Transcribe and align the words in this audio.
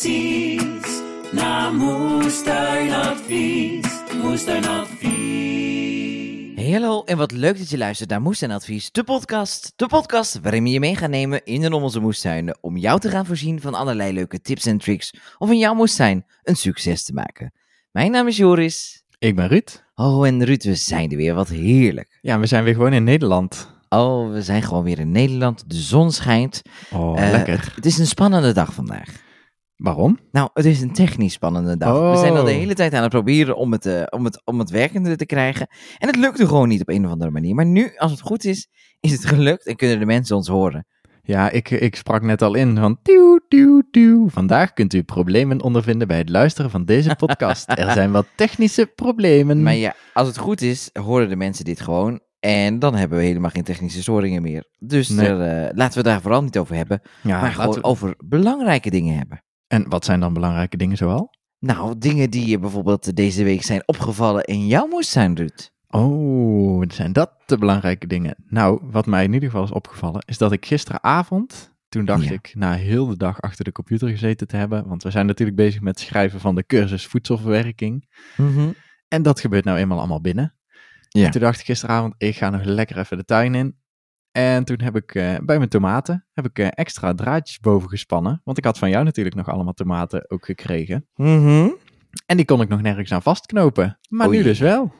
Precies 0.00 1.00
naar 1.32 1.74
Moestuinadvies. 1.74 3.86
Moestuinadvies. 4.22 6.54
Hey, 6.54 6.70
hallo 6.72 7.02
en 7.04 7.16
wat 7.16 7.32
leuk 7.32 7.58
dat 7.58 7.70
je 7.70 7.78
luistert 7.78 8.10
naar 8.10 8.20
Moestuinadvies, 8.20 8.90
de 8.92 9.04
podcast. 9.04 9.72
De 9.76 9.86
podcast 9.86 10.38
waarin 10.42 10.62
we 10.62 10.68
je 10.70 10.80
mee 10.80 10.96
gaan 10.96 11.10
nemen 11.10 11.44
in 11.44 11.62
en 11.62 11.72
om 11.72 11.82
onze 11.82 12.00
moestuinen 12.00 12.58
om 12.60 12.76
jou 12.76 13.00
te 13.00 13.08
gaan 13.08 13.26
voorzien 13.26 13.60
van 13.60 13.74
allerlei 13.74 14.12
leuke 14.12 14.40
tips 14.40 14.66
en 14.66 14.78
tricks 14.78 15.14
om 15.38 15.50
in 15.52 15.58
jouw 15.58 15.74
moestuin 15.74 16.24
een 16.42 16.56
succes 16.56 17.04
te 17.04 17.12
maken. 17.12 17.52
Mijn 17.90 18.10
naam 18.10 18.26
is 18.26 18.36
Joris. 18.36 19.02
Ik 19.18 19.36
ben 19.36 19.48
Ruud. 19.48 19.84
Oh, 19.94 20.26
en 20.26 20.44
Ruud, 20.44 20.62
we 20.64 20.74
zijn 20.74 21.10
er 21.10 21.16
weer. 21.16 21.34
Wat 21.34 21.48
heerlijk. 21.48 22.18
Ja, 22.20 22.38
we 22.38 22.46
zijn 22.46 22.64
weer 22.64 22.74
gewoon 22.74 22.92
in 22.92 23.04
Nederland. 23.04 23.72
Oh, 23.88 24.32
we 24.32 24.42
zijn 24.42 24.62
gewoon 24.62 24.84
weer 24.84 24.98
in 24.98 25.10
Nederland. 25.10 25.64
De 25.66 25.76
zon 25.76 26.12
schijnt. 26.12 26.62
Oh, 26.92 27.20
Eh, 27.22 27.30
lekker. 27.30 27.72
Het 27.74 27.86
is 27.86 27.98
een 27.98 28.06
spannende 28.06 28.52
dag 28.52 28.74
vandaag. 28.74 29.22
Waarom? 29.76 30.18
Nou, 30.30 30.48
het 30.52 30.64
is 30.64 30.80
een 30.80 30.92
technisch 30.92 31.32
spannende 31.32 31.76
dag. 31.76 32.10
We 32.10 32.16
zijn 32.18 32.32
al 32.36 32.44
de 32.44 32.50
Oh. 32.50 32.56
hele 32.56 32.74
tijd 32.74 32.94
aan 32.94 33.02
het 33.02 33.10
proberen 33.10 33.56
om 33.56 33.72
het, 33.72 33.86
eh, 33.86 34.02
om, 34.10 34.24
het, 34.24 34.42
om 34.44 34.58
het 34.58 34.70
werkende 34.70 35.16
te 35.16 35.26
krijgen. 35.26 35.66
En 35.98 36.06
het 36.06 36.16
lukte 36.16 36.46
gewoon 36.46 36.68
niet 36.68 36.80
op 36.80 36.88
een 36.88 37.04
of 37.04 37.10
andere 37.10 37.30
manier. 37.30 37.54
Maar 37.54 37.66
nu, 37.66 37.92
als 37.96 38.10
het 38.10 38.20
goed 38.20 38.44
is, 38.44 38.68
is 39.00 39.12
het 39.12 39.24
gelukt 39.26 39.66
en 39.66 39.76
kunnen 39.76 39.98
de 39.98 40.04
mensen 40.06 40.36
ons 40.36 40.48
horen. 40.48 40.86
Ja, 41.22 41.50
ik, 41.50 41.70
ik 41.70 41.96
sprak 41.96 42.22
net 42.22 42.42
al 42.42 42.54
in 42.54 42.76
van 42.76 42.98
tuw, 43.02 43.38
tuw, 43.48 43.82
tuw. 43.90 44.28
Vandaag 44.28 44.72
kunt 44.72 44.94
u 44.94 45.02
problemen 45.02 45.62
ondervinden 45.62 46.08
bij 46.08 46.18
het 46.18 46.28
luisteren 46.28 46.70
van 46.70 46.84
deze 46.84 47.14
podcast. 47.26 47.68
er 47.78 47.92
zijn 47.92 48.12
wat 48.12 48.26
technische 48.36 48.86
problemen. 48.86 49.62
Maar 49.62 49.74
ja, 49.74 49.94
als 50.12 50.28
het 50.28 50.38
goed 50.38 50.60
is, 50.62 50.90
horen 50.92 51.28
de 51.28 51.36
mensen 51.36 51.64
dit 51.64 51.80
gewoon. 51.80 52.20
En 52.40 52.78
dan 52.78 52.94
hebben 52.94 53.18
we 53.18 53.24
helemaal 53.24 53.50
geen 53.50 53.62
technische 53.62 54.02
storingen 54.02 54.42
meer. 54.42 54.64
Dus 54.78 55.08
Nee. 55.08 55.26
er, 55.28 55.66
eh, 55.66 55.76
laten 55.76 55.98
we 55.98 56.04
daar 56.08 56.20
vooral 56.20 56.42
niet 56.42 56.58
over 56.58 56.74
hebben. 56.76 57.00
ja, 57.22 57.40
maar 57.40 57.52
gewoon 57.52 57.74
we- 57.74 57.82
over 57.84 58.14
belangrijke 58.24 58.90
dingen 58.90 59.16
hebben. 59.18 59.42
En 59.74 59.88
wat 59.88 60.04
zijn 60.04 60.20
dan 60.20 60.32
belangrijke 60.32 60.76
dingen 60.76 60.96
zoal? 60.96 61.34
Nou, 61.58 61.98
dingen 61.98 62.30
die 62.30 62.46
je 62.46 62.58
bijvoorbeeld 62.58 63.16
deze 63.16 63.44
week 63.44 63.62
zijn 63.62 63.82
opgevallen 63.86 64.44
in 64.44 64.66
jouw 64.66 64.86
moestuin, 64.86 65.36
Ruud. 65.36 65.70
Oh, 65.88 66.82
zijn 66.88 67.12
dat 67.12 67.30
de 67.46 67.58
belangrijke 67.58 68.06
dingen? 68.06 68.36
Nou, 68.46 68.80
wat 68.82 69.06
mij 69.06 69.24
in 69.24 69.32
ieder 69.32 69.48
geval 69.50 69.64
is 69.64 69.70
opgevallen, 69.70 70.22
is 70.26 70.38
dat 70.38 70.52
ik 70.52 70.66
gisteravond, 70.66 71.72
toen 71.88 72.04
dacht 72.04 72.24
Ja. 72.24 72.32
ik, 72.32 72.52
na 72.54 72.72
heel 72.72 73.06
de 73.06 73.16
dag 73.16 73.40
achter 73.40 73.64
de 73.64 73.72
computer 73.72 74.08
gezeten 74.08 74.46
te 74.46 74.56
hebben, 74.56 74.88
want 74.88 75.02
we 75.02 75.10
zijn 75.10 75.26
natuurlijk 75.26 75.56
bezig 75.56 75.80
met 75.80 75.98
het 75.98 76.08
schrijven 76.08 76.40
van 76.40 76.54
de 76.54 76.66
cursus 76.66 77.06
voedselverwerking. 77.06 78.08
En 79.08 79.22
dat 79.22 79.40
gebeurt 79.40 79.64
nou 79.64 79.78
eenmaal 79.78 79.98
allemaal 79.98 80.20
binnen. 80.20 80.54
Ja. 81.08 81.24
En 81.24 81.30
toen 81.30 81.40
dacht 81.40 81.60
ik 81.60 81.66
gisteravond, 81.66 82.14
ik 82.18 82.36
ga 82.36 82.50
nog 82.50 82.64
lekker 82.64 82.98
even 82.98 83.16
de 83.16 83.24
tuin 83.24 83.54
in. 83.54 83.76
En 84.36 84.64
toen 84.64 84.80
heb 84.80 84.96
ik 84.96 85.14
eh, 85.14 85.34
bij 85.44 85.56
mijn 85.56 85.68
tomaten 85.68 86.24
heb 86.32 86.44
ik, 86.46 86.58
eh, 86.58 86.66
extra 86.70 87.14
draadjes 87.14 87.58
boven 87.58 87.88
gespannen. 87.88 88.40
Want 88.44 88.58
ik 88.58 88.64
had 88.64 88.78
van 88.78 88.90
jou 88.90 89.04
natuurlijk 89.04 89.36
nog 89.36 89.48
allemaal 89.48 89.72
tomaten 89.72 90.30
ook 90.30 90.44
gekregen. 90.44 91.06
Mhm. 91.14 91.68
En 92.26 92.36
die 92.36 92.44
kon 92.44 92.60
ik 92.60 92.68
nog 92.68 92.82
nergens 92.82 93.12
aan 93.12 93.22
vastknopen. 93.22 93.98
Maar 94.08 94.28
Oei. 94.28 94.36
nu 94.36 94.42
dus 94.42 94.58
wel. 94.58 94.92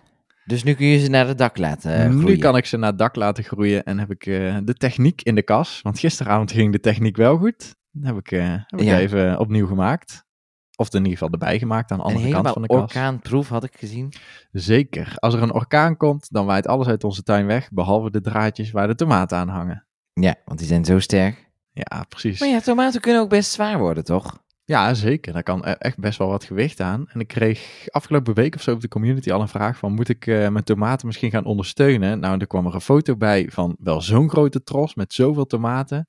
Dus 0.45 0.63
nu 0.63 0.75
kun 0.75 0.87
je 0.87 0.99
ze 0.99 1.11
naar 1.11 1.27
het 1.27 1.39
dak 1.39 1.59
laten 1.59 1.95
eh, 1.95 2.11
nu 2.11 2.19
groeien. 2.19 2.39
kan 2.39 2.57
ik 2.57 2.67
ze 2.67 2.77
naar 2.77 2.91
het 2.91 2.99
dak 2.99 3.17
laten 3.17 3.45
groeien 3.45 3.85
en 3.85 3.99
heb 3.99 4.11
ik 4.11 4.25
de 4.65 4.75
techniek 4.77 5.23
in 5.23 5.35
de 5.35 5.43
kas. 5.43 5.81
Want 5.83 5.99
gisteravond 5.99 6.53
ging 6.53 6.73
de 6.73 6.81
techniek 6.81 7.17
wel 7.17 7.37
goed. 7.37 7.75
Dan 7.91 8.15
heb 8.15 8.17
ik, 8.19 8.31
heb 8.67 8.81
ik 8.81 8.87
Ja. 8.87 8.99
even 8.99 9.39
opnieuw 9.39 9.67
gemaakt. 9.67 10.24
Of 10.77 10.93
in 10.93 10.99
ieder 10.99 11.13
geval 11.13 11.31
erbij 11.31 11.59
gemaakt 11.59 11.91
aan 11.91 11.99
de 11.99 12.05
Een 12.05 12.15
andere 12.15 12.33
kant 12.33 12.49
van 12.49 12.63
de 12.63 12.69
kas. 12.69 12.81
orkaanproef 12.81 13.49
had 13.49 13.65
ik 13.65 13.77
gezien. 13.79 14.13
Zeker. 14.53 15.13
Als 15.17 15.35
er 15.35 15.43
een 15.43 15.53
orkaan 15.53 15.97
komt, 15.97 16.29
dan 16.31 16.47
waait 16.47 16.67
alles 16.67 16.87
uit 16.87 17.05
onze 17.05 17.23
tuin 17.23 17.47
weg. 17.47 17.71
Behalve 17.73 18.11
de 18.11 18.21
draadjes 18.21 18.71
waar 18.71 18.87
de 18.87 18.95
tomaten 18.95 19.39
aan 19.39 19.49
hangen. 19.49 19.87
Ja, 20.13 20.35
want 20.45 20.59
die 20.59 20.69
zijn 20.69 20.85
zo 20.85 20.99
sterk. 20.99 21.51
Ja, 21.73 22.05
precies. 22.09 22.41
Maar 22.41 22.49
ja, 22.49 22.61
tomaten 22.61 23.01
kunnen 23.01 23.23
ook 23.23 23.29
best 23.29 23.51
zwaar 23.51 23.79
worden, 23.79 24.05
toch? 24.05 24.43
Ja, 24.65 24.95
zeker. 24.95 25.33
Daar 25.33 25.43
kan 25.43 25.67
e- 25.67 25.71
echt 25.71 25.99
best 25.99 26.19
wel 26.19 26.29
wat 26.29 26.45
gewicht 26.45 26.81
aan. 26.81 27.09
En 27.09 27.21
ik 27.21 27.29
kreeg 27.29 27.85
afgelopen 27.89 28.35
week 28.35 28.55
of 28.55 28.63
zo 28.63 28.73
op 28.73 28.81
de 28.81 28.89
community 28.89 29.33
al 29.33 29.41
een 29.41 29.49
vraag 29.49 29.79
van... 29.79 29.93
moet 29.93 30.09
ik 30.09 30.27
eh, 30.27 30.49
mijn 30.49 30.65
tomaten 30.65 31.07
misschien 31.07 31.31
gaan 31.31 31.45
ondersteunen? 31.45 32.21
Nou, 32.21 32.39
er 32.39 32.47
kwam 32.47 32.67
er 32.67 32.75
een 32.75 32.81
foto 32.81 33.17
bij 33.17 33.49
van 33.51 33.77
wel 33.79 34.01
zo'n 34.01 34.29
grote 34.31 34.63
tros 34.63 34.95
met 34.95 35.13
zoveel 35.13 35.47
tomaten... 35.47 36.09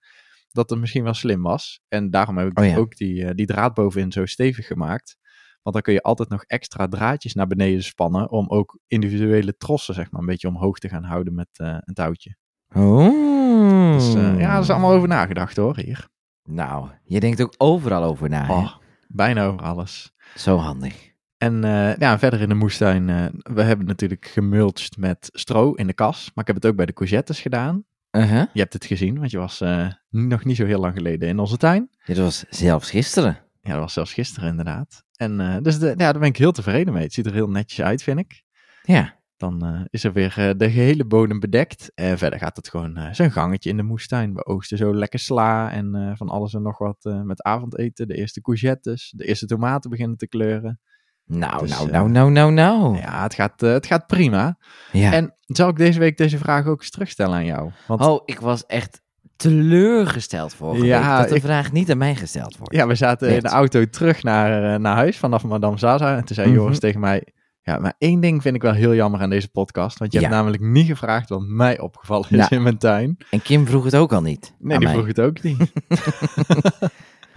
dat 0.55 0.69
het 0.69 0.79
misschien 0.79 1.03
wel 1.03 1.13
slim 1.13 1.41
was. 1.41 1.81
En 1.87 2.09
daarom 2.09 2.37
heb 2.37 2.47
ik 2.47 2.59
Oh 2.59 2.65
ja. 2.65 2.77
ook 2.77 2.95
die, 2.95 3.25
eh, 3.25 3.35
die 3.35 3.45
draad 3.45 3.73
bovenin 3.73 4.11
zo 4.11 4.25
stevig 4.25 4.67
gemaakt. 4.67 5.17
Want 5.61 5.75
dan 5.75 5.81
kun 5.81 5.93
je 5.93 6.01
altijd 6.01 6.29
nog 6.29 6.43
extra 6.43 6.87
draadjes 6.87 7.33
naar 7.33 7.47
beneden 7.47 7.83
spannen... 7.83 8.31
om 8.31 8.49
ook 8.49 8.79
individuele 8.87 9.57
trossen 9.57 9.93
zeg 9.93 10.11
maar, 10.11 10.21
een 10.21 10.27
beetje 10.27 10.47
omhoog 10.47 10.79
te 10.79 10.89
gaan 10.89 11.03
houden 11.03 11.35
met 11.35 11.47
eh, 11.51 11.77
een 11.79 11.93
touwtje. 11.93 12.35
Oh. 12.73 13.93
Dus 13.93 14.15
eh, 14.15 14.39
ja, 14.39 14.55
er 14.55 14.61
is 14.61 14.69
allemaal 14.69 14.93
over 14.93 15.07
nagedacht 15.07 15.55
hoor, 15.55 15.77
hier. 15.77 16.07
Nou, 16.43 16.89
je 17.03 17.19
denkt 17.19 17.41
ook 17.41 17.53
overal 17.57 18.03
over 18.03 18.29
na. 18.29 18.49
Oh, 18.49 18.75
bijna 19.07 19.45
over 19.45 19.61
alles. 19.61 20.13
Zo 20.35 20.57
handig. 20.57 21.13
En 21.37 21.61
ja, 21.99 22.19
verder 22.19 22.41
in 22.41 22.49
de 22.49 22.55
moestuin, 22.55 23.05
we 23.43 23.61
hebben 23.61 23.85
natuurlijk 23.85 24.25
gemulcht 24.25 24.97
met 24.97 25.29
stro 25.31 25.73
in 25.73 25.87
de 25.87 25.93
kas. 25.93 26.31
Maar 26.33 26.47
ik 26.47 26.53
heb 26.53 26.55
het 26.55 26.65
ook 26.65 26.75
bij 26.75 26.85
de 26.85 26.93
courgettes 26.93 27.41
gedaan. 27.41 27.85
Uh-huh. 28.15 28.45
Je 28.53 28.59
hebt 28.59 28.73
het 28.73 28.85
gezien, 28.85 29.19
want 29.19 29.31
je 29.31 29.37
was 29.37 29.61
eh, 29.61 29.87
nog 30.09 30.45
niet 30.45 30.55
zo 30.55 30.65
heel 30.65 30.79
lang 30.79 30.93
geleden 30.93 31.27
in 31.27 31.39
onze 31.39 31.57
tuin. 31.57 31.89
Dit 32.05 32.17
was 32.17 32.45
zelfs 32.49 32.89
gisteren. 32.89 33.37
Ja, 33.61 33.71
dat 33.71 33.79
was 33.79 33.93
zelfs 33.93 34.13
gisteren 34.13 34.49
inderdaad. 34.49 35.03
En 35.15 35.39
eh, 35.39 35.57
dus 35.61 35.79
de, 35.79 35.87
ja, 35.87 35.95
daar 35.95 36.19
ben 36.19 36.29
ik 36.29 36.37
heel 36.37 36.51
tevreden 36.51 36.93
mee. 36.93 37.03
Het 37.03 37.13
ziet 37.13 37.25
er 37.25 37.33
heel 37.33 37.49
netjes 37.49 37.85
uit, 37.85 38.03
vind 38.03 38.19
ik. 38.19 38.43
Ja. 38.83 39.23
Dan 39.37 39.65
eh, 39.65 39.81
is 39.89 40.03
er 40.03 40.13
weer 40.13 40.53
de 40.57 40.71
gehele 40.71 41.05
bodem 41.05 41.39
bedekt. 41.39 41.91
En 41.95 42.17
verder 42.17 42.39
gaat 42.39 42.55
het 42.55 42.69
gewoon 42.69 42.99
zo'n 43.11 43.31
gangetje 43.31 43.69
in 43.69 43.77
de 43.77 43.83
moestuin. 43.83 44.33
We 44.33 44.45
oogsten 44.45 44.77
zo 44.77 44.95
lekker 44.95 45.19
sla 45.19 45.71
en 45.71 46.13
van 46.17 46.29
alles 46.29 46.53
en 46.53 46.61
nog 46.61 46.77
wat 46.77 47.09
met 47.23 47.43
avondeten. 47.43 48.07
De 48.07 48.15
eerste 48.15 48.41
courgettes, 48.41 49.13
de 49.15 49.25
eerste 49.25 49.45
tomaten 49.45 49.89
beginnen 49.89 50.17
te 50.17 50.27
kleuren. 50.27 50.79
Nou, 51.25 51.59
Dus, 51.61 51.69
nou, 51.69 51.85
eh, 51.87 51.91
nou, 51.93 52.09
nou, 52.09 52.31
nou, 52.31 52.51
nou. 52.51 52.97
Ja, 52.97 53.23
het 53.23 53.33
gaat, 53.33 53.63
eh, 53.63 53.71
het 53.71 53.85
gaat 53.85 54.07
prima. 54.07 54.57
Ja. 54.91 55.11
En 55.13 55.35
zal 55.45 55.69
ik 55.69 55.77
deze 55.77 55.99
week 55.99 56.17
deze 56.17 56.37
vraag 56.37 56.65
ook 56.65 56.79
eens 56.79 56.89
terugstellen 56.91 57.35
aan 57.35 57.45
jou? 57.45 57.71
Want 57.87 58.01
Oh, 58.01 58.21
ik 58.25 58.39
was 58.39 58.65
echt 58.65 59.01
teleurgesteld 59.35 60.53
vorige 60.53 60.85
Ja, 60.85 61.09
week 61.09 61.19
dat 61.19 61.29
de 61.29 61.35
ik- 61.35 61.41
vraag 61.41 61.71
niet 61.71 61.91
aan 61.91 61.97
mij 61.97 62.15
gesteld 62.15 62.57
wordt. 62.57 62.73
ja, 62.75 62.87
we 62.87 62.95
zaten 62.95 63.29
in 63.29 63.39
de 63.39 63.47
auto 63.49 63.85
terug 63.89 64.23
naar, 64.23 64.73
eh, 64.73 64.79
naar 64.79 64.95
huis 64.95 65.17
vanaf 65.17 65.43
Madame 65.43 65.77
Zaza. 65.77 66.15
En 66.17 66.25
toen 66.25 66.35
zei 66.35 66.47
Mhm. 66.47 66.55
Joris 66.57 66.79
tegen 66.79 66.99
mij... 66.99 67.27
Ja, 67.61 67.77
maar 67.79 67.93
één 67.97 68.19
ding 68.19 68.41
vind 68.41 68.55
ik 68.55 68.61
wel 68.61 68.73
heel 68.73 68.95
jammer 68.95 69.21
aan 69.21 69.29
deze 69.29 69.49
podcast. 69.49 69.97
Want 69.99 70.13
je 70.13 70.19
hebt 70.19 70.31
namelijk 70.31 70.61
niet 70.61 70.85
gevraagd 70.87 71.29
wat 71.29 71.41
mij 71.41 71.79
opgevallen 71.79 72.29
is 72.29 72.37
Nou, 72.37 72.55
in 72.55 72.63
mijn 72.63 72.77
tuin. 72.77 73.17
En 73.29 73.41
Kim 73.41 73.67
vroeg 73.67 73.83
het 73.83 73.95
ook 73.95 74.13
al 74.13 74.21
niet. 74.21 74.55
Nee, 74.59 74.77
die 74.77 74.87
mij. 74.87 74.95
vroeg 74.97 75.07
het 75.07 75.19
ook 75.21 75.41
niet. 75.43 75.57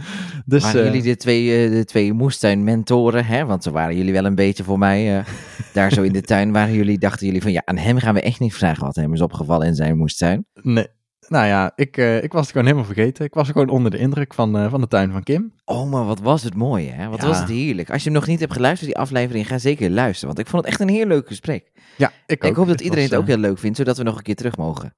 dus 0.47 0.63
waren 0.63 0.81
eh, 0.81 0.87
jullie 0.87 1.03
de 1.03 1.17
twee, 1.17 1.65
eh, 1.65 1.71
de 1.71 1.85
twee 1.85 2.13
moestuinmentoren, 2.13 3.25
hè? 3.27 3.45
Want 3.47 3.63
zo 3.63 3.71
waren 3.71 3.97
jullie 3.97 4.13
wel 4.13 4.25
een 4.25 4.35
beetje 4.35 4.65
voor 4.65 4.79
mij. 4.79 5.19
eh, 5.19 5.25
daar 5.75 5.93
zo 5.93 6.03
in 6.03 6.13
de 6.13 6.21
tuin 6.23 6.53
waren 6.53 6.75
jullie, 6.75 6.99
dachten 6.99 7.27
jullie 7.27 7.43
van 7.43 7.53
ja, 7.53 7.63
aan 7.65 7.77
hem 7.77 7.99
gaan 7.99 8.15
we 8.15 8.21
echt 8.21 8.41
niet 8.41 8.55
vragen 8.55 8.85
wat 8.85 8.97
hem 8.97 9.13
is 9.13 9.21
opgevallen 9.21 9.67
in 9.67 9.75
zijn 9.75 9.97
moestuin. 9.97 10.47
nee. 10.63 10.87
Nou 11.29 11.47
ja, 11.47 11.73
ik, 11.77 11.97
ik 11.97 12.33
was 12.33 12.41
het 12.43 12.51
gewoon 12.51 12.67
helemaal 12.67 12.87
vergeten. 12.93 13.25
Ik 13.25 13.35
was 13.35 13.49
gewoon 13.49 13.69
onder 13.69 13.91
de 13.91 13.99
indruk 13.99 14.35
van, 14.35 14.71
van 14.71 14.81
de 14.81 14.89
tuin 14.89 15.13
van 15.13 15.23
Kim. 15.23 15.53
Oh, 15.65 15.91
maar 15.91 16.05
wat 16.05 16.21
was 16.21 16.43
het 16.43 16.55
mooi, 16.55 16.89
hè? 16.91 17.09
Wat 17.09 17.21
Ja. 17.21 17.27
was 17.27 17.39
het 17.39 17.49
heerlijk. 17.49 17.91
Als 17.91 18.03
je 18.03 18.11
hem 18.11 18.19
nog 18.19 18.27
niet 18.29 18.41
hebt 18.41 18.53
geluisterd, 18.53 18.91
die 18.91 18.99
aflevering, 19.01 19.47
ga 19.47 19.59
zeker 19.59 19.91
luisteren. 19.91 20.27
Want 20.35 20.39
ik 20.39 20.47
vond 20.47 20.63
het 20.65 20.73
echt 20.73 20.81
een 20.81 20.89
heel 20.89 21.07
leuk 21.07 21.27
gesprek. 21.27 21.73
Ja, 21.97 22.13
ik 22.27 22.45
ook. 22.45 22.51
ik 22.51 22.57
hoop 22.57 22.67
dat 22.67 22.81
iedereen 22.81 23.03
was, 23.05 23.13
het 23.13 23.21
ook 23.21 23.27
heel 23.27 23.37
leuk 23.39 23.59
vindt, 23.59 23.77
zodat 23.77 23.97
we 23.99 24.03
nog 24.03 24.17
een 24.17 24.23
keer 24.23 24.35
terug 24.35 24.57
mogen. 24.57 24.95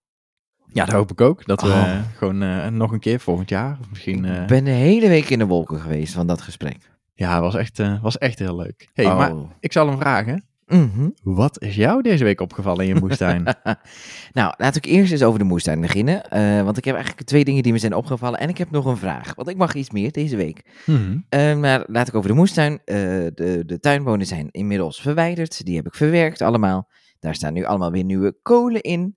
Ja, 0.72 0.84
dat 0.84 0.94
hoop 0.94 1.10
ik 1.10 1.20
ook. 1.20 1.47
Dat 1.47 1.62
we 1.62 1.69
Oh. 1.69 1.91
eh, 1.91 1.98
gewoon 2.16 2.42
eh, 2.42 2.66
nog 2.66 2.92
een 2.92 3.00
keer 3.00 3.20
volgend 3.20 3.48
jaar. 3.48 3.78
Of 3.81 3.91
misschien... 3.91 4.25
eh, 4.25 4.41
Ik 4.41 4.47
ben 4.47 4.64
de 4.64 4.70
hele 4.70 5.08
week 5.08 5.31
in 5.31 5.38
de 5.38 5.47
wolken 5.47 5.80
geweest 5.80 6.12
van 6.15 6.27
dat 6.27 6.41
gesprek. 6.42 6.78
Ja, 7.15 7.33
het 7.33 7.41
was 7.42 7.54
echt, 7.54 7.78
eh, 7.78 8.03
was 8.03 8.18
echt 8.18 8.39
heel 8.39 8.56
leuk. 8.56 8.89
hey, 8.94 9.06
Oh. 9.06 9.16
maar 9.16 9.33
ik 9.60 9.72
zal 9.72 9.89
hem 9.89 9.98
vragen. 9.98 10.44
Mhm. 10.66 11.09
Wat 11.22 11.62
is 11.62 11.74
jou 11.77 12.03
deze 12.03 12.24
week 12.24 12.41
opgevallen 12.41 12.86
in 12.89 12.94
je 12.94 13.00
moestuin? 13.00 13.42
nou, 14.33 14.54
laat 14.56 14.77
ik 14.77 14.84
eerst 14.84 15.12
eens 15.12 15.22
over 15.22 15.39
de 15.39 15.44
moestuin 15.44 15.80
beginnen. 15.80 16.30
eh, 16.30 16.62
want 16.62 16.77
ik 16.77 16.84
heb 16.84 16.94
eigenlijk 16.94 17.27
twee 17.27 17.44
dingen 17.44 17.62
die 17.62 17.72
me 17.72 17.78
zijn 17.78 17.94
opgevallen. 17.94 18.39
En 18.41 18.48
ik 18.48 18.59
heb 18.59 18.71
nog 18.71 18.84
een 18.84 18.97
vraag. 18.97 19.34
Want 19.34 19.48
ik 19.48 19.56
mag 19.56 19.74
iets 19.74 19.91
meer 19.91 20.12
deze 20.12 20.36
week. 20.36 20.62
Mhm. 20.86 21.18
Eh, 21.28 21.56
maar 21.56 21.84
laat 21.86 22.09
ik 22.09 22.15
over 22.15 22.30
de 22.30 22.36
moestuin. 22.36 22.72
eh, 22.84 22.97
de, 23.34 23.62
de 23.66 23.78
tuinbonen 23.80 24.27
zijn 24.27 24.48
inmiddels 24.50 25.00
verwijderd. 25.00 25.65
Die 25.65 25.77
heb 25.77 25.86
ik 25.86 25.94
verwerkt 25.94 26.41
allemaal. 26.42 26.89
Daar 27.18 27.34
staan 27.34 27.53
nu 27.53 27.65
allemaal 27.65 27.91
weer 27.91 28.04
nieuwe 28.04 28.36
kolen 28.42 28.80
in. 28.80 29.16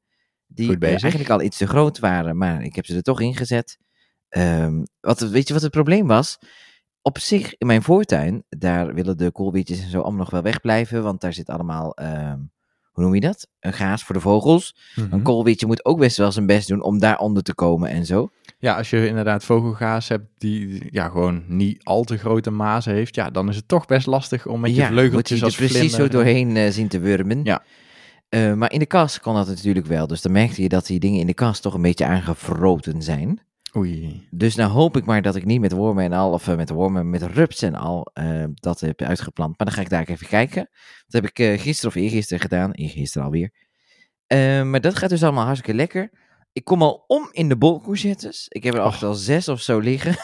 Die 0.53 0.77
eh, 0.79 0.89
eigenlijk 0.89 1.29
al 1.29 1.41
iets 1.41 1.57
te 1.57 1.67
groot 1.67 1.99
waren. 1.99 2.37
Maar 2.37 2.63
ik 2.63 2.75
heb 2.75 2.85
ze 2.85 2.95
er 2.95 3.01
toch 3.01 3.21
in 3.21 3.35
gezet. 3.35 3.77
Ehm, 4.29 4.83
wat, 4.99 5.19
weet 5.19 5.47
je 5.47 5.53
wat 5.53 5.61
het 5.63 5.71
probleem 5.71 6.07
was? 6.07 6.37
Op 7.01 7.19
zich, 7.19 7.55
in 7.57 7.67
mijn 7.67 7.83
voortuin, 7.83 8.43
daar 8.49 8.93
willen 8.93 9.17
de 9.17 9.31
koolwitjes 9.31 9.81
en 9.81 9.89
zo 9.89 9.99
allemaal 9.99 10.19
nog 10.19 10.29
wel 10.29 10.41
wegblijven. 10.41 11.03
Want 11.03 11.21
daar 11.21 11.33
zit 11.33 11.49
allemaal, 11.49 11.93
ehm, 11.93 12.39
hoe 12.91 13.03
noem 13.03 13.13
je 13.13 13.19
dat? 13.19 13.47
Een 13.59 13.73
gaas 13.73 14.03
voor 14.03 14.15
de 14.15 14.21
vogels. 14.21 14.75
Mhm. 14.95 15.13
Een 15.13 15.21
koolwitje 15.21 15.65
moet 15.65 15.85
ook 15.85 15.99
best 15.99 16.17
wel 16.17 16.31
zijn 16.31 16.45
best 16.45 16.67
doen 16.67 16.83
om 16.83 16.99
daaronder 16.99 17.43
te 17.43 17.53
komen 17.53 17.89
en 17.89 18.05
zo. 18.05 18.29
Ja, 18.59 18.77
als 18.77 18.89
je 18.89 19.07
inderdaad 19.07 19.43
vogelgaas 19.43 20.07
hebt 20.07 20.27
die 20.37 20.87
ja, 20.91 21.09
gewoon 21.09 21.43
niet 21.47 21.83
al 21.83 22.03
te 22.03 22.17
grote 22.17 22.51
mazen 22.51 22.93
heeft, 22.93 23.15
ja, 23.15 23.29
dan 23.29 23.49
is 23.49 23.55
het 23.55 23.67
toch 23.67 23.85
best 23.85 24.07
lastig 24.07 24.45
om 24.45 24.59
met 24.59 24.69
je 24.69 24.75
ja, 24.75 24.83
moet 24.83 24.93
vleugeltjes 24.93 25.39
je 25.39 25.45
als 25.45 25.55
precies 25.55 25.77
vlinder... 25.77 25.99
zo 25.99 26.07
doorheen 26.07 26.57
eh, 26.57 26.71
zien 26.71 26.87
te 26.87 26.99
wurmen. 26.99 27.43
Ja. 27.43 27.63
Eh, 28.29 28.53
maar 28.53 28.71
in 28.71 28.79
de 28.79 28.85
kast 28.85 29.19
kon 29.19 29.35
dat 29.35 29.47
natuurlijk 29.47 29.85
wel. 29.85 30.07
Dus 30.07 30.21
dan 30.21 30.31
merkte 30.31 30.61
je 30.61 30.69
dat 30.69 30.85
die 30.85 30.99
dingen 30.99 31.19
in 31.19 31.27
de 31.27 31.33
kast 31.33 31.61
toch 31.61 31.73
een 31.73 31.81
beetje 31.81 32.05
aangevroten 32.05 33.01
zijn. 33.01 33.41
Oei. 33.75 34.27
Dus 34.31 34.55
nou 34.55 34.71
hoop 34.71 34.97
ik 34.97 35.05
maar 35.05 35.21
dat 35.21 35.35
ik 35.35 35.45
niet 35.45 35.61
met 35.61 35.71
wormen 35.71 36.03
en 36.03 36.13
al, 36.13 36.31
of 36.31 36.47
eh, 36.47 36.55
met 36.55 36.69
wormen, 36.69 37.09
met 37.09 37.23
rups 37.23 37.61
en 37.61 37.75
al, 37.75 38.09
eh, 38.13 38.43
dat 38.53 38.79
heb 38.79 39.01
uitgeplant. 39.01 39.57
Maar 39.57 39.67
dan 39.67 39.75
ga 39.75 39.81
ik 39.81 39.89
daar 39.89 40.07
even 40.07 40.27
kijken. 40.27 40.69
Dat 41.07 41.21
heb 41.21 41.31
ik 41.31 41.59
gisteren 41.61 41.95
of 41.95 42.01
eergisteren 42.01 42.41
gedaan. 42.41 42.71
Eergisteren 42.71 43.25
alweer. 43.25 43.51
Maar 44.65 44.81
dat 44.81 44.97
gaat 44.97 45.09
dus 45.09 45.23
allemaal 45.23 45.45
hartstikke 45.45 45.77
lekker. 45.77 46.09
Ik 46.53 46.63
kom 46.63 46.81
al 46.81 47.03
om 47.07 47.29
in 47.31 47.49
de 47.49 47.57
bolcourgettes. 47.57 48.45
Ik 48.49 48.63
heb 48.63 48.73
er 48.73 48.79
altijd 48.79 49.03
al 49.03 49.13
zes 49.13 49.47
of 49.47 49.61
zo 49.61 49.79
liggen. 49.79 50.15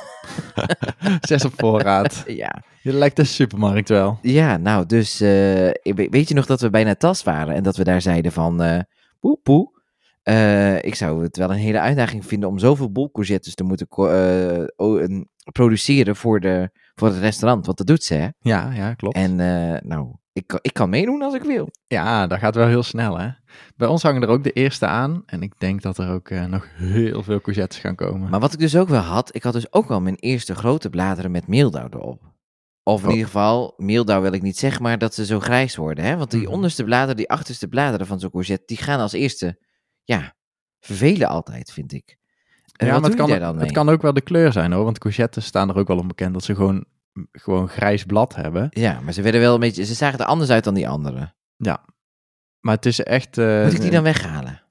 Zes 1.29 1.45
op 1.45 1.53
voorraad. 1.57 2.23
ja. 2.43 2.63
Je 2.81 2.93
lijkt 2.93 3.15
de 3.15 3.23
supermarkt 3.23 3.89
wel. 3.89 4.19
ja, 4.21 4.57
nou 4.57 4.85
dus, 4.85 5.21
eh, 5.21 5.69
weet- 5.93 6.27
je 6.29 6.33
nog 6.33 6.45
dat 6.45 6.61
we 6.61 6.69
bijna 6.69 6.95
tas 6.95 7.23
waren 7.23 7.55
en 7.55 7.63
dat 7.63 7.77
we 7.77 7.83
daar 7.83 8.01
zeiden 8.01 8.31
van, 8.31 8.61
eh 8.61 8.79
poe 9.19 9.39
poe. 9.43 9.77
Eh, 10.23 10.83
ik 10.83 10.95
zou 10.95 11.23
het 11.23 11.37
wel 11.37 11.49
een 11.51 11.57
hele 11.57 11.79
uitdaging 11.79 12.25
vinden 12.25 12.49
om 12.49 12.59
zoveel 12.59 12.91
bolcourgettes 12.91 13.55
te 13.55 13.63
moeten 13.63 13.87
produceren 15.51 16.15
voor, 16.15 16.39
de, 16.39 16.69
voor 16.95 17.07
het 17.07 17.17
restaurant. 17.17 17.65
Want 17.65 17.77
dat 17.77 17.87
doet 17.87 18.03
ze, 18.03 18.13
hè? 18.13 18.27
Ja, 18.39 18.71
ja, 18.73 18.93
klopt. 18.93 19.15
En 19.15 19.35
nou, 19.87 20.15
ik, 20.39 20.47
kan- 20.47 20.59
ik 20.61 20.73
kan 20.73 20.89
meedoen 20.89 21.21
als 21.21 21.33
ik 21.33 21.43
wil. 21.43 21.69
Ja, 21.87 22.27
dat 22.27 22.39
gaat 22.39 22.55
wel 22.55 22.67
heel 22.67 22.83
snel, 22.83 23.19
hè. 23.19 23.29
Bij 23.75 23.87
ons 23.87 24.03
hangen 24.03 24.21
er 24.21 24.27
ook 24.29 24.43
de 24.43 24.51
eerste 24.51 24.85
aan. 24.85 25.23
En 25.25 25.41
ik 25.41 25.53
denk 25.59 25.81
dat 25.81 25.97
er 25.97 26.09
ook 26.11 26.29
eh, 26.29 26.45
nog 26.45 26.67
heel 26.75 27.23
veel 27.23 27.41
courgettes 27.41 27.79
gaan 27.79 27.95
komen. 27.95 28.29
Maar 28.29 28.39
wat 28.39 28.53
ik 28.53 28.59
dus 28.59 28.75
ook 28.75 28.87
wel 28.89 29.01
had, 29.01 29.35
ik 29.35 29.43
had 29.43 29.53
dus 29.53 29.73
ook 29.73 29.87
wel 29.87 30.01
mijn 30.01 30.15
eerste 30.15 30.55
grote 30.55 30.89
bladeren 30.89 31.31
met 31.31 31.47
meeldauw 31.47 31.87
erop. 31.89 32.21
Of 32.83 32.99
in 33.01 33.05
Oh. 33.07 33.11
ieder 33.13 33.25
geval, 33.27 33.73
meeldauw 33.77 34.21
wil 34.21 34.33
ik 34.33 34.41
niet 34.41 34.57
zeggen, 34.57 34.81
maar 34.81 34.97
dat 34.97 35.13
ze 35.13 35.25
zo 35.25 35.39
grijs 35.39 35.75
worden. 35.75 36.03
Hè? 36.03 36.17
Want 36.17 36.31
die 36.31 36.41
Mhm. 36.41 36.51
onderste 36.51 36.83
bladeren, 36.83 37.15
die 37.17 37.29
achterste 37.29 37.67
bladeren 37.67 38.07
van 38.07 38.19
zo'n 38.19 38.31
courgette, 38.31 38.63
die 38.65 38.77
gaan 38.77 38.99
als 38.99 39.13
eerste, 39.13 39.59
ja, 40.03 40.35
vervelen 40.79 41.27
altijd, 41.27 41.71
vind 41.71 41.93
ik. 41.93 42.17
Ja, 42.65 42.99
maar 42.99 43.09
het 43.09 43.15
kan, 43.15 43.59
het 43.59 43.71
kan 43.71 43.89
ook 43.89 44.01
wel 44.01 44.13
de 44.13 44.21
kleur 44.21 44.51
zijn, 44.51 44.71
hoor. 44.71 44.83
Want 44.83 44.97
courgettes 44.97 45.45
staan 45.45 45.69
er 45.69 45.75
ook 45.77 45.87
wel 45.87 45.97
om 45.97 46.07
bekend 46.07 46.33
dat 46.33 46.43
ze 46.43 46.55
gewoon, 46.55 46.85
gewoon 47.31 47.67
grijs 47.69 48.03
blad 48.03 48.35
hebben. 48.35 48.67
Ja, 48.69 48.99
maar 48.99 49.13
ze 49.13 49.21
werden 49.21 49.41
wel 49.41 49.53
een 49.53 49.59
beetje, 49.59 49.85
ze 49.85 49.93
zagen 49.93 50.19
er 50.19 50.25
anders 50.25 50.49
uit 50.49 50.63
dan 50.63 50.73
die 50.73 50.89
andere. 50.89 51.33
Maar 52.59 52.75
het 52.75 52.85
is 52.85 53.03
echt... 53.03 53.37
eh, 53.37 53.63
Moet 53.63 53.73
ik 53.73 53.81
die 53.81 53.91
dan 53.91 54.03
weghalen? 54.03 54.61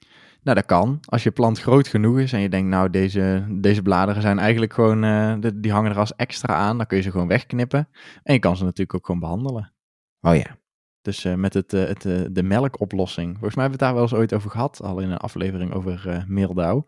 Nou, 0.42 0.56
dat 0.56 0.66
kan. 0.66 1.00
Als 1.04 1.22
je 1.22 1.30
plant 1.30 1.60
groot 1.60 1.88
genoeg 1.88 2.18
is 2.18 2.32
en 2.32 2.40
je 2.40 2.48
denkt, 2.48 2.68
nou, 2.68 2.90
deze, 2.90 3.46
deze 3.60 3.82
bladeren 3.82 4.22
zijn 4.22 4.38
eigenlijk 4.38 4.72
gewoon, 4.72 5.04
eh, 5.04 5.34
de- 5.40 5.60
die 5.60 5.72
hangen 5.72 5.90
er 5.90 5.98
als 5.98 6.14
extra 6.16 6.54
aan, 6.54 6.76
dan 6.76 6.86
kun 6.86 6.96
je 6.96 7.02
ze 7.02 7.10
gewoon 7.10 7.28
wegknippen. 7.28 7.88
En 8.22 8.32
je 8.34 8.38
kan 8.40 8.56
ze 8.56 8.62
natuurlijk 8.64 8.94
ook 8.94 9.06
gewoon 9.06 9.20
behandelen. 9.20 9.74
Oh 10.20 10.36
ja. 10.36 10.56
Dus 11.00 11.24
eh, 11.24 11.34
met 11.34 11.54
het, 11.54 11.70
het, 11.70 12.02
de 12.34 12.42
melkoplossing. 12.42 13.30
Volgens 13.32 13.54
mij 13.54 13.64
hebben 13.64 13.80
we 13.80 13.84
het 13.84 13.94
daar 13.94 13.94
wel 13.94 14.02
eens 14.02 14.20
ooit 14.20 14.34
over 14.34 14.50
gehad, 14.50 14.82
al 14.82 14.98
in 15.00 15.10
een 15.10 15.16
aflevering 15.18 15.72
over 15.72 16.24
meeldauw. 16.28 16.86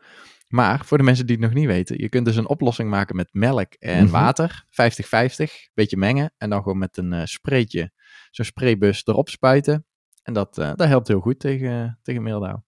Maar 0.50 0.85
voor 0.85 0.99
de 0.99 1.05
mensen 1.05 1.26
die 1.26 1.37
het 1.37 1.44
nog 1.44 1.55
niet 1.55 1.67
weten, 1.67 1.99
je 1.99 2.08
kunt 2.08 2.25
dus 2.25 2.37
een 2.37 2.49
oplossing 2.49 2.91
maken 2.91 3.17
met 3.17 3.29
melk 3.32 3.73
en 3.79 4.02
Mhm. 4.02 4.12
water, 4.12 4.64
50-50, 4.70 5.69
beetje 5.75 5.97
mengen 5.97 6.35
en 6.38 6.50
dan 6.50 6.62
gewoon 6.62 6.79
met 6.79 6.97
een 6.97 7.12
eh 7.12 7.25
spreetje, 7.25 7.93
zo'n 8.31 8.44
spraybus 8.44 9.06
erop 9.06 9.29
spuiten. 9.29 9.87
En 10.23 10.32
dat, 10.32 10.58
eh, 10.58 10.73
dat 10.75 10.88
helpt 10.88 11.08
heel 11.08 11.20
goed 11.20 11.38
tegen, 11.41 11.99
tegen 12.02 12.23
meeldauw. 12.23 12.64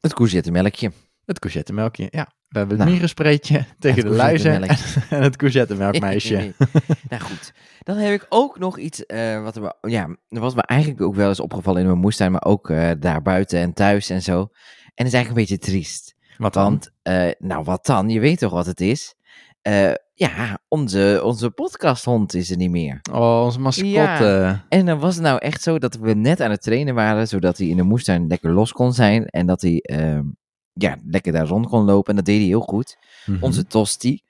Het 0.00 0.14
courgettemelkje. 0.14 0.92
Het 1.24 1.38
courgettemelkje, 1.38 2.08
ja. 2.10 2.32
We 2.48 2.58
hebben 2.60 2.76
het 2.76 2.78
Nou, 2.78 2.90
mierenspreetje 2.90 3.64
tegen 3.78 4.02
de 4.04 4.08
luizen 4.10 4.62
en 5.10 5.22
het 5.22 5.36
courgettemelkmeisje. 5.36 6.54
nou 7.10 7.22
goed, 7.22 7.52
dan 7.82 7.96
heb 7.96 8.12
ik 8.20 8.26
ook 8.28 8.58
nog 8.58 8.78
iets 8.78 9.06
eh, 9.06 9.42
wat, 9.42 9.56
er, 9.56 9.62
me- 9.62 9.90
ja, 9.90 10.16
wat 10.28 10.54
me 10.54 10.62
eigenlijk 10.62 11.00
ook 11.00 11.14
wel 11.14 11.28
eens 11.28 11.40
opgevallen 11.40 11.80
in 11.80 11.86
mijn 11.86 11.98
moestuin, 11.98 12.32
maar 12.32 12.44
ook 12.44 12.70
eh, 12.70 12.90
daar 12.98 13.22
buiten 13.22 13.58
en 13.60 13.72
thuis 13.72 14.10
en 14.10 14.22
zo. 14.22 14.38
En 14.40 15.04
dat 15.04 15.06
is 15.06 15.12
eigenlijk 15.12 15.28
een 15.28 15.56
beetje 15.56 15.72
triest. 15.72 16.13
Wat 16.44 16.52
dan? 16.54 16.64
Want, 16.64 16.90
eh, 17.02 17.30
nou 17.38 17.64
wat 17.64 17.86
dan? 17.86 18.08
Je 18.08 18.20
weet 18.20 18.38
toch 18.38 18.52
wat 18.52 18.66
het 18.66 18.80
is? 18.80 19.14
Eh, 19.62 19.92
ja, 20.14 20.58
onze, 20.68 21.20
onze 21.24 21.50
podcasthond 21.50 22.34
is 22.34 22.50
er 22.50 22.56
niet 22.56 22.70
meer. 22.70 23.00
Oh, 23.12 23.42
onze 23.44 23.60
mascotte. 23.60 24.60
En 24.68 24.86
dan 24.86 24.98
was 24.98 25.14
het 25.14 25.24
nou 25.24 25.38
echt 25.38 25.62
zo 25.62 25.78
dat 25.78 25.94
we 25.94 26.14
net 26.14 26.40
aan 26.40 26.50
het 26.50 26.62
trainen 26.62 26.94
waren, 26.94 27.28
zodat 27.28 27.58
hij 27.58 27.66
in 27.66 27.76
de 27.76 27.82
moestuin 27.82 28.26
lekker 28.26 28.50
los 28.50 28.72
kon 28.72 28.92
zijn. 28.92 29.26
En 29.26 29.46
dat 29.46 29.60
hij 29.60 29.78
ehm, 29.78 30.24
ja, 30.72 30.96
lekker 31.06 31.32
daar 31.32 31.46
rond 31.46 31.66
kon 31.66 31.84
lopen. 31.84 32.10
En 32.10 32.16
dat 32.16 32.24
deed 32.24 32.38
hij 32.38 32.46
heel 32.46 32.60
goed. 32.60 32.96
Mhm. 33.26 33.44
Onze 33.44 33.66
Tosti. 33.66 34.20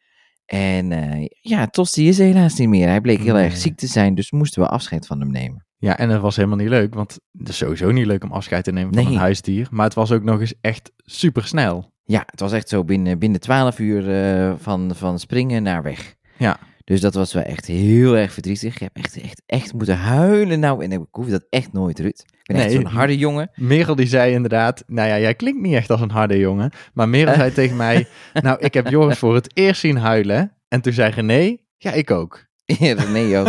En 0.47 0.93
eh, 0.93 1.27
ja, 1.41 1.67
Tosti 1.67 2.09
is 2.09 2.19
helaas 2.19 2.59
niet 2.59 2.69
meer. 2.69 2.89
Hij 2.89 3.01
bleek 3.01 3.21
heel 3.21 3.39
erg 3.39 3.57
ziek 3.57 3.77
te 3.77 3.87
zijn, 3.87 4.15
dus 4.15 4.31
moesten 4.31 4.63
we 4.63 4.69
afscheid 4.69 5.07
van 5.07 5.21
hem 5.21 5.31
nemen. 5.31 5.67
Ja, 5.77 5.99
en 5.99 6.09
het 6.09 6.21
was 6.21 6.37
helemaal 6.37 6.59
niet 6.59 6.69
leuk, 6.69 6.95
want 6.95 7.19
het 7.39 7.49
is 7.49 7.57
sowieso 7.57 7.91
niet 7.91 8.07
leuk 8.07 8.25
om 8.25 8.33
afscheid 8.33 8.65
te 8.65 8.73
nemen 8.73 8.95
van 8.95 9.07
een 9.07 9.17
huisdier. 9.17 9.69
Maar 9.71 9.85
het 9.85 9.95
was 9.95 10.13
ook 10.13 10.23
nog 10.23 10.41
eens 10.41 10.55
echt 10.61 10.93
super 10.97 11.47
snel. 11.47 11.93
Ja, 12.05 12.23
het 12.27 12.41
was 12.41 12.53
echt 12.53 12.69
zo 12.69 12.85
binnen, 12.85 13.19
binnen 13.19 13.41
12 13.41 13.79
uur 13.79 14.11
eh, 14.15 14.53
van, 14.59 14.93
van 14.95 15.19
springen 15.19 15.63
naar 15.63 15.83
weg. 15.83 16.15
Ja. 16.37 16.59
Dus 16.85 17.01
dat 17.01 17.15
was 17.15 17.33
wel 17.33 17.43
echt 17.43 17.67
heel 17.67 18.17
erg 18.17 18.33
verdrietig. 18.33 18.75
Ik 18.75 18.81
heb 18.81 18.97
echt, 18.97 19.21
echt, 19.21 19.43
echt 19.47 19.73
moeten 19.73 19.97
huilen. 19.97 20.61
Nou, 20.61 20.85
en 20.85 20.93
ik 20.93 21.01
hoef 21.11 21.29
dat 21.29 21.47
echt 21.51 21.73
nooit, 21.73 21.99
Ruud. 21.99 22.19
Ik 22.19 22.41
ben 22.43 22.57
echt 22.57 22.67
Nee. 22.67 22.75
zo'n 22.75 22.85
harde 22.85 23.19
jongen. 23.19 23.51
Merel 23.55 23.95
die 23.95 24.07
zei 24.07 24.33
inderdaad, 24.33 24.85
nou 24.87 25.09
ja, 25.09 25.19
jij 25.19 25.35
klinkt 25.35 25.61
niet 25.61 25.75
echt 25.75 25.91
als 25.91 26.01
een 26.01 26.11
harde 26.11 26.39
jongen. 26.39 26.71
Maar 26.93 27.09
Merel 27.09 27.35
zei 27.35 27.53
tegen 27.53 27.77
mij, 27.77 28.07
nou, 28.43 28.59
ik 28.61 28.75
heb 28.75 28.89
Joris 28.89 29.19
voor 29.19 29.35
het 29.35 29.51
eerst 29.57 29.81
zien 29.81 29.97
huilen. 29.97 30.53
En 30.69 30.81
toen 30.81 30.93
zei 30.93 31.11
René, 31.11 31.57
ja, 31.79 31.93
ik 31.93 32.11
ook. 32.11 32.45
Ja, 32.65 33.05
nee 33.09 33.37
ook. 33.39 33.49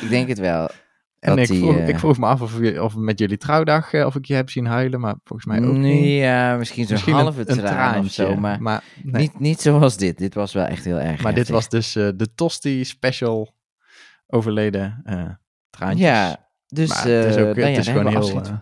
ik 0.00 0.08
denk 0.08 0.28
het 0.28 0.38
wel. 0.38 0.70
En 1.20 1.38
ik, 1.38 1.48
die, 1.48 1.58
vroeg, 1.58 1.76
eh, 1.76 1.88
ik 1.88 1.98
vroeg 1.98 2.18
me 2.18 2.26
af 2.26 2.40
of, 2.40 2.78
of 2.78 2.96
met 2.96 3.18
jullie 3.18 3.36
trouwdag, 3.36 3.92
eh, 3.92 4.06
of 4.06 4.14
ik 4.14 4.24
je 4.24 4.34
heb 4.34 4.50
zien 4.50 4.66
huilen, 4.66 5.00
maar 5.00 5.14
volgens 5.24 5.48
mij 5.48 5.68
ook 5.68 5.76
Nee, 5.76 6.00
niet. 6.00 6.18
ja, 6.20 6.56
misschien 6.56 6.86
zo'n 6.86 7.12
halve 7.14 7.40
een, 7.40 7.56
traan 7.56 7.66
traantje, 7.74 8.00
of 8.00 8.10
zo. 8.34 8.36
Maar, 8.36 8.82
nee. 9.02 9.22
niet, 9.22 9.38
niet 9.40 9.60
zoals 9.60 9.96
dit. 9.96 10.18
Dit 10.18 10.34
was 10.34 10.52
wel 10.52 10.64
echt 10.64 10.84
heel 10.84 10.98
erg 11.00 11.22
Maar 11.22 11.34
dit 11.34 11.48
was 11.48 11.68
dus 11.68 11.96
eh, 11.96 12.08
de 12.16 12.34
Tosti 12.34 12.84
special 12.84 13.54
overleden 14.26 15.00
eh 15.04 15.24
traantjes. 15.70 16.00
Ja, 16.06 16.48
dus 16.66 16.88
maar 16.88 17.06
het 17.06 17.24
is, 17.24 17.36
eh, 17.36 17.48
ook, 17.48 17.56
nou 17.56 17.66
het 17.66 17.74
ja, 17.74 17.80
is 17.80 17.88
gewoon 17.88 18.06
heel, 18.06 18.42
eh, 18.42 18.52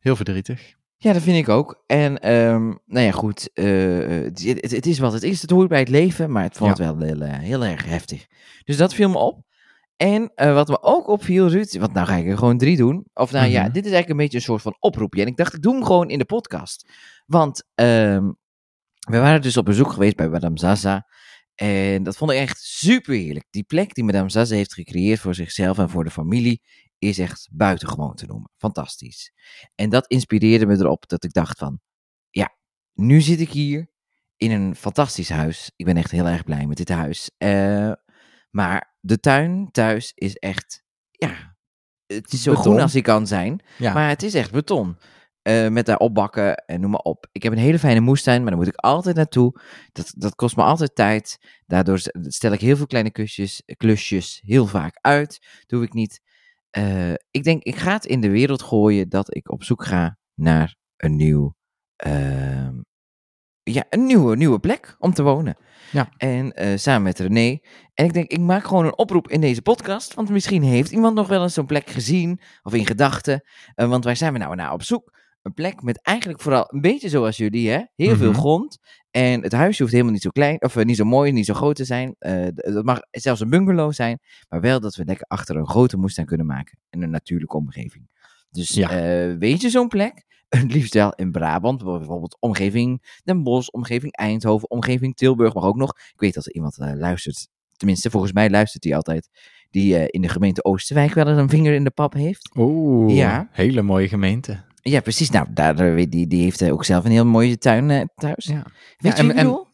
heel 0.00 0.16
verdrietig. 0.16 0.74
Ja, 0.98 1.12
dat 1.12 1.22
vind 1.22 1.36
ik 1.36 1.48
ook. 1.48 1.82
En 1.86 2.18
ehm, 2.20 2.64
nou 2.86 3.06
ja, 3.06 3.10
goed. 3.10 3.50
eh, 3.52 3.66
het, 4.08 4.42
het, 4.44 4.70
het 4.70 4.86
is 4.86 4.98
wat 4.98 5.12
het 5.12 5.22
is. 5.22 5.42
Het 5.42 5.50
hoort 5.50 5.68
bij 5.68 5.78
het 5.78 5.88
leven, 5.88 6.30
maar 6.32 6.42
het 6.42 6.56
vond 6.56 6.78
wel 6.78 6.98
heel, 6.98 7.20
eh, 7.20 7.38
heel 7.38 7.64
erg 7.64 7.84
heftig. 7.84 8.26
Dus 8.64 8.76
dat 8.76 8.94
viel 8.94 9.08
me 9.08 9.18
op. 9.18 9.44
En 9.96 10.32
eh, 10.34 10.54
wat 10.54 10.68
me 10.68 10.82
ook 10.82 11.08
opviel, 11.08 11.48
Ruud, 11.48 11.78
want 11.78 11.92
nou 11.92 12.06
ga 12.06 12.16
ik 12.16 12.26
er 12.26 12.38
gewoon 12.38 12.58
drie 12.58 12.76
doen. 12.76 13.04
Of 13.14 13.30
nou 13.32 13.46
ja, 13.46 13.62
Mhm. 13.62 13.72
dit 13.72 13.84
is 13.84 13.90
eigenlijk 13.92 14.08
een 14.10 14.16
beetje 14.16 14.36
een 14.36 14.44
soort 14.44 14.62
van 14.62 14.76
oproepje. 14.78 15.20
En 15.22 15.26
ik 15.26 15.36
dacht, 15.36 15.54
ik 15.54 15.62
doe 15.62 15.74
hem 15.74 15.84
gewoon 15.84 16.10
in 16.10 16.18
de 16.18 16.24
podcast. 16.24 16.88
Want 17.26 17.66
ehm, 17.74 18.24
we 19.08 19.18
waren 19.18 19.42
dus 19.42 19.56
op 19.56 19.64
bezoek 19.64 19.92
geweest 19.92 20.16
bij 20.16 20.28
Madame 20.28 20.58
Zaza. 20.58 21.06
En 21.54 22.02
dat 22.02 22.16
vond 22.16 22.30
ik 22.30 22.36
echt 22.36 22.58
super 22.60 23.14
heerlijk. 23.14 23.46
Die 23.50 23.62
plek 23.62 23.94
die 23.94 24.04
Madame 24.04 24.30
Zaza 24.30 24.54
heeft 24.54 24.74
gecreëerd 24.74 25.20
voor 25.20 25.34
zichzelf 25.34 25.78
en 25.78 25.90
voor 25.90 26.04
de 26.04 26.10
familie 26.10 26.62
is 26.98 27.18
echt 27.18 27.48
buitengewoon 27.52 28.14
te 28.14 28.26
noemen. 28.26 28.50
Fantastisch. 28.56 29.32
En 29.74 29.90
dat 29.90 30.06
inspireerde 30.06 30.66
me 30.66 30.74
erop 30.76 31.08
dat 31.08 31.24
ik 31.24 31.32
dacht 31.32 31.58
van, 31.58 31.80
ja, 32.30 32.56
nu 32.94 33.20
zit 33.20 33.40
ik 33.40 33.50
hier 33.50 33.88
in 34.36 34.50
een 34.50 34.74
fantastisch 34.76 35.28
huis. 35.28 35.70
Ik 35.76 35.84
ben 35.84 35.96
echt 35.96 36.10
heel 36.10 36.26
erg 36.26 36.44
blij 36.44 36.66
met 36.66 36.76
dit 36.76 36.88
huis. 36.88 37.30
Eh, 37.38 37.92
maar 38.50 38.96
de 39.00 39.20
tuin 39.20 39.68
thuis 39.70 40.12
is 40.14 40.34
echt, 40.34 40.84
ja, 41.10 41.56
het 42.06 42.32
is 42.32 42.42
zo 42.42 42.50
Beton. 42.50 42.64
groen 42.64 42.80
als 42.80 42.92
hij 42.92 43.02
kan 43.02 43.26
zijn. 43.26 43.60
Ja. 43.78 43.92
Maar 43.92 44.08
het 44.08 44.22
is 44.22 44.34
echt 44.34 44.52
beton. 44.52 44.96
Eh, 45.42 45.68
met 45.68 45.86
daar 45.86 45.96
opbakken 45.96 46.54
en 46.54 46.80
noem 46.80 46.90
maar 46.90 47.00
op. 47.00 47.26
Ik 47.32 47.42
heb 47.42 47.52
een 47.52 47.58
hele 47.58 47.78
fijne 47.78 48.00
moestuin, 48.00 48.40
maar 48.40 48.50
daar 48.50 48.58
moet 48.58 48.68
ik 48.68 48.76
altijd 48.76 49.16
naartoe. 49.16 49.60
Dat, 49.92 50.12
dat 50.16 50.34
kost 50.34 50.56
me 50.56 50.62
altijd 50.62 50.94
tijd. 50.94 51.38
Daardoor 51.66 52.00
stel 52.22 52.52
ik 52.52 52.60
heel 52.60 52.76
veel 52.76 52.86
kleine 52.86 53.10
kusjes, 53.10 53.62
klusjes 53.76 54.42
heel 54.44 54.66
vaak 54.66 54.98
uit. 55.00 55.46
Doe 55.66 55.82
ik 55.82 55.92
niet. 55.92 56.20
Eh, 56.70 57.12
ik 57.30 57.44
denk, 57.44 57.62
ik 57.62 57.76
ga 57.76 57.92
het 57.92 58.04
in 58.04 58.20
de 58.20 58.30
wereld 58.30 58.62
gooien 58.62 59.08
dat 59.08 59.34
ik 59.34 59.50
op 59.50 59.64
zoek 59.64 59.84
ga 59.84 60.18
naar 60.34 60.76
een 60.96 61.16
nieuw, 61.16 61.54
ehm, 61.96 62.80
ja, 63.72 63.84
een 63.90 64.06
nieuwe, 64.06 64.36
nieuwe 64.36 64.58
plek 64.58 64.96
om 64.98 65.12
te 65.12 65.22
wonen. 65.22 65.56
Ja. 65.92 66.08
En 66.16 66.52
eh, 66.52 66.76
samen 66.78 67.02
met 67.02 67.18
René. 67.18 67.58
En 67.94 68.04
ik 68.04 68.12
denk, 68.12 68.30
ik 68.30 68.40
maak 68.40 68.64
gewoon 68.64 68.84
een 68.84 68.98
oproep 68.98 69.28
in 69.28 69.40
deze 69.40 69.62
podcast. 69.62 70.14
Want 70.14 70.28
misschien 70.28 70.62
heeft 70.62 70.90
iemand 70.90 71.14
nog 71.14 71.28
wel 71.28 71.42
eens 71.42 71.54
zo'n 71.54 71.66
plek 71.66 71.90
gezien. 71.90 72.40
Of 72.62 72.74
in 72.74 72.86
gedachten. 72.86 73.42
Eh, 73.74 73.88
want 73.88 74.04
waar 74.04 74.16
zijn 74.16 74.32
we 74.32 74.38
nou 74.38 74.54
naar 74.54 74.72
op 74.72 74.82
zoek? 74.82 75.14
Een 75.42 75.54
plek 75.54 75.82
met 75.82 76.02
eigenlijk 76.02 76.40
vooral 76.40 76.64
een 76.68 76.80
beetje 76.80 77.08
zoals 77.08 77.36
jullie, 77.36 77.70
hè? 77.70 77.80
Heel 77.96 78.16
veel 78.16 78.30
Mhm. 78.30 78.38
grond. 78.38 78.78
En 79.10 79.42
het 79.42 79.52
huisje 79.52 79.80
hoeft 79.82 79.92
helemaal 79.94 80.14
niet 80.14 80.22
zo 80.22 80.30
klein, 80.30 80.62
of 80.62 80.76
eh, 80.76 80.84
niet 80.84 80.96
zo 80.96 81.04
mooi, 81.04 81.32
niet 81.32 81.46
zo 81.46 81.54
groot 81.54 81.76
te 81.76 81.84
zijn. 81.84 82.14
Dat 82.54 82.84
mag 82.84 82.98
zelfs 83.10 83.40
een 83.40 83.50
bungalow 83.50 83.92
zijn. 83.92 84.18
Maar 84.48 84.60
wel 84.60 84.80
dat 84.80 84.94
we 84.94 85.04
lekker 85.04 85.26
achter 85.28 85.56
een 85.56 85.68
grote 85.68 85.96
moestuin 85.96 86.26
kunnen 86.26 86.46
maken. 86.46 86.78
En 86.90 87.02
een 87.02 87.10
natuurlijke 87.10 87.56
omgeving. 87.56 88.08
Dus 88.50 88.68
Ja. 88.68 88.88
weet 89.38 89.60
je 89.60 89.70
zo'n 89.70 89.88
plek? 89.88 90.24
Liefst 90.74 90.94
wel 90.94 91.12
in 91.14 91.30
Brabant, 91.32 91.84
bijvoorbeeld 91.84 92.36
omgeving 92.40 93.20
Den 93.24 93.42
Bosch, 93.42 93.68
omgeving 93.68 94.12
Eindhoven, 94.16 94.70
omgeving 94.70 95.16
Tilburg, 95.16 95.54
maar 95.54 95.64
ook 95.64 95.76
nog. 95.76 95.90
Ik 95.90 96.20
weet 96.20 96.34
dat 96.34 96.46
er 96.46 96.52
iemand 96.54 96.78
eh, 96.78 96.92
luistert, 96.94 97.48
tenminste 97.76 98.10
volgens 98.10 98.32
mij 98.32 98.50
luistert 98.50 98.84
hij 98.84 98.96
altijd, 98.96 99.28
die 99.70 99.96
eh, 99.96 100.04
in 100.10 100.20
de 100.22 100.28
gemeente 100.28 100.64
Oosterwijk 100.64 101.14
wel 101.14 101.28
eens 101.28 101.38
een 101.38 101.48
vinger 101.48 101.74
in 101.74 101.84
de 101.84 101.90
pap 101.90 102.12
heeft. 102.12 102.50
Oeh, 102.56 103.14
Ja. 103.16 103.48
hele 103.52 103.82
mooie 103.82 104.08
gemeente. 104.08 104.64
Ja, 104.82 105.00
precies. 105.00 105.30
Nou, 105.30 105.46
daar, 105.50 105.96
die, 105.96 106.26
die 106.26 106.42
heeft 106.42 106.60
eh, 106.60 106.72
ook 106.72 106.84
zelf 106.84 107.04
een 107.04 107.10
heel 107.10 107.26
mooie 107.26 107.58
tuin 107.58 108.10
thuis. 108.14 108.44
Ja. 108.44 108.62
Weet 108.96 109.16
Ja, 109.16 109.22
je 109.22 109.22
en- 109.22 109.26
wat 109.26 109.36
ik 109.36 109.42
bedoel? 109.42 109.66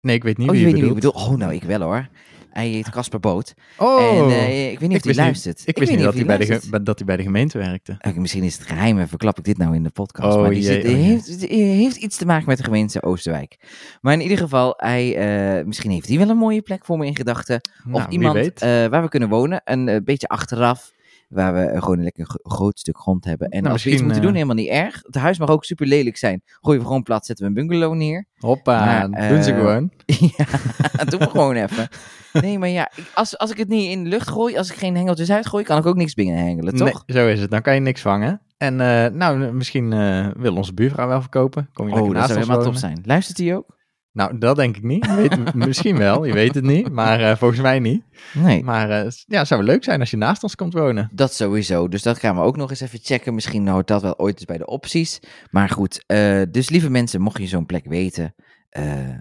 Nee, 0.00 0.16
ik 0.16 0.22
weet 0.22 0.38
niet 0.38 0.48
Oh, 0.48 0.54
wie 0.54 0.62
je 0.62 0.66
je 0.68 0.72
weet 0.72 0.82
niet 0.82 0.90
wie 0.92 1.00
ik 1.00 1.02
bedoelt. 1.10 1.24
bedoel. 1.24 1.32
Oh, 1.34 1.38
nou, 1.38 1.54
ik 1.54 1.62
wel 1.62 1.80
hoor. 1.80 2.08
Hij 2.54 2.68
heet 2.68 2.90
Casper 2.90 3.20
Boot. 3.20 3.54
Oh, 3.78 4.00
en 4.02 4.30
eh, 4.30 4.70
ik 4.72 4.78
weet 4.78 4.88
niet 4.88 4.98
of 4.98 5.04
hij 5.04 5.14
luistert. 5.14 5.58
Niet, 5.58 5.68
ik 5.68 5.78
wist 5.78 5.90
niet 5.90 6.00
dat 6.00 6.08
of 6.08 6.14
hij, 6.14 6.24
bij 6.24 6.38
de, 6.70 6.82
dat 6.82 6.98
hij 6.98 7.06
bij 7.06 7.16
de 7.16 7.22
gemeente 7.22 7.58
werkte. 7.58 7.96
Misschien 8.14 8.42
is 8.42 8.58
het 8.58 8.66
geheim 8.66 8.98
en 8.98 9.08
verklap 9.08 9.38
ik 9.38 9.44
dit 9.44 9.58
nou 9.58 9.74
in 9.74 9.82
de 9.82 9.90
podcast. 9.90 10.34
Oh, 10.36 10.40
maar 10.40 10.50
die 10.50 10.62
jee, 10.62 10.82
zit, 11.20 11.42
oh, 11.42 11.48
heeft, 11.50 11.96
iets 11.96 12.16
te 12.16 12.26
maken 12.26 12.44
met 12.46 12.56
de 12.56 12.64
gemeente 12.64 13.02
Oosterwijk. 13.02 13.56
Maar 14.00 14.12
in 14.12 14.20
ieder 14.20 14.38
geval, 14.38 14.74
hij, 14.76 15.16
eh, 15.58 15.64
misschien 15.64 15.90
heeft 15.90 16.08
hij 16.08 16.18
wel 16.18 16.28
een 16.28 16.36
mooie 16.36 16.62
plek 16.62 16.84
voor 16.84 16.98
me 16.98 17.06
in 17.06 17.16
gedachten. 17.16 17.56
Of 17.56 17.90
Nou, 17.92 18.10
iemand 18.10 18.36
eh, 18.36 18.86
waar 18.86 19.02
we 19.02 19.08
kunnen 19.08 19.28
wonen. 19.28 19.60
Een 19.64 20.00
beetje 20.04 20.26
achteraf. 20.28 20.92
Waar 21.28 21.54
we 21.54 21.80
gewoon 21.80 21.96
een 21.98 22.04
lekker 22.04 22.26
gro- 22.26 22.38
groot 22.50 22.78
stuk 22.78 22.98
grond 22.98 23.24
hebben. 23.24 23.48
En 23.48 23.60
Nou, 23.60 23.72
als 23.72 23.84
we 23.84 23.90
iets 23.90 24.02
moeten 24.02 24.22
doen, 24.22 24.32
helemaal 24.34 24.54
niet 24.54 24.68
erg. 24.68 25.00
Het 25.02 25.14
huis 25.14 25.38
mag 25.38 25.48
ook 25.48 25.64
super 25.64 25.86
lelijk 25.86 26.16
zijn. 26.16 26.42
Gooien 26.60 26.80
we 26.80 26.86
gewoon 26.86 27.02
plat, 27.02 27.26
zetten 27.26 27.44
we 27.44 27.50
een 27.60 27.66
bungalow 27.66 27.94
neer. 27.94 28.26
Hoppa, 28.38 28.84
maar, 29.08 29.28
doen 29.28 29.42
ze 29.42 29.52
gewoon. 29.54 29.90
ja, 30.36 31.04
doen 31.10 31.18
we 31.20 31.30
gewoon 31.30 31.54
even. 31.54 31.88
Nee, 32.42 32.58
maar 32.58 32.68
ja, 32.68 32.90
als, 33.14 33.38
als 33.38 33.50
ik 33.50 33.56
het 33.56 33.68
niet 33.68 33.90
in 33.90 34.02
de 34.02 34.08
lucht 34.08 34.28
gooi, 34.28 34.56
als 34.56 34.70
ik 34.70 34.76
geen 34.76 34.96
hengeltjes 34.96 35.30
uitgooi, 35.30 35.64
kan 35.64 35.78
ik 35.78 35.86
ook 35.86 35.96
niks 35.96 36.14
binnen 36.14 36.36
hengelen, 36.36 36.76
toch? 36.76 37.02
Nee, 37.06 37.16
zo 37.16 37.28
is 37.28 37.40
het. 37.40 37.50
Dan 37.50 37.62
kan 37.62 37.74
je 37.74 37.80
niks 37.80 38.00
vangen. 38.00 38.40
En 38.56 38.80
eh, 38.80 39.10
nou, 39.12 39.52
misschien 39.52 39.92
eh, 39.92 40.28
wil 40.36 40.56
onze 40.56 40.74
buurvrouw 40.74 41.08
wel 41.08 41.20
verkopen. 41.20 41.68
Kom 41.72 41.88
je 41.88 41.92
Oh, 41.92 41.98
lekker 41.98 42.14
dat 42.14 42.22
naast 42.22 42.32
zou 42.32 42.38
ons 42.38 42.48
helemaal 42.48 42.72
top 42.72 42.80
zijn. 42.80 43.02
Luistert 43.04 43.38
hij 43.38 43.56
ook? 43.56 43.76
Nou, 44.12 44.38
dat 44.38 44.56
denk 44.56 44.76
ik 44.76 44.82
niet. 44.82 45.14
Weet, 45.14 45.54
misschien 45.66 45.96
wel, 45.96 46.24
je 46.24 46.32
weet 46.32 46.54
het 46.54 46.64
niet. 46.64 46.92
Maar 46.92 47.20
eh, 47.20 47.36
volgens 47.36 47.60
mij 47.60 47.78
niet. 47.78 48.02
Nee. 48.32 48.64
Maar 48.64 48.90
eh, 48.90 49.10
ja, 49.26 49.38
het 49.38 49.48
zou 49.48 49.62
leuk 49.62 49.84
zijn 49.84 50.00
als 50.00 50.10
je 50.10 50.16
naast 50.16 50.42
ons 50.42 50.54
komt 50.54 50.72
wonen. 50.72 51.10
Dat 51.12 51.34
sowieso. 51.34 51.88
Dus 51.88 52.02
dat 52.02 52.18
gaan 52.18 52.36
we 52.36 52.42
ook 52.42 52.56
nog 52.56 52.70
eens 52.70 52.80
even 52.80 52.98
checken. 53.02 53.34
Misschien 53.34 53.68
hoort 53.68 53.86
dat 53.86 54.02
wel 54.02 54.18
ooit 54.18 54.34
eens 54.34 54.44
bij 54.44 54.58
de 54.58 54.66
opties. 54.66 55.20
Maar 55.50 55.68
goed, 55.68 56.04
dus 56.50 56.68
lieve 56.68 56.90
mensen, 56.90 57.20
mocht 57.20 57.38
je 57.38 57.46
zo'n 57.46 57.66
plek 57.66 57.84
weten, 57.84 58.34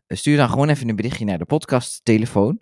stuur 0.08 0.38
dan 0.38 0.50
gewoon 0.50 0.70
even 0.70 0.89
een 0.89 0.96
berichtje 0.96 1.25
naar 1.25 1.38
de 1.38 1.46
podcast 1.46 2.01
telefoon. 2.03 2.60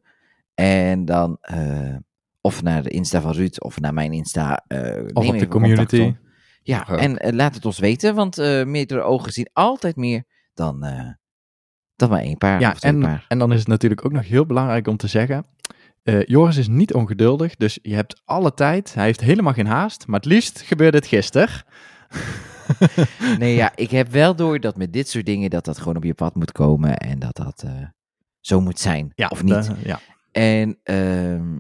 En 0.62 1.06
dan, 1.06 1.38
eh, 1.41 1.96
of 2.41 2.63
naar 2.63 2.84
de 2.84 2.89
Insta 2.89 3.22
van 3.22 3.32
Ruud, 3.32 3.60
of 3.62 3.80
naar 3.80 3.94
mijn 3.94 4.13
Insta. 4.13 4.63
eh, 4.68 5.03
Of 5.13 5.27
op 5.27 5.39
de 5.39 5.48
community. 5.48 6.15
Ja, 6.63 6.88
en 6.88 7.18
eh, 7.18 7.34
laat 7.34 7.56
het 7.56 7.65
ons 7.65 7.80
weten, 7.80 8.15
want 8.15 8.38
meerdere 8.65 9.01
ogen 9.01 9.32
zien 9.32 9.50
altijd 9.53 9.96
meer 9.96 10.24
dan, 10.53 10.80
dan 11.96 12.10
maar 12.10 12.20
één 12.22 12.38
paar. 12.38 12.60
Ja, 12.60 12.75
en, 12.80 13.00
paar. 13.01 13.25
en 13.27 13.38
dan 13.39 13.51
is 13.51 13.60
het 13.60 13.68
natuurlijk 13.68 14.06
ook 14.06 14.12
nog 14.12 14.27
heel 14.27 14.46
belangrijk 14.46 14.88
om 14.88 14.98
te 14.98 15.08
zeggen. 15.08 15.46
Joris 16.25 16.58
is 16.58 16.68
niet 16.68 16.94
ongeduldig, 16.94 17.56
dus 17.56 17.80
je 17.82 17.96
hebt 17.96 18.22
alle 18.25 18.53
tijd. 18.53 18.94
Hij 18.94 19.06
heeft 19.06 19.22
helemaal 19.22 19.53
geen 19.53 19.68
haast, 19.68 20.08
maar 20.08 20.20
het 20.20 20.30
liefst 20.30 20.62
gebeurde 20.62 20.98
het 20.98 21.08
gisteren. 21.08 21.50
Nee, 23.38 23.56
ja, 23.56 23.72
ik 23.75 23.91
heb 23.91 24.08
wel 24.12 24.36
door 24.36 24.60
dat 24.60 24.77
met 24.77 24.94
dit 24.94 25.10
soort 25.10 25.25
dingen 25.25 25.50
dat 25.50 25.65
dat 25.65 25.77
gewoon 25.77 25.96
op 25.96 26.03
je 26.03 26.13
pad 26.13 26.36
moet 26.36 26.51
komen 26.51 26.98
en 26.98 27.20
dat 27.20 27.36
dat 27.36 27.65
zo 28.39 28.62
moet 28.62 28.80
zijn, 28.80 29.12
Ja, 29.15 29.27
of 29.27 29.44
niet. 29.44 29.65
de- 29.68 29.75
ja. 29.84 30.00
En 30.32 30.80
ehm, 30.84 31.60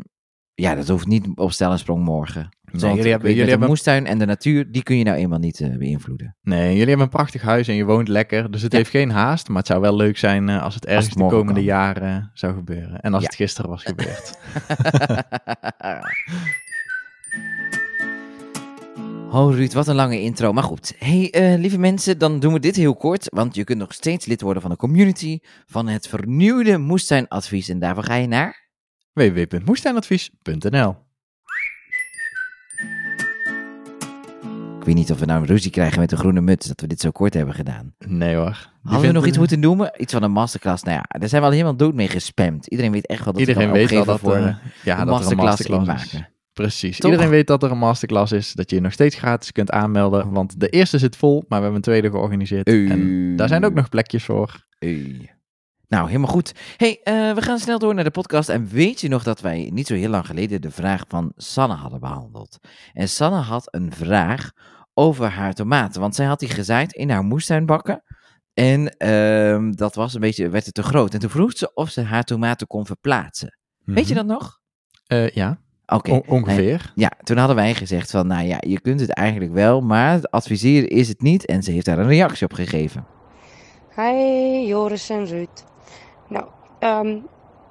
ja, 0.53 0.75
dat 0.75 0.87
hoeft 0.87 1.07
niet 1.07 1.27
op 1.35 1.51
stel 1.51 1.71
en 1.71 1.79
sprong 1.79 2.03
morgen. 2.03 2.49
Want 2.71 2.95
jullie 2.95 3.11
hebben- 3.11 3.33
jullie 3.33 3.57
de 3.57 3.67
moestuin 3.67 4.05
en 4.05 4.19
de 4.19 4.25
natuur, 4.25 4.71
die 4.71 4.83
kun 4.83 4.97
je 4.97 5.03
nou 5.03 5.17
eenmaal 5.17 5.39
niet 5.39 5.59
eh, 5.59 5.77
beïnvloeden. 5.77 6.35
Nee, 6.41 6.67
jullie 6.69 6.87
hebben 6.87 7.05
een 7.05 7.09
prachtig 7.11 7.41
huis 7.41 7.67
en 7.67 7.75
je 7.75 7.83
woont 7.85 8.07
lekker, 8.07 8.51
dus 8.51 8.61
het 8.61 8.71
Ja. 8.71 8.77
heeft 8.77 8.89
geen 8.89 9.11
haast. 9.11 9.47
Maar 9.47 9.57
het 9.57 9.67
zou 9.67 9.81
wel 9.81 9.95
leuk 9.95 10.17
zijn 10.17 10.49
eh, 10.49 10.63
als 10.63 10.75
het 10.75 10.85
ergens 10.85 11.05
het 11.05 11.17
de 11.17 11.23
komende 11.23 11.53
kan. 11.53 11.63
jaren 11.63 12.31
zou 12.33 12.53
gebeuren. 12.53 12.99
En 13.01 13.13
als 13.13 13.21
Ja. 13.23 13.27
het 13.27 13.37
gisteren 13.37 13.69
was 13.69 13.83
gebeurd. 13.93 14.37
Oh 19.33 19.55
Ruud, 19.55 19.73
wat 19.73 19.87
een 19.87 19.95
lange 19.95 20.21
intro. 20.21 20.53
Maar 20.53 20.63
goed, 20.63 20.93
hey, 20.97 21.31
eh, 21.31 21.59
lieve 21.59 21.77
mensen, 21.77 22.17
dan 22.17 22.39
doen 22.39 22.53
we 22.53 22.59
dit 22.59 22.75
heel 22.75 22.95
kort. 22.95 23.27
Want 23.29 23.55
je 23.55 23.63
kunt 23.63 23.79
nog 23.79 23.93
steeds 23.93 24.25
lid 24.25 24.41
worden 24.41 24.61
van 24.61 24.71
de 24.71 24.77
community 24.77 25.39
van 25.65 25.87
het 25.87 26.07
vernieuwde 26.07 26.77
moestuinadvies. 26.77 27.69
En 27.69 27.79
daarvoor 27.79 28.03
ga 28.03 28.15
je 28.15 28.27
naar... 28.27 28.69
www.moestuinadvies.nl 29.13 30.95
Ik 34.79 34.85
weet 34.87 34.95
niet 34.95 35.11
of 35.11 35.19
we 35.19 35.25
nou 35.25 35.41
een 35.41 35.47
ruzie 35.47 35.71
krijgen 35.71 35.99
met 35.99 36.09
de 36.09 36.17
groene 36.17 36.41
muts, 36.41 36.67
dat 36.67 36.81
we 36.81 36.87
dit 36.87 36.99
zo 36.99 37.11
kort 37.11 37.33
hebben 37.33 37.55
gedaan. 37.55 37.95
Nee 37.97 38.35
hoor. 38.35 38.69
Die 38.83 38.91
Hadden 38.91 39.07
we 39.07 39.13
nog 39.13 39.25
iets 39.25 39.37
moeten 39.37 39.59
noemen? 39.59 39.91
Iets 39.97 40.13
van 40.13 40.23
een 40.23 40.31
masterclass? 40.31 40.83
Nou 40.83 40.95
ja, 40.95 41.19
daar 41.19 41.29
zijn 41.29 41.41
we 41.41 41.47
al 41.47 41.53
helemaal 41.53 41.75
dood 41.75 41.93
mee 41.93 42.07
gespamd. 42.07 42.67
Iedereen 42.67 42.91
weet 42.91 43.07
echt 43.07 43.23
wel 43.23 43.33
dat 43.33 43.41
Iedereen 43.41 43.71
we 43.71 43.77
weet 43.77 43.89
wel 43.89 44.05
dat, 44.05 44.19
voor 44.19 44.35
eh, 44.35 44.45
een 44.45 44.57
ja, 44.83 45.05
dat 45.05 45.25
er 45.25 45.31
een 45.31 45.37
masterclass 45.37 45.85
masterclass 45.85 46.13
is. 46.13 46.39
Precies. 46.61 46.97
Toch? 46.97 47.11
Iedereen 47.11 47.31
weet 47.31 47.47
dat 47.47 47.63
er 47.63 47.71
een 47.71 47.77
masterclass 47.77 48.31
is, 48.31 48.53
dat 48.53 48.69
je 48.69 48.75
je 48.75 48.81
nog 48.81 48.91
steeds 48.91 49.15
gratis 49.15 49.51
kunt 49.51 49.71
aanmelden. 49.71 50.31
Want 50.31 50.59
de 50.59 50.69
eerste 50.69 50.97
zit 50.97 51.15
vol, 51.15 51.35
maar 51.35 51.45
we 51.47 51.55
hebben 51.55 51.75
een 51.75 51.81
tweede 51.81 52.09
georganiseerd. 52.09 52.67
En 52.67 53.35
daar 53.35 53.47
zijn 53.47 53.65
ook 53.65 53.73
nog 53.73 53.89
plekjes 53.89 54.23
voor. 54.23 54.65
Nou, 55.87 56.07
helemaal 56.07 56.31
goed. 56.31 56.51
hey, 56.77 56.99
eh, 57.03 57.33
we 57.33 57.41
gaan 57.41 57.59
snel 57.59 57.79
door 57.79 57.95
naar 57.95 58.03
de 58.03 58.11
podcast. 58.11 58.49
En 58.49 58.67
weet 58.67 59.01
je 59.01 59.07
nog 59.07 59.23
dat 59.23 59.41
wij 59.41 59.69
niet 59.73 59.87
zo 59.87 59.93
heel 59.93 60.09
lang 60.09 60.25
geleden 60.25 60.61
de 60.61 60.71
vraag 60.71 61.03
van 61.07 61.31
Sanne 61.35 61.75
hadden 61.75 61.99
behandeld? 61.99 62.59
En 62.93 63.09
Sanne 63.09 63.39
had 63.39 63.67
een 63.75 63.91
vraag 63.93 64.51
over 64.93 65.29
haar 65.29 65.53
tomaten. 65.53 66.01
Want 66.01 66.15
zij 66.15 66.25
had 66.25 66.39
die 66.39 66.49
gezaaid 66.49 66.93
in 66.93 67.09
haar 67.09 67.23
moestuinbakken. 67.23 68.03
En 68.53 68.97
ehm, 68.97 69.71
dat 69.71 69.95
was 69.95 70.13
een 70.13 70.21
beetje, 70.21 70.49
werd 70.49 70.65
het 70.65 70.73
te 70.73 70.83
groot. 70.83 71.13
En 71.13 71.19
toen 71.19 71.29
vroeg 71.29 71.57
ze 71.57 71.73
of 71.73 71.89
ze 71.89 72.01
haar 72.01 72.23
tomaten 72.23 72.67
kon 72.67 72.85
verplaatsen. 72.85 73.57
Weet 73.83 74.07
je 74.07 74.13
dat 74.13 74.25
nog? 74.25 74.59
Eh, 75.07 75.29
ja, 75.29 75.61
Oké. 75.95 76.11
on- 76.11 76.23
ongeveer. 76.27 76.91
Ja, 76.95 77.11
toen 77.23 77.37
hadden 77.37 77.55
wij 77.55 77.73
gezegd 77.73 78.11
van, 78.11 78.27
nou 78.27 78.45
ja, 78.47 78.57
je 78.59 78.79
kunt 78.79 78.99
het 78.99 79.09
eigenlijk 79.13 79.53
wel, 79.53 79.81
maar 79.81 80.11
het 80.11 80.31
adviseren 80.31 80.89
is 80.89 81.07
het 81.07 81.21
niet. 81.21 81.45
En 81.45 81.63
ze 81.63 81.71
heeft 81.71 81.85
daar 81.85 81.97
een 81.99 82.07
reactie 82.07 82.45
op 82.45 82.53
gegeven. 82.53 83.05
Hi 83.95 84.67
Joris 84.67 85.09
en 85.09 85.25
Ruud. 85.25 85.63
Nou, 86.27 86.45
ehm, 86.79 87.17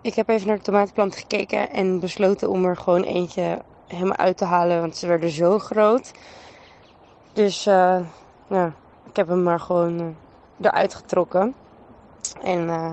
ik 0.03 0.15
heb 0.15 0.29
even 0.29 0.47
naar 0.47 0.57
de 0.57 0.63
tomatenplant 0.63 1.17
gekeken 1.17 1.71
en 1.71 2.01
besloten 2.01 2.51
om 2.51 2.65
er 2.65 2.77
gewoon 2.77 3.03
eentje 3.03 3.59
helemaal 3.87 4.17
uit 4.17 4.37
te 4.37 4.45
halen, 4.45 4.81
want 4.81 4.97
ze 4.97 5.07
werden 5.07 5.31
zo 5.31 5.59
groot. 5.59 6.11
Dus 7.33 7.67
eh, 7.67 7.99
ja, 8.49 8.73
ik 9.09 9.17
heb 9.17 9.29
hem 9.29 9.43
maar 9.43 9.61
gewoon 9.61 9.99
eh, 10.01 10.07
eruit 10.67 10.95
getrokken. 10.95 11.55
En 12.43 12.69
eh, 12.69 12.93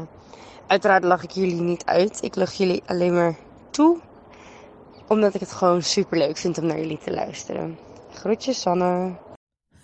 uiteraard 0.68 1.04
lach 1.04 1.24
ik 1.24 1.32
jullie 1.32 1.62
niet 1.62 1.86
uit. 1.86 2.24
Ik 2.24 2.36
lach 2.36 2.54
jullie 2.54 2.82
alleen 2.86 3.14
maar 3.14 3.36
toe, 3.70 3.98
omdat 5.08 5.34
ik 5.34 5.40
het 5.40 5.52
gewoon 5.52 5.82
super 5.82 6.18
leuk 6.18 6.38
vind 6.38 6.58
om 6.58 6.66
naar 6.66 6.80
jullie 6.80 6.98
te 7.04 7.12
luisteren. 7.14 7.78
Groetjes 8.14 8.62
Sanne. 8.62 9.16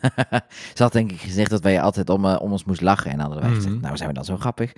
Ze 0.76 0.84
had 0.84 0.92
denk 0.92 1.12
ik 1.12 1.20
gezegd 1.22 1.50
dat 1.50 1.62
wij 1.62 1.82
altijd 1.82 2.10
om, 2.10 2.26
eh, 2.26 2.42
om 2.42 2.52
ons 2.52 2.64
moest 2.64 2.82
lachen. 2.82 3.12
En 3.12 3.20
hadden 3.20 3.40
wij 3.42 3.50
gezegd, 3.50 3.74
Mhm. 3.74 3.82
nou 3.84 3.98
zijn 3.98 4.10
we 4.10 4.16
dan 4.16 4.26
zo 4.26 4.38
grappig. 4.38 4.72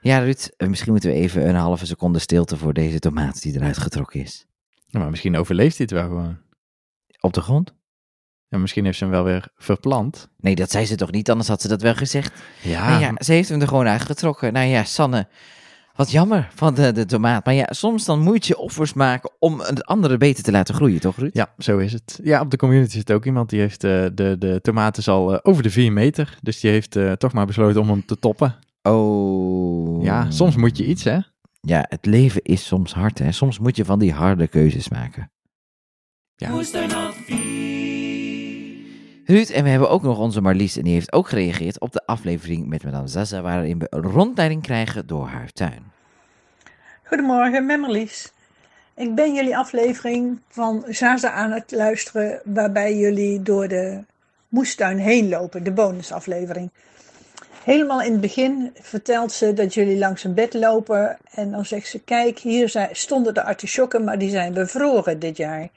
Ja, 0.00 0.18
Ruud, 0.18 0.48
eh, 0.56 0.68
misschien 0.68 0.92
moeten 0.92 1.10
we 1.10 1.16
even 1.16 1.48
een 1.48 1.54
halve 1.54 1.86
seconde 1.86 2.18
stilte 2.18 2.56
voor 2.56 2.72
deze 2.72 2.98
tomaat 2.98 3.42
die 3.42 3.54
eruit 3.56 3.78
getrokken 3.78 4.20
is. 4.20 4.46
Ja, 4.86 4.98
maar 4.98 5.10
misschien 5.10 5.36
overleeft 5.36 5.76
hij 5.78 5.86
het 5.90 5.98
wel 6.00 6.08
gewoon. 6.08 6.38
Op 7.20 7.32
de 7.32 7.40
grond? 7.40 7.74
En 8.48 8.60
misschien 8.60 8.84
heeft 8.84 8.98
ze 8.98 9.04
hem 9.04 9.12
wel 9.12 9.24
weer 9.24 9.48
verplant. 9.56 10.28
Nee, 10.36 10.54
dat 10.54 10.70
zei 10.70 10.86
ze 10.86 10.96
toch 10.96 11.10
niet, 11.10 11.30
anders 11.30 11.48
had 11.48 11.60
ze 11.62 11.68
dat 11.68 11.82
wel 11.82 11.94
gezegd. 11.94 12.32
Ja, 12.62 12.84
Maar 12.88 13.00
ja, 13.00 13.12
ze 13.18 13.32
heeft 13.32 13.48
hem 13.48 13.60
er 13.60 13.68
gewoon 13.68 13.86
uitgetrokken. 13.88 14.52
Nou 14.52 14.66
ja, 14.66 14.84
Sanne, 14.84 15.28
wat 15.98 16.10
jammer 16.10 16.48
van 16.54 16.74
de, 16.74 16.92
de 16.92 17.06
tomaat. 17.06 17.44
Maar 17.44 17.54
ja, 17.54 17.66
soms 17.70 18.04
dan 18.04 18.20
moet 18.20 18.46
je 18.46 18.58
offers 18.58 18.92
maken 18.92 19.30
om 19.38 19.60
het 19.60 19.84
andere 19.84 20.16
beter 20.16 20.44
te 20.44 20.50
laten 20.50 20.74
groeien, 20.74 21.00
toch 21.00 21.16
Ruud? 21.16 21.34
Ja, 21.34 21.54
zo 21.58 21.78
is 21.78 21.92
het. 21.92 22.20
Ja, 22.22 22.40
op 22.40 22.50
de 22.50 22.56
community 22.56 22.96
zit 22.96 23.12
ook 23.12 23.24
iemand 23.24 23.50
die 23.50 23.60
heeft 23.60 23.84
eh, 23.84 24.06
de, 24.14 24.36
de 24.38 24.58
tomaten 24.62 25.12
al 25.12 25.32
eh, 25.32 25.38
over 25.42 25.62
de 25.62 25.70
4 25.70 25.92
meter. 25.92 26.38
Dus 26.42 26.60
die 26.60 26.70
heeft 26.70 26.96
eh, 26.96 27.12
toch 27.12 27.32
maar 27.32 27.46
besloten 27.46 27.80
om 27.80 27.88
hem 27.88 28.06
te 28.06 28.18
toppen. 28.18 28.56
Oh. 28.82 30.02
Ja, 30.02 30.30
soms 30.30 30.56
moet 30.56 30.76
je 30.76 30.86
iets, 30.86 31.04
hè? 31.04 31.18
Ja, 31.60 31.86
het 31.88 32.06
leven 32.06 32.42
is 32.42 32.66
soms 32.66 32.92
hard, 32.94 33.18
hè. 33.18 33.32
Soms 33.32 33.58
moet 33.58 33.76
je 33.76 33.84
van 33.84 33.98
die 33.98 34.12
harde 34.12 34.46
keuzes 34.46 34.88
maken. 34.88 35.30
Ja. 36.36 36.50
Ruud, 39.30 39.48
en 39.48 39.64
we 39.64 39.70
hebben 39.70 39.90
ook 39.90 40.02
nog 40.02 40.18
onze 40.18 40.40
Marlies. 40.40 40.76
En 40.76 40.84
die 40.84 40.92
heeft 40.92 41.12
ook 41.12 41.28
gereageerd 41.28 41.80
op 41.80 41.92
de 41.92 42.06
aflevering 42.06 42.66
met 42.66 42.84
Madame 42.84 43.08
Zaza. 43.08 43.40
Waarin 43.40 43.78
we 43.78 43.86
rondleiding 43.90 44.62
krijgen 44.62 45.06
door 45.06 45.26
haar 45.26 45.50
tuin. 45.52 45.92
Goedemorgen, 47.04 47.66
met 47.66 47.80
Marlies. 47.80 48.32
Ik 48.96 49.14
ben 49.14 49.34
jullie 49.34 49.56
aflevering 49.56 50.40
van 50.48 50.84
Zaza 50.88 51.30
aan 51.30 51.50
het 51.50 51.70
luisteren, 51.70 52.40
waarbij 52.44 52.96
jullie 52.96 53.42
door 53.42 53.68
de 53.68 54.04
moestuin 54.48 54.98
heen 54.98 55.28
lopen, 55.28 55.64
de 55.64 55.72
bonusaflevering. 55.72 56.70
Helemaal 57.64 58.02
in 58.02 58.12
het 58.12 58.20
begin 58.20 58.72
vertelt 58.80 59.32
ze 59.32 59.52
dat 59.52 59.74
jullie 59.74 59.98
langs 59.98 60.24
een 60.24 60.34
bed 60.34 60.54
lopen 60.54 61.18
en 61.30 61.50
dan 61.50 61.64
zegt 61.64 61.88
ze, 61.88 62.00
kijk, 62.00 62.38
hier 62.38 62.88
stonden 62.92 63.34
de 63.34 63.42
artisjokken, 63.42 64.04
maar 64.04 64.18
die 64.18 64.30
zijn 64.30 64.52
bevroren 64.52 65.18
dit 65.18 65.36
jaar. 65.36 65.68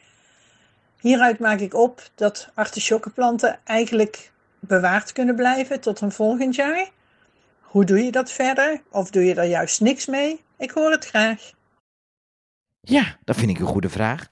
Hieruit 1.01 1.39
maak 1.39 1.59
ik 1.59 1.73
op 1.73 2.09
dat 2.15 2.49
artisjokkenplanten 2.53 3.59
eigenlijk 3.63 4.31
bewaard 4.59 5.11
kunnen 5.11 5.35
blijven 5.35 5.79
tot 5.79 6.01
een 6.01 6.11
volgend 6.11 6.55
jaar. 6.55 6.89
Hoe 7.59 7.85
doe 7.85 8.03
je 8.03 8.11
dat 8.11 8.31
verder? 8.31 8.81
Of 8.91 9.09
doe 9.09 9.23
je 9.23 9.35
er 9.35 9.47
juist 9.47 9.81
niks 9.81 10.05
mee? 10.05 10.41
Ik 10.57 10.71
hoor 10.71 10.91
het 10.91 11.05
graag. 11.05 11.51
Ja, 12.81 13.17
dat 13.23 13.35
vind 13.35 13.51
ik 13.51 13.59
een 13.59 13.65
goede 13.65 13.89
vraag. 13.89 14.27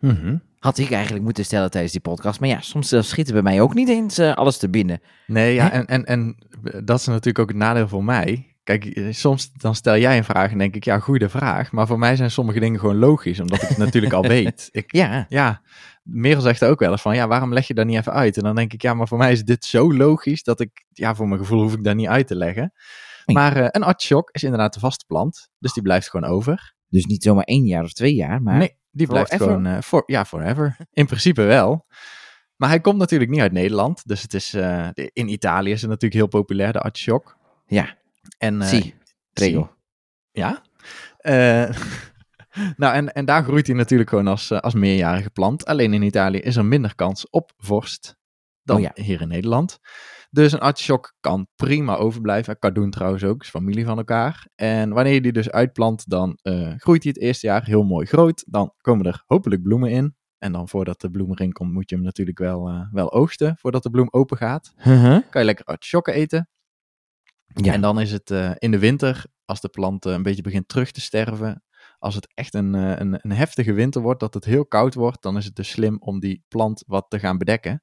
Mhm. 0.00 0.36
Had 0.58 0.78
ik 0.78 0.90
eigenlijk 0.90 1.24
moeten 1.24 1.44
stellen 1.44 1.70
tijdens 1.70 1.92
die 1.92 2.00
podcast. 2.00 2.40
Maar 2.40 2.48
ja, 2.48 2.60
soms 2.60 2.92
eh, 2.92 3.02
schiet 3.02 3.26
er 3.26 3.32
bij 3.32 3.42
mij 3.42 3.60
ook 3.60 3.74
niet 3.74 3.88
eens 3.88 4.18
eh, 4.18 4.34
alles 4.34 4.58
te 4.58 4.68
binnen. 4.68 5.00
Nee, 5.26 5.54
ja, 5.54 5.72
en, 5.72 5.86
en, 5.86 6.04
en 6.04 6.36
dat 6.84 6.98
is 6.98 7.06
natuurlijk 7.06 7.38
ook 7.38 7.48
het 7.48 7.56
nadeel 7.56 7.88
voor 7.88 8.04
mij. 8.04 8.56
kijk, 8.62 8.84
eh, 8.84 9.12
soms 9.12 9.52
dan 9.52 9.74
stel 9.74 9.98
jij 9.98 10.16
een 10.16 10.24
vraag 10.24 10.50
en 10.50 10.58
denk 10.58 10.74
ik, 10.74 10.84
ja, 10.84 10.98
goede 10.98 11.28
vraag. 11.28 11.72
Maar 11.72 11.86
voor 11.86 11.98
mij 11.98 12.16
zijn 12.16 12.30
sommige 12.30 12.60
dingen 12.60 12.80
gewoon 12.80 12.98
logisch, 12.98 13.40
omdat 13.40 13.62
ik 13.62 13.68
het 13.68 13.78
natuurlijk 13.78 14.12
al 14.12 14.22
weet. 14.38 14.68
Ik, 14.72 14.92
Ja, 14.92 15.26
ja, 15.28 15.60
Merel 16.04 16.40
zegt 16.40 16.64
ook 16.64 16.78
wel 16.78 16.90
eens 16.90 17.02
van, 17.02 17.14
ja, 17.14 17.26
waarom 17.28 17.52
leg 17.52 17.66
je 17.66 17.74
dat 17.74 17.86
niet 17.86 17.96
even 17.98 18.12
uit? 18.12 18.36
En 18.36 18.42
dan 18.42 18.54
denk 18.54 18.72
ik, 18.72 18.82
ja, 18.82 18.94
maar 18.94 19.08
voor 19.08 19.18
mij 19.18 19.32
is 19.32 19.44
dit 19.44 19.64
zo 19.64 19.92
logisch 19.94 20.42
dat 20.42 20.60
ik, 20.60 20.84
ja, 20.88 21.14
voor 21.14 21.28
mijn 21.28 21.40
gevoel 21.40 21.62
hoef 21.62 21.72
ik 21.74 21.84
dat 21.84 21.94
niet 21.96 22.06
uit 22.08 22.26
te 22.26 22.36
leggen. 22.36 22.72
Nee. 23.24 23.36
Maar 23.36 23.56
eh, 23.56 23.66
een 23.70 23.82
artichok 23.82 24.30
is 24.30 24.42
inderdaad 24.42 24.74
een 24.74 24.80
vaste 24.80 25.04
plant, 25.06 25.48
dus 25.58 25.72
die 25.72 25.82
blijft 25.82 26.10
gewoon 26.10 26.30
over. 26.30 26.74
dus 26.88 27.04
niet 27.04 27.22
zomaar 27.22 27.44
één 27.44 27.64
jaar 27.64 27.84
of 27.84 27.92
twee 27.92 28.14
jaar, 28.14 28.42
maar... 28.42 28.56
nee, 28.58 28.76
die 28.90 29.06
blijft 29.06 29.34
forever? 29.34 29.60
gewoon, 29.60 29.82
voor, 29.82 30.02
ja, 30.06 30.24
forever. 30.24 30.76
In 30.92 31.06
principe 31.06 31.42
wel. 31.42 31.86
Maar 32.56 32.68
hij 32.68 32.80
komt 32.80 32.98
natuurlijk 32.98 33.30
niet 33.30 33.40
uit 33.40 33.52
Nederland, 33.52 34.02
dus 34.06 34.22
het 34.22 34.34
is, 34.34 34.50
de- 34.50 35.10
in 35.12 35.28
Italië 35.28 35.70
is 35.70 35.80
het 35.80 35.90
natuurlijk 35.90 36.20
heel 36.20 36.40
populair, 36.40 36.72
de 36.72 36.80
artichok. 36.80 37.36
Ja, 37.66 37.96
En, 38.38 38.62
zie, 38.62 38.94
regel. 39.32 39.70
Ja. 40.32 40.62
Nou, 42.76 42.94
en, 42.94 43.12
en 43.12 43.24
daar 43.24 43.44
groeit 43.44 43.66
hij 43.66 43.76
natuurlijk 43.76 44.08
gewoon 44.08 44.26
als, 44.26 44.50
eh, 44.50 44.58
als 44.58 44.74
meerjarige 44.74 45.30
plant. 45.30 45.64
Alleen 45.64 45.92
in 45.92 46.02
Italië 46.02 46.38
is 46.38 46.56
er 46.56 46.64
minder 46.64 46.94
kans 46.94 47.30
op 47.30 47.52
vorst 47.56 48.16
dan 48.62 48.76
Oh 48.76 48.82
ja. 48.82 48.92
hier 48.94 49.20
in 49.20 49.28
Nederland. 49.28 49.78
Dus 50.30 50.52
een 50.52 50.60
artichok 50.60 51.14
kan 51.20 51.46
prima 51.56 51.96
overblijven. 51.96 52.58
Kan 52.58 52.72
doen 52.72 52.90
trouwens 52.90 53.24
ook, 53.24 53.42
is 53.42 53.48
familie 53.48 53.84
van 53.84 53.98
elkaar. 53.98 54.46
En 54.54 54.90
wanneer 54.90 55.12
je 55.12 55.20
die 55.20 55.32
dus 55.32 55.50
uitplant, 55.50 56.10
dan 56.10 56.38
eh, 56.42 56.72
groeit 56.76 57.02
hij 57.02 57.12
het 57.14 57.22
eerste 57.22 57.46
jaar 57.46 57.64
heel 57.64 57.82
mooi 57.82 58.06
groot. 58.06 58.44
Dan 58.46 58.72
komen 58.80 59.06
er 59.06 59.22
hopelijk 59.26 59.62
bloemen 59.62 59.90
in. 59.90 60.16
En 60.38 60.52
dan 60.52 60.68
voordat 60.68 61.00
de 61.00 61.10
bloem 61.10 61.30
erin 61.30 61.52
komt, 61.52 61.72
moet 61.72 61.90
je 61.90 61.94
hem 61.94 62.04
natuurlijk 62.04 62.38
wel, 62.38 62.68
eh, 62.68 62.80
wel 62.92 63.12
oogsten. 63.12 63.56
Voordat 63.58 63.82
de 63.82 63.90
bloem 63.90 64.08
open 64.10 64.36
gaat. 64.36 64.74
Uh-huh. 64.78 65.22
Kan 65.30 65.40
je 65.40 65.44
lekker 65.44 65.64
artichokken 65.64 66.14
eten. 66.14 66.48
Ja. 67.46 67.72
En 67.72 67.80
dan 67.80 68.00
is 68.00 68.12
het 68.12 68.30
in 68.58 68.70
de 68.70 68.78
winter, 68.78 69.24
als 69.44 69.60
de 69.60 69.68
plant 69.68 70.04
een 70.04 70.22
beetje 70.22 70.42
begint 70.42 70.68
terug 70.68 70.90
te 70.90 71.00
sterven, 71.00 71.62
als 72.04 72.14
het 72.14 72.32
echt 72.34 72.54
een, 72.54 72.74
eh, 72.74 72.98
een, 72.98 73.18
een 73.22 73.32
heftige 73.32 73.72
winter 73.72 74.02
wordt, 74.02 74.20
dat 74.20 74.34
het 74.34 74.44
heel 74.44 74.66
koud 74.66 74.94
wordt, 74.94 75.22
dan 75.22 75.36
is 75.36 75.44
het 75.44 75.54
dus 75.56 75.70
slim 75.70 75.96
om 76.00 76.20
die 76.20 76.44
plant 76.48 76.82
wat 76.86 77.06
te 77.08 77.18
gaan 77.18 77.38
bedekken. 77.38 77.82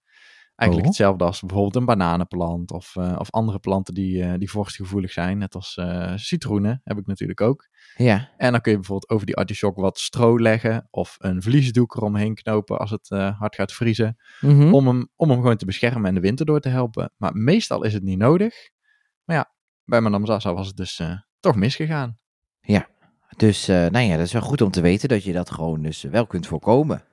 Eigenlijk 0.56 0.90
Oh. 0.90 0.96
hetzelfde 0.96 1.24
als 1.25 1.40
bijvoorbeeld 1.40 1.75
een 1.75 1.86
bananenplant 1.86 2.72
of, 2.72 2.96
eh, 2.96 3.16
of 3.20 3.32
andere 3.32 3.60
planten 3.60 3.94
die, 3.94 4.24
eh, 4.24 4.34
die 4.38 4.50
vorstgevoelig 4.50 5.12
zijn, 5.12 5.38
net 5.38 5.56
als 5.56 5.80
citroenen 6.16 6.82
heb 6.84 6.98
ik 6.98 7.06
natuurlijk 7.06 7.42
ook. 7.42 7.68
Ja, 7.96 8.30
En 8.38 8.51
dan 8.51 8.62
kun 8.62 8.72
je 8.72 8.78
bijvoorbeeld 8.78 9.12
over 9.12 9.25
die 9.25 9.36
artichok 9.36 9.75
wat 9.78 10.00
stro 10.00 10.40
leggen 10.40 10.88
of 10.90 11.16
een 11.20 11.42
vliesdoek 11.42 11.96
eromheen 11.96 12.36
knopen 12.36 12.80
als 12.80 12.90
het 12.92 13.10
hard 13.10 13.56
gaat 13.56 13.74
vriezen 13.74 14.18
Mhm. 14.42 14.74
om 14.74 14.88
hem, 14.88 15.10
om 15.16 15.30
hem 15.30 15.40
gewoon 15.42 15.58
te 15.58 15.66
beschermen 15.66 16.06
en 16.06 16.13
de 16.16 16.22
winter 16.22 16.46
door 16.46 16.60
te 16.60 16.70
helpen. 16.70 17.13
Maar 17.18 17.36
meestal 17.36 17.84
is 17.84 17.94
het 17.94 18.04
niet 18.04 18.18
nodig. 18.18 18.70
Maar 19.24 19.36
ja, 19.36 19.54
bij 19.84 20.01
Madame 20.01 20.25
Zaza 20.25 20.54
was 20.54 20.68
het 20.68 20.75
dus 20.78 21.01
toch 21.40 21.56
misgegaan. 21.56 22.20
Dus, 23.38 23.67
eh, 23.67 23.75
nou 23.75 24.05
ja, 24.05 24.17
dat 24.17 24.25
is 24.25 24.33
wel 24.33 24.41
goed 24.41 24.61
om 24.61 24.71
te 24.71 24.81
weten 24.81 25.09
dat 25.09 25.23
je 25.23 25.33
dat 25.33 25.51
gewoon 25.51 25.81
dus 25.81 26.01
wel 26.01 26.27
kunt 26.27 26.47
voorkomen. 26.47 27.03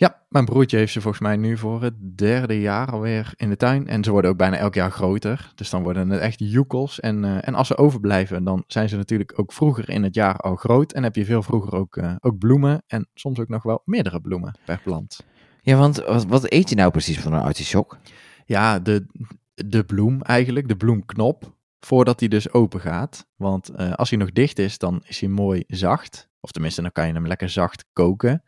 Ja, 0.00 0.22
mijn 0.28 0.44
broertje 0.44 0.76
heeft 0.76 0.92
ze 0.92 1.00
volgens 1.00 1.22
mij 1.22 1.36
nu 1.36 1.56
voor 1.56 1.82
het 1.82 1.94
derde 2.16 2.60
jaar 2.60 2.90
alweer 2.90 3.32
in 3.36 3.48
de 3.48 3.56
tuin. 3.56 3.88
En 3.88 4.04
ze 4.04 4.10
worden 4.10 4.30
ook 4.30 4.36
bijna 4.36 4.56
elk 4.56 4.74
jaar 4.74 4.90
groter. 4.90 5.52
Dus 5.54 5.70
dan 5.70 5.82
worden 5.82 6.10
het 6.10 6.20
echt 6.20 6.38
joekels. 6.38 7.00
En, 7.00 7.24
eh, 7.24 7.48
en 7.48 7.54
als 7.54 7.66
ze 7.66 7.76
overblijven, 7.76 8.44
dan 8.44 8.64
zijn 8.66 8.88
ze 8.88 8.96
natuurlijk 8.96 9.38
ook 9.38 9.52
vroeger 9.52 9.88
in 9.88 10.02
het 10.02 10.14
jaar 10.14 10.36
al 10.36 10.56
groot. 10.56 10.92
En 10.92 11.02
heb 11.02 11.16
je 11.16 11.24
veel 11.24 11.42
vroeger 11.42 11.74
ook, 11.74 11.96
eh, 11.96 12.14
ook 12.20 12.38
bloemen. 12.38 12.82
En 12.86 13.08
soms 13.14 13.38
ook 13.38 13.48
nog 13.48 13.62
wel 13.62 13.82
meerdere 13.84 14.20
bloemen 14.20 14.58
per 14.64 14.80
plant. 14.84 15.24
Ja, 15.60 15.76
want 15.76 15.96
wat, 15.96 16.26
wat 16.26 16.52
eet 16.52 16.68
je 16.68 16.74
nou 16.74 16.90
precies 16.90 17.20
van 17.20 17.32
een 17.32 17.42
artichok? 17.42 17.98
Ja, 18.44 18.78
de, 18.78 19.06
de 19.54 19.84
bloem 19.84 20.22
eigenlijk, 20.22 20.68
de 20.68 20.76
bloemknop, 20.76 21.52
voordat 21.80 22.18
die 22.18 22.28
dus 22.28 22.52
open 22.52 22.80
gaat. 22.80 23.26
Want 23.36 23.68
eh, 23.68 23.92
als 23.92 24.10
hij 24.10 24.18
nog 24.18 24.32
dicht 24.32 24.58
is, 24.58 24.78
dan 24.78 25.02
is 25.06 25.20
hij 25.20 25.28
mooi 25.28 25.64
zacht. 25.66 26.28
Of 26.40 26.50
tenminste, 26.50 26.82
dan 26.82 26.92
kan 26.92 27.06
je 27.06 27.12
hem 27.12 27.26
lekker 27.26 27.48
zacht 27.48 27.84
koken. 27.92 28.42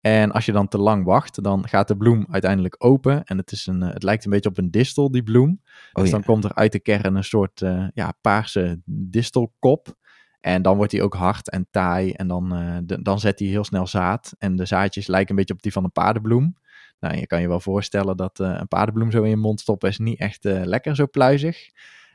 En 0.00 0.32
als 0.32 0.46
je 0.46 0.52
dan 0.52 0.68
te 0.68 0.78
lang 0.78 1.04
wacht, 1.04 1.42
dan 1.42 1.68
gaat 1.68 1.88
de 1.88 1.96
bloem 1.96 2.26
uiteindelijk 2.30 2.74
open. 2.78 3.24
En 3.24 3.36
het, 3.36 3.52
is 3.52 3.66
een, 3.66 3.82
eh, 3.82 3.92
het 3.92 4.02
lijkt 4.02 4.24
een 4.24 4.30
beetje 4.30 4.48
op 4.48 4.58
een 4.58 4.70
distel, 4.70 5.10
die 5.10 5.22
bloem. 5.22 5.60
Oh 5.92 6.02
dus 6.02 6.04
ja. 6.04 6.10
dan 6.10 6.24
komt 6.24 6.44
er 6.44 6.54
uit 6.54 6.72
de 6.72 6.80
kern 6.80 7.14
een 7.14 7.24
soort 7.24 7.62
eh, 7.62 7.86
ja, 7.94 8.12
paarse 8.20 8.80
distelkop. 8.84 9.98
En 10.40 10.62
dan 10.62 10.76
wordt 10.76 10.92
hij 10.92 11.02
ook 11.02 11.14
hard 11.14 11.50
en 11.50 11.66
taai. 11.70 12.12
En 12.12 12.28
dan, 12.28 12.48
de- 12.84 13.02
dan 13.02 13.20
zet 13.20 13.38
hij 13.38 13.48
heel 13.48 13.64
snel 13.64 13.86
zaad. 13.86 14.34
En 14.38 14.56
de 14.56 14.64
zaadjes 14.64 15.06
lijken 15.06 15.30
een 15.30 15.36
beetje 15.36 15.54
op 15.54 15.62
die 15.62 15.72
van 15.72 15.84
een 15.84 15.92
paardenbloem. 15.92 16.56
Nou, 17.00 17.16
je 17.16 17.26
kan 17.26 17.40
je 17.40 17.48
wel 17.48 17.60
voorstellen 17.60 18.16
dat 18.16 18.38
een 18.38 18.68
paardenbloem 18.68 19.10
zo 19.10 19.22
in 19.22 19.30
je 19.30 19.36
mond 19.36 19.60
stoppen 19.60 19.88
is 19.88 19.98
niet 19.98 20.18
echt 20.18 20.44
lekker 20.44 20.94
zo 20.94 21.06
pluizig. 21.06 21.70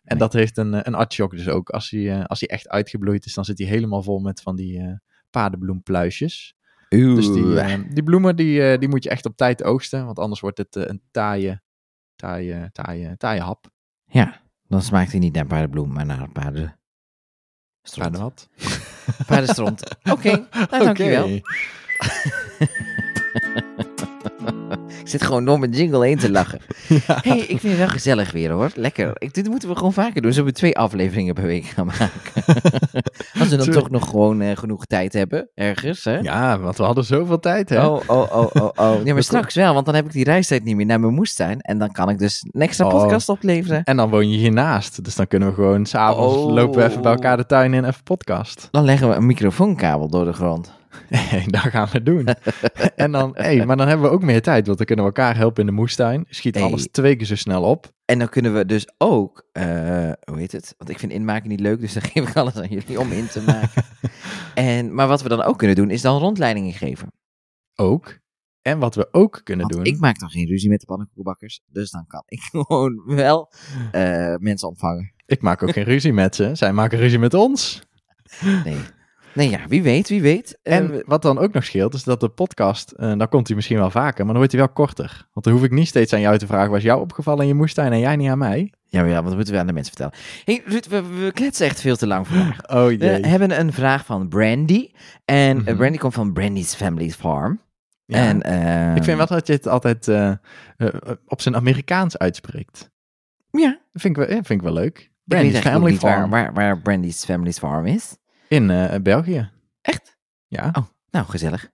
En 0.06 0.18
dat 0.18 0.34
heeft 0.34 0.58
een, 0.58 0.74
eh, 0.74 0.80
een 0.84 0.96
artichok 0.96 1.32
dus 1.32 1.50
ook. 1.50 1.70
Als 1.70 1.89
hij, 1.89 2.20
eh, 2.20 2.26
als 2.26 2.39
hij 2.39 2.50
echt 2.50 2.70
uitgebloeid 2.70 3.26
is, 3.26 3.34
dan 3.34 3.46
zit 3.46 3.58
hij 3.58 3.68
helemaal 3.68 4.04
vol 4.04 4.20
met 4.20 4.41
van 4.41 4.56
die 4.56 4.80
eh 4.80 4.94
paardenbloempluisjes. 5.30 6.56
Dus 6.89 7.32
die, 7.32 7.88
die 7.94 8.04
bloemen 8.04 8.36
die, 8.36 8.78
die 8.78 8.89
moet 8.89 9.04
je 9.04 9.10
echt 9.10 9.26
op 9.26 9.38
tijd 9.38 9.63
oogsten. 9.63 10.06
Want 10.06 10.20
anders 10.20 10.41
wordt 10.41 10.58
het 10.58 10.76
een 10.76 11.02
taaie, 11.12 11.62
taaie, 12.15 12.70
taaie, 12.72 13.18
taaie 13.18 13.41
hap. 13.41 13.70
Ja, 14.06 14.41
dan 14.68 14.82
smaakt 14.82 15.12
hij 15.12 15.20
niet 15.20 15.34
naar 15.34 15.46
paardenbloem, 15.46 15.94
maar 15.94 16.06
naar 16.06 16.30
paarden... 16.30 16.80
stront. 17.84 18.12
Paardenwat. 18.12 18.50
Paardenstront. 19.28 19.98
Oké, 20.12 20.30
nou, 20.70 20.84
dankjewel. 20.84 21.41
Ik 25.06 25.12
zit 25.15 25.24
gewoon 25.24 25.46
door 25.46 25.60
mijn 25.60 25.72
jingle 25.72 26.06
heen 26.06 26.18
te 26.18 26.32
lachen. 26.32 26.60
Ja. 26.88 27.20
hey, 27.22 27.38
ik 27.38 27.46
vind 27.60 27.62
het 27.62 27.78
wel 27.78 27.88
gezellig 27.88 28.32
weer 28.32 28.52
hoor. 28.52 28.70
Lekker. 28.76 29.12
Ik, 29.18 29.34
dit 29.34 29.50
moeten 29.50 29.70
we 29.70 29.76
gewoon 29.76 29.94
vaker 29.94 30.22
doen. 30.22 30.34
Zullen 30.34 30.48
we 30.50 30.56
twee 30.56 30.78
afleveringen 30.78 31.34
per 31.34 31.44
week 31.44 31.65
gaan 31.65 31.86
maken? 31.86 32.10
Als 33.39 33.50
we 33.50 33.56
dan 33.56 33.70
toch 33.70 33.89
nog 33.89 34.10
gewoon 34.10 34.41
eh, 34.41 34.58
genoeg 34.58 34.86
tijd 34.86 35.13
hebben, 35.13 35.50
ergens. 35.56 36.04
Hè? 36.04 36.18
Ja, 36.20 36.60
want 36.60 36.78
we 36.78 36.84
hadden 36.84 37.04
zoveel 37.04 37.39
tijd, 37.39 37.70
hè? 37.70 37.86
Oh, 37.88 38.02
oh, 38.08 38.36
oh, 38.36 38.48
oh, 38.54 38.70
oh. 38.76 39.06
Ja, 39.06 39.13
maar 39.13 39.24
straks 39.24 39.56
wel, 39.56 39.74
want 39.74 39.86
dan 39.86 39.96
heb 39.96 40.06
ik 40.06 40.12
die 40.12 40.24
reistijd 40.24 40.63
niet 40.63 40.76
meer 40.76 40.86
naar 40.86 41.00
mijn 41.00 41.13
moestuin. 41.13 41.62
En 41.62 41.78
dan 41.78 41.91
kan 41.91 42.10
ik 42.10 42.18
dus 42.20 42.46
een 42.52 42.62
extra 42.62 42.86
Oh. 42.86 42.91
podcast 42.91 43.30
opleveren. 43.30 43.84
En 43.84 43.98
dan 43.98 44.10
woon 44.10 44.32
je 44.32 44.38
hiernaast. 44.38 45.04
Dus 45.04 45.15
dan 45.15 45.28
kunnen 45.28 45.50
we 45.50 45.54
gewoon 45.56 45.86
s'avonds 45.86 46.36
Oh. 46.36 46.54
lopen 46.54 46.80
we 46.80 46.86
even 46.89 47.02
bij 47.02 47.12
elkaar 47.12 47.38
de 47.38 47.46
tuin 47.46 47.74
in 47.74 47.86
even 47.86 48.04
podcast. 48.04 48.68
Dan 48.72 48.86
leggen 48.86 49.10
we 49.10 49.15
een 49.15 49.26
microfoonkabel 49.26 50.10
door 50.10 50.26
de 50.26 50.34
grond. 50.34 50.72
Hey, 51.10 51.43
dat 51.47 51.62
gaan 51.62 51.88
we 51.91 52.03
doen. 52.03 52.25
en 52.95 53.12
dan, 53.12 53.31
hey, 53.34 53.65
maar 53.65 53.77
dan 53.77 53.88
hebben 53.88 54.05
we 54.10 54.13
ook 54.15 54.23
meer 54.23 54.41
tijd, 54.41 54.65
want 54.65 54.77
dan 54.77 54.86
kunnen 54.88 55.05
we 55.05 55.12
elkaar 55.12 55.36
helpen 55.36 55.60
in 55.62 55.65
de 55.65 55.71
moestuin. 55.75 56.25
Schiet 56.29 56.55
Hey. 56.55 56.63
alles 56.63 56.88
twee 56.91 57.15
keer 57.15 57.25
zo 57.25 57.36
snel 57.36 57.63
op. 57.63 57.93
En 58.05 58.19
dan 58.19 58.29
kunnen 58.29 58.53
we 58.53 58.65
dus 58.65 58.88
ook, 58.97 59.47
eh, 59.51 59.63
hoe 60.23 60.38
heet 60.38 60.51
het? 60.51 60.73
Want 60.77 60.89
ik 60.89 60.99
vind 60.99 61.12
inmaken 61.12 61.49
niet 61.49 61.60
leuk, 61.60 61.79
dus 61.79 61.93
dan 61.93 62.03
geef 62.12 62.29
ik 62.29 62.36
alles 62.36 62.55
aan 62.55 62.67
jullie 62.67 62.99
om 62.99 63.12
in 63.12 63.27
te 63.27 63.41
maken. 63.41 63.84
en, 64.55 64.93
maar 64.93 65.08
wat 65.08 65.21
we 65.21 65.29
dan 65.29 65.43
ook 65.43 65.58
kunnen 65.58 65.75
doen, 65.75 65.89
is 65.89 66.01
dan 66.01 66.19
rondleidingen 66.19 66.73
geven. 66.73 67.08
Ook. 67.75 68.17
En 68.62 68.79
wat 68.79 68.95
we 68.95 69.08
ook 69.12 69.41
kunnen 69.43 69.67
Want 69.67 69.84
doen. 69.86 69.93
ik 69.93 69.99
maak 69.99 70.19
dan 70.19 70.29
geen 70.29 70.47
ruzie 70.47 70.69
met 70.69 70.79
de 70.79 70.86
pannenkoekenbakkers, 70.86 71.62
dus 71.67 71.89
dan 71.91 72.08
kan 72.08 72.23
ik 72.25 72.39
gewoon 72.51 73.03
wel 73.05 73.51
eh, 73.91 74.36
mensen 74.36 74.67
ontvangen. 74.67 75.13
Ik 75.25 75.41
maak 75.41 75.63
ook 75.63 75.71
geen 75.71 75.84
ruzie 75.84 76.13
met 76.13 76.36
ze. 76.36 76.49
Zij 76.53 76.73
maken 76.73 76.97
ruzie 76.97 77.19
met 77.19 77.34
ons. 77.34 77.81
Nee. 78.63 78.77
Nee, 79.36 79.50
ja, 79.50 79.60
wie 79.67 79.84
weet, 79.84 80.10
wie 80.10 80.21
weet. 80.21 80.58
Eh, 80.63 80.76
En 80.78 81.04
wat 81.06 81.21
dan 81.21 81.38
ook 81.38 81.54
nog 81.54 81.63
scheelt, 81.63 81.93
is 81.93 82.04
dat 82.04 82.19
de 82.19 82.30
podcast, 82.30 82.91
eh, 82.91 83.17
dan 83.17 83.30
komt 83.30 83.48
hij 83.48 83.56
misschien 83.56 83.78
wel 83.78 83.89
vaker, 83.91 84.17
maar 84.26 84.34
dan 84.34 84.36
wordt 84.43 84.52
hij 84.52 84.62
wel 84.62 84.69
korter. 84.74 85.28
Want 85.34 85.45
dan 85.45 85.54
hoef 85.56 85.63
ik 85.63 85.71
niet 85.71 85.88
steeds 85.88 86.13
aan 86.13 86.19
jou 86.19 86.38
te 86.38 86.48
vragen, 86.48 86.71
was 86.71 86.84
jou 86.84 87.02
opgevallen 87.02 87.41
in 87.41 87.48
je 87.48 87.54
moestuin 87.54 87.91
en 87.91 88.00
jij 88.00 88.15
niet 88.15 88.30
aan 88.30 88.38
mij? 88.38 88.74
ja, 88.86 89.00
maar 89.02 89.10
ja, 89.10 89.15
want 89.15 89.28
dat 89.28 89.36
moeten 89.36 89.54
we 89.54 89.60
aan 89.60 89.67
de 89.67 89.74
mensen 89.74 89.93
vertellen. 89.95 90.24
hey, 90.45 90.62
Ruud, 90.65 90.86
we, 90.88 91.02
we 91.26 91.32
kletsen 91.32 91.65
echt 91.65 91.82
veel 91.82 91.95
te 91.95 92.08
lang 92.08 92.28
vandaag. 92.28 92.58
Oh 92.78 92.86
We 92.86 93.06
hebben 93.28 93.60
een 93.60 93.74
vraag 93.74 94.06
van 94.06 94.28
Brandy. 94.28 94.89
En 95.26 95.58
eh, 95.58 95.63
Mhm. 95.65 95.76
Brandy 95.76 95.98
komt 95.98 96.13
van 96.13 96.34
Brandy's 96.34 96.76
Family 96.76 97.10
Farm. 97.10 97.60
Ja. 98.06 98.17
En, 98.17 98.41
eh, 98.41 98.95
ik 98.95 99.04
vind 99.04 99.17
wel 99.17 99.26
dat 99.28 99.48
je 99.48 99.54
het 99.54 99.67
altijd 99.67 100.08
op 101.28 101.41
zijn 101.41 101.56
Amerikaans 101.56 102.17
uitspreekt. 102.17 102.91
Ja, 103.52 103.69
Dat 103.93 104.02
vind 104.02 104.17
ik 104.17 104.26
wel, 104.26 104.36
ja, 104.36 104.43
vind 104.43 104.50
ik 104.50 104.62
wel 104.62 104.74
leuk. 104.74 105.12
Brandy's 105.24 105.60
Family 105.60 105.95
Farm. 105.95 106.30
waar, 106.30 106.30
waar, 106.30 106.54
waar 106.54 106.80
Brandy's 106.82 107.26
Family's 107.26 107.58
Farm 107.60 107.86
is. 107.86 108.15
In 108.56 108.70
eh, 108.70 109.00
België. 109.02 109.50
Echt? 109.82 110.18
Ja. 110.48 110.72
Oh, 110.74 110.84
nou, 111.12 111.26
gezellig. 111.26 111.70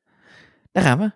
Daar 0.72 0.84
gaan 0.84 1.00
we. 1.00 1.12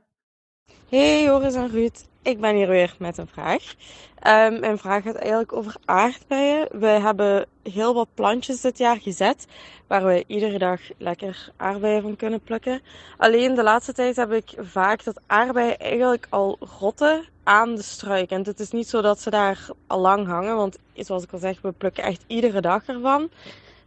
Hey 0.90 1.24
Joris 1.24 1.56
en 1.56 1.70
Ruud, 1.70 2.06
ik 2.22 2.40
ben 2.40 2.56
hier 2.56 2.68
weer 2.68 2.96
met 3.00 3.18
een 3.18 3.28
vraag. 3.28 3.74
Ehm, 4.20 4.60
mijn 4.60 4.78
vraag 4.78 5.04
gaat 5.04 5.16
eigenlijk 5.16 5.54
over 5.54 5.76
aardbeien. 5.86 6.68
We 6.72 6.88
hebben 6.88 7.46
heel 7.64 7.94
wat 7.94 8.08
plantjes 8.14 8.62
dit 8.62 8.78
jaar 8.78 9.00
gezet 9.02 9.48
waar 9.88 10.06
we 10.06 10.24
iedere 10.28 10.58
dag 10.58 10.82
lekker 10.98 11.52
aardbeien 11.58 12.02
van 12.02 12.16
kunnen 12.16 12.42
plukken. 12.42 12.82
Alleen 13.18 13.56
de 13.56 13.64
laatste 13.64 13.94
tijd 13.94 14.16
heb 14.16 14.32
ik 14.32 14.54
vaak 14.58 15.04
dat 15.04 15.22
aardbeien 15.28 15.78
eigenlijk 15.78 16.28
al 16.30 16.58
rotten 16.80 17.26
aan 17.44 17.76
de 17.76 17.84
struik. 17.84 18.30
En 18.30 18.44
het 18.44 18.60
is 18.60 18.72
niet 18.72 18.88
zo 18.88 19.02
dat 19.02 19.20
ze 19.20 19.30
daar 19.30 19.68
al 19.88 20.00
lang 20.00 20.28
hangen, 20.28 20.56
want 20.56 20.78
zoals 20.94 21.24
ik 21.24 21.32
al 21.32 21.40
zeg, 21.40 21.62
we 21.62 21.72
plukken 21.72 22.04
echt 22.04 22.24
iedere 22.28 22.62
dag 22.62 22.86
ervan. 22.86 23.30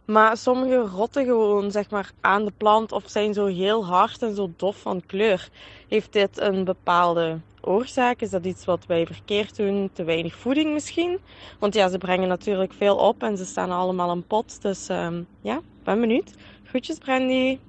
Maar 0.09 0.37
sommige 0.37 0.77
rotten 0.77 1.25
gewoon 1.25 1.71
zeg 1.71 1.89
maar 1.89 2.11
aan 2.21 2.45
de 2.45 2.51
plant 2.57 2.91
of 2.91 3.03
zijn 3.09 3.33
zo 3.33 3.45
heel 3.45 3.85
hard 3.85 4.21
en 4.21 4.35
zo 4.35 4.51
dof 4.55 4.77
van 4.81 5.05
kleur. 5.05 5.49
Heeft 5.87 6.13
dit 6.13 6.39
een 6.39 6.63
bepaalde 6.63 7.39
oorzaak? 7.61 8.21
Is 8.21 8.29
dat 8.29 8.45
iets 8.45 8.65
wat 8.65 8.85
wij 8.85 9.05
verkeerd 9.05 9.55
doen? 9.55 9.89
Te 9.93 10.03
weinig 10.03 10.35
voeding 10.35 10.73
misschien? 10.73 11.19
Want 11.59 11.73
ja, 11.73 11.89
ze 11.89 11.97
brengen 11.97 12.27
natuurlijk 12.27 12.73
veel 12.73 12.95
op 12.97 13.23
en 13.23 13.37
ze 13.37 13.45
staan 13.45 13.71
allemaal 13.71 14.11
in 14.11 14.27
pot. 14.27 14.61
Dus 14.61 14.89
ehm, 14.89 15.23
ja, 15.41 15.61
ben 15.83 15.99
benieuwd. 15.99 16.33
Groetjes 16.63 16.97
Brandy. 16.97 17.59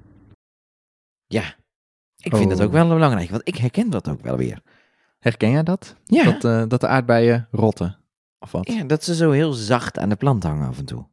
Ja, 1.26 1.54
ik 2.16 2.36
vind 2.36 2.50
dat 2.50 2.58
Oh. 2.58 2.64
ook 2.64 2.72
wel 2.72 2.88
belangrijk, 2.88 3.30
want 3.30 3.48
ik 3.48 3.56
herken 3.56 3.90
dat 3.90 4.08
ook 4.08 4.20
wel 4.20 4.36
weer. 4.36 4.62
Herken 5.18 5.50
jij 5.50 5.62
dat? 5.62 5.96
Ja, 6.04 6.24
Dat, 6.24 6.44
eh, 6.44 6.64
dat 6.68 6.80
de 6.80 6.86
aardbeien 6.86 7.48
rotten? 7.50 7.98
Of 8.38 8.52
wat? 8.52 8.72
ja, 8.72 8.84
dat 8.84 9.04
ze 9.04 9.14
zo 9.14 9.30
heel 9.30 9.52
zacht 9.52 9.98
aan 9.98 10.08
de 10.08 10.16
plant 10.16 10.42
hangen 10.42 10.68
af 10.68 10.78
en 10.78 10.84
toe. 10.84 11.08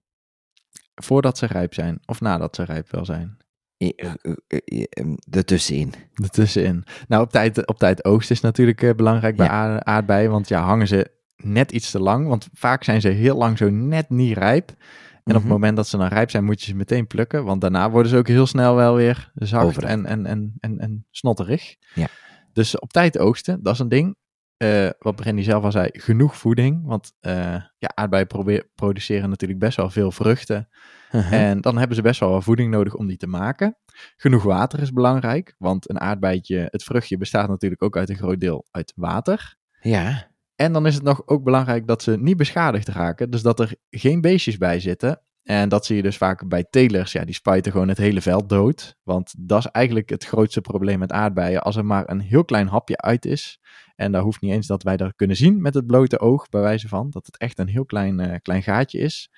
Voordat 1.01 1.37
ze 1.37 1.45
rijp 1.45 1.73
zijn. 1.73 1.99
Of 2.05 2.21
nadat 2.21 2.55
ze 2.55 2.63
rijp 2.63 2.91
wel 2.91 3.05
zijn. 3.05 3.37
Eh, 3.77 3.89
eh, 3.95 4.11
eh, 4.47 4.83
eh, 4.89 5.05
Ertussenin. 5.29 5.93
Ertussenin. 6.13 6.83
Nou, 7.07 7.23
op 7.23 7.31
tijd, 7.31 7.67
op 7.67 7.77
tijd 7.77 8.05
oogst 8.05 8.31
is 8.31 8.41
natuurlijk 8.41 8.95
belangrijk 8.95 9.35
bij 9.35 9.45
Ja. 9.45 9.83
aardbeien. 9.83 10.31
Want 10.31 10.47
ja, 10.47 10.61
hangen 10.61 10.87
ze 10.87 11.11
net 11.35 11.71
iets 11.71 11.91
te 11.91 11.99
lang. 11.99 12.27
Want 12.27 12.47
vaak 12.53 12.83
zijn 12.83 13.01
ze 13.01 13.07
heel 13.09 13.37
lang 13.37 13.57
zo 13.57 13.69
net 13.69 14.09
niet 14.09 14.37
rijp. 14.37 14.69
En 14.69 14.75
op 14.75 15.25
Mhm. 15.25 15.35
het 15.35 15.47
moment 15.47 15.75
dat 15.75 15.87
ze 15.87 15.97
dan 15.97 16.07
rijp 16.07 16.29
zijn, 16.29 16.43
moet 16.43 16.59
je 16.61 16.65
ze 16.67 16.75
meteen 16.75 17.07
plukken. 17.07 17.43
Want 17.45 17.61
daarna 17.61 17.89
worden 17.89 18.11
ze 18.11 18.17
ook 18.17 18.27
heel 18.27 18.45
snel 18.45 18.75
wel 18.75 18.95
weer 18.95 19.31
zacht 19.35 19.83
en, 19.83 20.05
en, 20.05 20.25
en, 20.25 20.53
en, 20.59 20.79
en 20.79 21.05
snotterig. 21.11 21.75
Ja. 21.93 22.07
Dus 22.53 22.79
op 22.79 22.91
tijd 22.93 23.17
oogsten, 23.19 23.63
dat 23.63 23.73
is 23.73 23.79
een 23.79 23.89
ding. 23.89 24.15
Eh, 24.57 24.89
wat 24.99 25.15
Brandy 25.15 25.41
zelf 25.41 25.63
al 25.63 25.71
zei, 25.71 25.89
genoeg 25.91 26.37
voeding. 26.37 26.85
Want 26.85 27.13
eh, 27.19 27.61
ja, 27.77 27.91
aardbeien 27.93 28.27
probeer- 28.27 28.69
produceren 28.75 29.29
natuurlijk 29.29 29.59
best 29.59 29.77
wel 29.77 29.89
veel 29.89 30.11
vruchten. 30.11 30.69
Uh-huh. 31.11 31.41
En 31.49 31.61
dan 31.61 31.77
hebben 31.77 31.95
ze 31.95 32.01
best 32.01 32.19
wel 32.19 32.29
wat 32.29 32.43
voeding 32.43 32.71
nodig 32.71 32.95
om 32.95 33.07
die 33.07 33.17
te 33.17 33.27
maken. 33.27 33.77
Genoeg 34.15 34.43
water 34.43 34.81
is 34.81 34.91
belangrijk, 34.93 35.55
want 35.57 35.89
een 35.89 35.99
aardbeidje, 35.99 36.67
het 36.71 36.83
vruchtje, 36.83 37.17
bestaat 37.17 37.49
natuurlijk 37.49 37.83
ook 37.83 37.97
uit 37.97 38.09
een 38.09 38.15
groot 38.15 38.39
deel 38.39 38.65
uit 38.71 38.93
water. 38.95 39.55
Ja, 39.81 40.31
En 40.55 40.73
dan 40.73 40.85
is 40.85 40.95
het 40.95 41.03
nog 41.03 41.21
ook 41.27 41.43
belangrijk 41.43 41.87
dat 41.87 42.03
ze 42.03 42.17
niet 42.19 42.37
beschadigd 42.37 42.87
raken, 42.87 43.29
dus 43.29 43.41
dat 43.41 43.59
er 43.59 43.75
geen 43.89 44.21
beestjes 44.21 44.57
bij 44.57 44.79
zitten. 44.79 45.21
En 45.43 45.69
dat 45.69 45.85
zie 45.85 45.95
je 45.95 46.01
dus 46.01 46.17
vaak 46.17 46.47
bij 46.47 46.63
telers, 46.69 47.11
ja, 47.11 47.25
die 47.25 47.33
spuiten 47.33 47.71
gewoon 47.71 47.87
het 47.87 47.97
hele 47.97 48.21
veld 48.21 48.49
dood. 48.49 48.95
Want 49.03 49.33
dat 49.37 49.59
is 49.59 49.65
eigenlijk 49.65 50.09
het 50.09 50.25
grootste 50.25 50.61
probleem 50.61 50.99
met 50.99 51.11
aardbeien. 51.11 51.61
Als 51.61 51.75
er 51.75 51.85
maar 51.85 52.09
een 52.09 52.19
heel 52.19 52.45
klein 52.45 52.67
hapje 52.67 52.97
uit 52.97 53.25
is, 53.25 53.59
en 53.97 54.11
daar 54.11 54.21
hoeft 54.21 54.41
niet 54.41 54.51
eens 54.51 54.67
dat 54.67 54.83
wij 54.83 54.97
dat 54.97 55.15
kunnen 55.15 55.35
zien 55.35 55.61
met 55.61 55.73
het 55.73 55.85
blote 55.85 56.19
oog, 56.19 56.49
bij 56.49 56.61
wijze 56.61 56.87
van, 56.87 57.09
dat 57.09 57.25
het 57.25 57.37
echt 57.37 57.59
een 57.59 57.67
heel 57.67 57.85
klein, 57.85 58.19
eh, 58.19 58.39
klein 58.41 58.63
gaatje 58.63 58.99
is. 58.99 59.31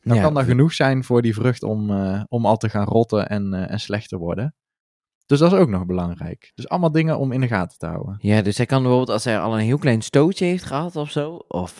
Dan 0.00 0.16
Ja, 0.16 0.22
kan 0.22 0.34
dat 0.34 0.44
genoeg 0.44 0.72
zijn 0.72 1.04
voor 1.04 1.22
die 1.22 1.34
vrucht 1.34 1.62
om, 1.62 1.90
eh, 1.90 2.22
om 2.28 2.46
al 2.46 2.56
te 2.56 2.68
gaan 2.68 2.86
rotten 2.86 3.28
en, 3.28 3.54
eh, 3.54 3.70
en 3.70 3.80
slecht 3.80 4.08
te 4.08 4.16
worden. 4.16 4.54
Dus 5.26 5.38
dat 5.38 5.52
is 5.52 5.58
ook 5.58 5.68
nog 5.68 5.86
belangrijk. 5.86 6.52
Dus 6.54 6.68
allemaal 6.68 6.92
dingen 6.92 7.18
om 7.18 7.32
in 7.32 7.40
de 7.40 7.46
gaten 7.46 7.78
te 7.78 7.86
houden. 7.86 8.16
Ja, 8.20 8.42
dus 8.42 8.56
hij 8.56 8.66
kan 8.66 8.82
bijvoorbeeld 8.82 9.10
als 9.10 9.24
hij 9.24 9.38
al 9.38 9.54
een 9.54 9.64
heel 9.64 9.78
klein 9.78 10.02
stootje 10.02 10.44
heeft 10.44 10.64
gehad 10.64 10.96
of 10.96 11.10
zo, 11.10 11.34
of 11.48 11.78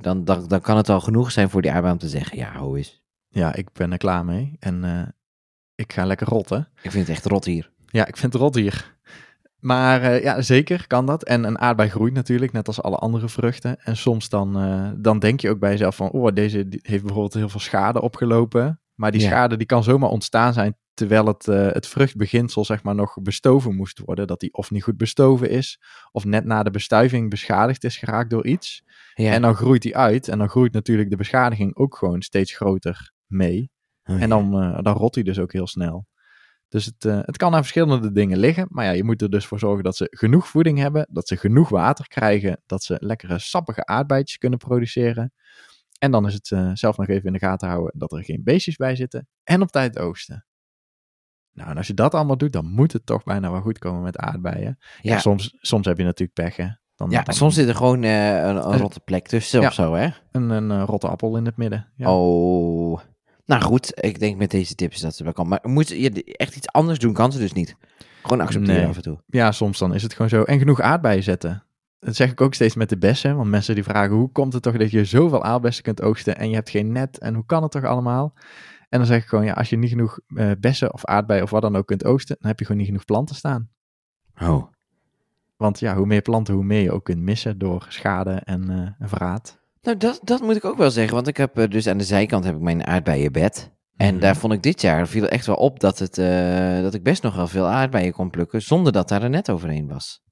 dan, 0.00 0.24
dan, 0.24 0.48
dan 0.48 0.60
kan 0.60 0.76
het 0.76 0.88
al 0.88 1.00
genoeg 1.00 1.30
zijn 1.32 1.50
voor 1.50 1.62
die 1.62 1.72
aardbei 1.72 1.92
om 1.92 1.98
te 1.98 2.08
zeggen, 2.08 2.38
ja, 2.38 2.58
hoe 2.58 2.78
is. 2.78 3.02
Ja, 3.28 3.54
ik 3.54 3.72
ben 3.72 3.92
er 3.92 3.98
klaar 3.98 4.24
mee. 4.24 4.56
En 4.58 5.14
ik 5.74 5.92
ga 5.92 6.06
lekker 6.06 6.26
rotten. 6.26 6.68
Ik 6.82 6.90
vind 6.90 7.06
het 7.06 7.16
echt 7.16 7.26
rot 7.26 7.44
hier. 7.44 7.70
Ja, 7.86 8.06
ik 8.06 8.16
vind 8.16 8.32
het 8.32 8.42
rot 8.42 8.54
hier. 8.54 8.96
Maar 9.62 10.02
eh, 10.02 10.22
ja, 10.22 10.40
zeker 10.40 10.86
kan 10.86 11.06
dat. 11.06 11.24
En 11.24 11.44
een 11.44 11.58
aardbei 11.58 11.88
groeit 11.88 12.14
natuurlijk, 12.14 12.52
net 12.52 12.66
als 12.66 12.82
alle 12.82 12.96
andere 12.96 13.28
vruchten. 13.28 13.80
En 13.80 13.96
soms 13.96 14.28
dan, 14.28 14.58
eh, 14.58 14.90
dan 14.96 15.18
denk 15.18 15.40
je 15.40 15.50
ook 15.50 15.58
bij 15.58 15.70
jezelf 15.70 15.96
van... 15.96 16.10
oh, 16.10 16.34
deze 16.34 16.56
heeft 16.68 17.02
bijvoorbeeld 17.02 17.34
heel 17.34 17.48
veel 17.48 17.60
schade 17.60 18.00
opgelopen. 18.00 18.80
Maar 18.94 19.10
die 19.10 19.20
Ja. 19.20 19.26
schade 19.26 19.56
die 19.56 19.66
kan 19.66 19.84
zomaar 19.84 20.10
ontstaan 20.10 20.52
zijn... 20.52 20.76
terwijl 20.94 21.26
het, 21.26 21.48
eh, 21.48 21.68
het 21.72 21.86
vruchtbeginsel 21.86 22.64
zeg 22.64 22.82
maar 22.82 22.94
nog 22.94 23.22
bestoven 23.22 23.74
moest 23.74 23.98
worden. 23.98 24.26
Dat 24.26 24.40
die 24.40 24.54
of 24.54 24.70
niet 24.70 24.82
goed 24.82 24.96
bestoven 24.96 25.50
is... 25.50 25.80
of 26.12 26.24
net 26.24 26.44
na 26.44 26.62
de 26.62 26.70
bestuiving 26.70 27.30
beschadigd 27.30 27.84
is 27.84 27.96
geraakt 27.96 28.30
door 28.30 28.46
iets. 28.46 28.82
Ja. 29.14 29.32
En 29.32 29.42
dan 29.42 29.54
groeit 29.54 29.82
die 29.82 29.96
uit. 29.96 30.28
En 30.28 30.38
dan 30.38 30.48
groeit 30.48 30.72
natuurlijk 30.72 31.10
de 31.10 31.16
beschadiging 31.16 31.76
ook 31.76 31.96
gewoon 31.96 32.22
steeds 32.22 32.56
groter 32.56 33.12
mee. 33.26 33.70
Oh, 34.04 34.16
ja. 34.16 34.22
En 34.22 34.28
dan, 34.28 34.50
dan 34.82 34.96
rot 34.96 35.14
hij 35.14 35.24
dus 35.24 35.38
ook 35.38 35.52
heel 35.52 35.66
snel. 35.66 36.06
Dus 36.72 36.84
het, 36.84 37.04
eh, 37.04 37.18
het 37.22 37.36
kan 37.36 37.54
aan 37.54 37.60
verschillende 37.60 38.12
dingen 38.12 38.38
liggen. 38.38 38.66
Maar 38.70 38.84
ja, 38.84 38.90
je 38.90 39.04
moet 39.04 39.22
er 39.22 39.30
dus 39.30 39.46
voor 39.46 39.58
zorgen 39.58 39.84
dat 39.84 39.96
ze 39.96 40.06
genoeg 40.10 40.48
voeding 40.48 40.78
hebben. 40.78 41.06
Dat 41.10 41.28
ze 41.28 41.36
genoeg 41.36 41.68
water 41.68 42.08
krijgen. 42.08 42.62
Dat 42.66 42.82
ze 42.82 42.96
lekkere 43.00 43.38
sappige 43.38 43.86
aardbeidjes 43.86 44.38
kunnen 44.38 44.58
produceren. 44.58 45.32
En 45.98 46.10
dan 46.10 46.26
is 46.26 46.34
het 46.34 46.50
eh, 46.50 46.70
zelf 46.72 46.96
nog 46.96 47.08
even 47.08 47.26
in 47.26 47.32
de 47.32 47.38
gaten 47.38 47.68
houden 47.68 47.92
dat 47.98 48.12
er 48.12 48.24
geen 48.24 48.42
beestjes 48.44 48.76
bij 48.76 48.96
zitten. 48.96 49.28
En 49.44 49.62
op 49.62 49.70
tijd 49.70 49.98
oogsten. 49.98 50.46
Nou, 51.52 51.70
en 51.70 51.76
als 51.76 51.86
je 51.86 51.94
dat 51.94 52.14
allemaal 52.14 52.36
doet, 52.36 52.52
dan 52.52 52.66
moet 52.66 52.92
het 52.92 53.06
toch 53.06 53.22
bijna 53.22 53.50
wel 53.50 53.60
goed 53.60 53.78
komen 53.78 54.02
met 54.02 54.16
aardbeien. 54.16 54.78
Ja, 55.00 55.12
ja. 55.12 55.18
soms, 55.18 55.54
soms 55.58 55.86
heb 55.86 55.98
je 55.98 56.04
natuurlijk 56.04 56.38
pech, 56.38 56.56
hè. 56.56 56.68
Dan, 56.94 57.10
ja, 57.10 57.22
dan 57.22 57.34
soms 57.34 57.54
zit 57.54 57.68
er 57.68 57.74
gewoon 57.74 58.02
eh, 58.02 58.36
een, 58.36 58.56
een 58.56 58.78
rotte 58.78 59.00
plek 59.00 59.28
tussen 59.28 59.60
ja. 59.60 59.66
of 59.66 59.72
zo, 59.72 59.94
hè? 59.94 60.08
een, 60.30 60.50
een 60.50 60.84
rotte 60.84 61.08
appel 61.08 61.36
in 61.36 61.44
het 61.44 61.56
midden. 61.56 61.92
Ja. 61.96 62.16
Oh. 62.16 63.00
Nou 63.44 63.62
goed, 63.62 63.92
ik 64.04 64.18
denk 64.18 64.36
met 64.36 64.50
deze 64.50 64.74
tips 64.74 65.00
dat 65.00 65.14
ze 65.14 65.24
wel 65.24 65.32
kan. 65.32 65.48
Maar 65.48 65.60
moet 65.62 65.88
je 65.88 66.24
echt 66.24 66.56
iets 66.56 66.68
anders 66.68 66.98
doen, 66.98 67.12
kan 67.12 67.32
ze 67.32 67.38
dus 67.38 67.52
niet. 67.52 67.76
Gewoon 68.22 68.40
accepteren 68.40 68.80
Nee. 68.80 68.88
af 68.88 68.96
en 68.96 69.02
toe. 69.02 69.22
Ja, 69.26 69.52
soms 69.52 69.78
dan 69.78 69.94
is 69.94 70.02
het 70.02 70.12
gewoon 70.12 70.28
zo. 70.28 70.42
En 70.42 70.58
genoeg 70.58 70.80
aardbeien 70.80 71.22
zetten. 71.22 71.64
Dat 71.98 72.16
zeg 72.16 72.30
ik 72.30 72.40
ook 72.40 72.54
steeds 72.54 72.74
met 72.74 72.88
de 72.88 72.98
bessen. 72.98 73.36
Want 73.36 73.50
mensen 73.50 73.74
die 73.74 73.84
vragen, 73.84 74.16
hoe 74.16 74.32
komt 74.32 74.52
het 74.52 74.62
toch 74.62 74.76
dat 74.76 74.90
je 74.90 75.04
zoveel 75.04 75.44
aardbessen 75.44 75.84
kunt 75.84 76.02
oogsten 76.02 76.36
en 76.36 76.48
je 76.48 76.54
hebt 76.54 76.70
geen 76.70 76.92
net? 76.92 77.18
En 77.18 77.34
hoe 77.34 77.46
kan 77.46 77.62
het 77.62 77.70
toch 77.70 77.84
allemaal? 77.84 78.34
En 78.88 78.98
dan 78.98 79.06
zeg 79.06 79.22
ik 79.22 79.28
gewoon, 79.28 79.44
ja, 79.44 79.52
als 79.52 79.70
je 79.70 79.76
niet 79.76 79.90
genoeg 79.90 80.18
eh, 80.26 80.50
bessen 80.60 80.92
of 80.92 81.04
aardbeien 81.04 81.42
of 81.42 81.50
wat 81.50 81.62
dan 81.62 81.76
ook 81.76 81.86
kunt 81.86 82.04
oogsten, 82.04 82.36
dan 82.40 82.48
heb 82.48 82.58
je 82.58 82.64
gewoon 82.64 82.80
niet 82.80 82.90
genoeg 82.90 83.04
planten 83.04 83.36
staan. 83.36 83.68
Oh. 84.40 84.64
Want 85.56 85.80
ja, 85.80 85.96
hoe 85.96 86.06
meer 86.06 86.22
planten, 86.22 86.54
hoe 86.54 86.64
meer 86.64 86.82
je 86.82 86.92
ook 86.92 87.04
kunt 87.04 87.20
missen 87.22 87.58
door 87.58 87.86
schade 87.88 88.32
en 88.44 88.70
eh, 88.70 88.76
en 88.98 89.08
verraad. 89.08 89.60
Nou, 89.82 89.96
dat, 89.96 90.20
dat 90.22 90.40
moet 90.40 90.56
ik 90.56 90.64
ook 90.64 90.76
wel 90.76 90.90
zeggen. 90.90 91.14
Want 91.14 91.26
ik 91.26 91.36
heb 91.36 91.58
eh, 91.58 91.70
dus 91.70 91.86
aan 91.86 91.98
de 91.98 92.04
zijkant 92.04 92.44
heb 92.44 92.54
ik 92.54 92.60
mijn 92.60 92.86
aardbeienbed. 92.86 93.70
En 93.96 94.12
Mhm. 94.12 94.22
daar 94.22 94.36
vond 94.36 94.52
ik 94.52 94.62
dit 94.62 94.80
jaar, 94.80 95.08
viel 95.08 95.28
echt 95.28 95.46
wel 95.46 95.56
op 95.56 95.80
dat, 95.80 95.98
het, 95.98 96.18
eh, 96.18 96.80
dat 96.82 96.94
ik 96.94 97.02
best 97.02 97.22
nog 97.22 97.34
wel 97.34 97.46
veel 97.46 97.66
aardbeien 97.66 98.12
kon 98.12 98.30
plukken. 98.30 98.62
Zonder 98.62 98.92
dat 98.92 99.08
daar 99.08 99.22
een 99.22 99.30
net 99.30 99.50
overheen 99.50 99.86
was. 99.88 100.22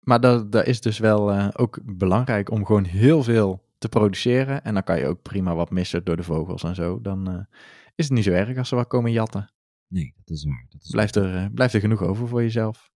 Maar 0.00 0.20
dat, 0.20 0.52
dat 0.52 0.66
is 0.66 0.80
dus 0.80 0.98
wel 0.98 1.32
eh, 1.32 1.48
ook 1.52 1.80
belangrijk 1.84 2.50
om 2.50 2.66
gewoon 2.66 2.84
heel 2.84 3.22
veel 3.22 3.66
te 3.78 3.88
produceren. 3.88 4.64
En 4.64 4.74
dan 4.74 4.82
kan 4.82 4.98
je 4.98 5.06
ook 5.06 5.22
prima 5.22 5.54
wat 5.54 5.70
missen 5.70 6.04
door 6.04 6.16
de 6.16 6.22
vogels 6.22 6.62
en 6.62 6.74
zo. 6.74 7.00
Dan 7.00 7.46
is 7.94 8.04
het 8.04 8.14
niet 8.14 8.24
zo 8.24 8.30
erg 8.32 8.58
als 8.58 8.68
ze 8.68 8.74
wat 8.74 8.86
komen 8.86 9.12
jatten. 9.12 9.52
Nee, 9.88 10.14
dat 10.24 10.36
is 10.36 10.44
waar. 10.44 10.66
Dat 10.68 10.82
is 10.82 10.90
Blijft 10.90 11.16
er, 11.16 11.50
blijft 11.52 11.74
er 11.74 11.80
genoeg 11.80 12.02
over 12.02 12.28
voor 12.28 12.42
jezelf. 12.42 12.90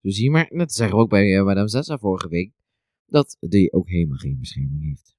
Dus 0.00 0.16
hier 0.16 0.30
maar, 0.30 0.46
net 0.48 0.72
zeggen 0.72 0.96
we 0.96 1.02
ook 1.02 1.10
bij 1.10 1.42
Madame 1.42 1.68
Zessa 1.68 1.98
vorige 1.98 2.28
week, 2.28 2.52
dat 3.12 3.36
die 3.40 3.72
ook 3.72 3.88
helemaal 3.88 4.16
geen 4.16 4.38
bescherming 4.38 4.82
heeft. 4.82 5.16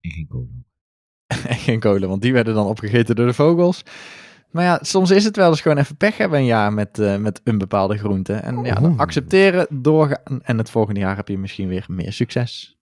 En 0.00 0.10
geen 0.10 0.26
kolen. 0.26 0.66
En 1.48 1.56
geen 1.56 1.80
kolen, 1.80 2.08
want 2.08 2.22
die 2.22 2.32
werden 2.32 2.54
dan 2.54 2.66
opgegeten 2.66 3.16
door 3.16 3.26
de 3.26 3.34
vogels. 3.34 3.82
Maar 4.50 4.64
ja, 4.64 4.78
soms 4.82 5.10
is 5.10 5.24
het 5.24 5.36
wel 5.36 5.48
eens 5.48 5.60
gewoon 5.60 5.78
even 5.78 5.96
pech 5.96 6.16
hebben 6.16 6.38
een 6.38 6.44
jaar 6.44 6.72
met, 6.72 6.98
eh, 6.98 7.16
met 7.16 7.40
een 7.44 7.58
bepaalde 7.58 7.98
groente. 7.98 8.32
En 8.32 8.64
ja, 8.64 8.74
dan 8.74 8.90
Oeh. 8.90 8.98
accepteren, 8.98 9.66
doorgaan. 9.70 10.42
En 10.42 10.58
het 10.58 10.70
volgende 10.70 11.00
jaar 11.00 11.16
heb 11.16 11.28
je 11.28 11.38
misschien 11.38 11.68
weer 11.68 11.84
meer 11.88 12.12
succes. 12.12 12.76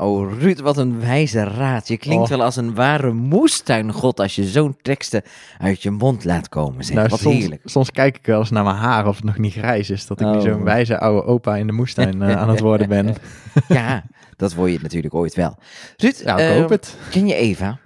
Oh, 0.00 0.38
Ruud, 0.40 0.60
wat 0.60 0.76
een 0.76 1.00
wijze 1.00 1.44
raad. 1.44 1.88
Je 1.88 1.96
klinkt 1.96 2.22
Oh. 2.22 2.28
wel 2.28 2.42
als 2.42 2.56
een 2.56 2.74
ware 2.74 3.12
moestuingod 3.12 4.20
als 4.20 4.34
je 4.34 4.44
zo'n 4.44 4.76
teksten 4.82 5.22
uit 5.58 5.82
je 5.82 5.90
mond 5.90 6.24
laat 6.24 6.48
komen. 6.48 6.84
Zeg. 6.84 6.96
Nou, 6.96 7.08
wat 7.08 7.18
soms, 7.20 7.36
heerlijk. 7.36 7.62
soms 7.64 7.90
kijk 7.90 8.16
ik 8.16 8.26
wel 8.26 8.38
eens 8.38 8.50
naar 8.50 8.64
mijn 8.64 8.76
haar 8.76 9.06
of 9.06 9.16
het 9.16 9.24
nog 9.24 9.38
niet 9.38 9.52
grijs 9.52 9.90
is. 9.90 10.06
Dat 10.06 10.20
ik 10.20 10.26
nu 10.26 10.32
Oh. 10.36 10.40
zo'n 10.40 10.64
wijze 10.64 10.98
oude 10.98 11.26
opa 11.26 11.56
in 11.56 11.66
de 11.66 11.72
moestuin 11.72 12.22
eh, 12.22 12.36
aan 12.36 12.48
het 12.48 12.60
worden 12.60 12.88
ben. 12.88 13.14
ja, 13.68 14.04
dat 14.36 14.54
word 14.54 14.72
je 14.72 14.78
natuurlijk 14.82 15.14
ooit 15.14 15.34
wel. 15.34 15.56
Ruud, 15.96 16.20
Ja, 16.24 16.38
ik 16.38 16.58
hoop 16.58 16.68
het. 16.70 16.96
ken 17.10 17.26
je 17.26 17.34
Eva? 17.34 17.78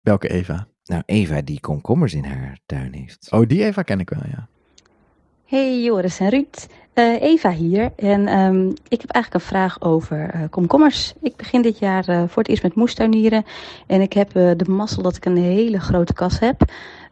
Welke 0.00 0.28
Eva? 0.28 0.66
Nou, 0.84 1.02
Eva 1.06 1.40
die 1.42 1.60
komkommers 1.60 2.14
in 2.14 2.24
haar 2.24 2.58
tuin 2.66 2.92
heeft. 2.94 3.26
Oh, 3.30 3.46
die 3.48 3.64
Eva 3.64 3.82
ken 3.82 4.00
ik 4.00 4.10
wel, 4.10 4.22
ja. 4.30 4.48
Hey 5.44 5.82
Joris 5.82 6.18
en 6.20 6.28
Ruud, 6.28 6.66
Eh, 6.92 7.22
Eva 7.22 7.50
hier. 7.50 7.92
En 7.96 8.26
ehm, 8.26 8.68
ik 8.68 9.00
heb 9.00 9.10
eigenlijk 9.10 9.34
een 9.34 9.50
vraag 9.50 9.82
over 9.82 10.30
eh, 10.30 10.40
komkommers. 10.50 11.12
Ik 11.22 11.36
begin 11.36 11.62
dit 11.62 11.78
jaar 11.78 12.08
eh, 12.08 12.22
voor 12.26 12.42
het 12.42 12.48
eerst 12.48 12.62
met 12.62 12.74
moestuinieren. 12.74 13.44
En 13.86 14.00
ik 14.00 14.12
heb 14.12 14.32
de 14.32 14.64
mazzel 14.68 15.02
dat 15.02 15.16
ik 15.16 15.24
een 15.24 15.36
hele 15.36 15.80
grote 15.80 16.12
kas 16.12 16.38
heb. 16.38 16.62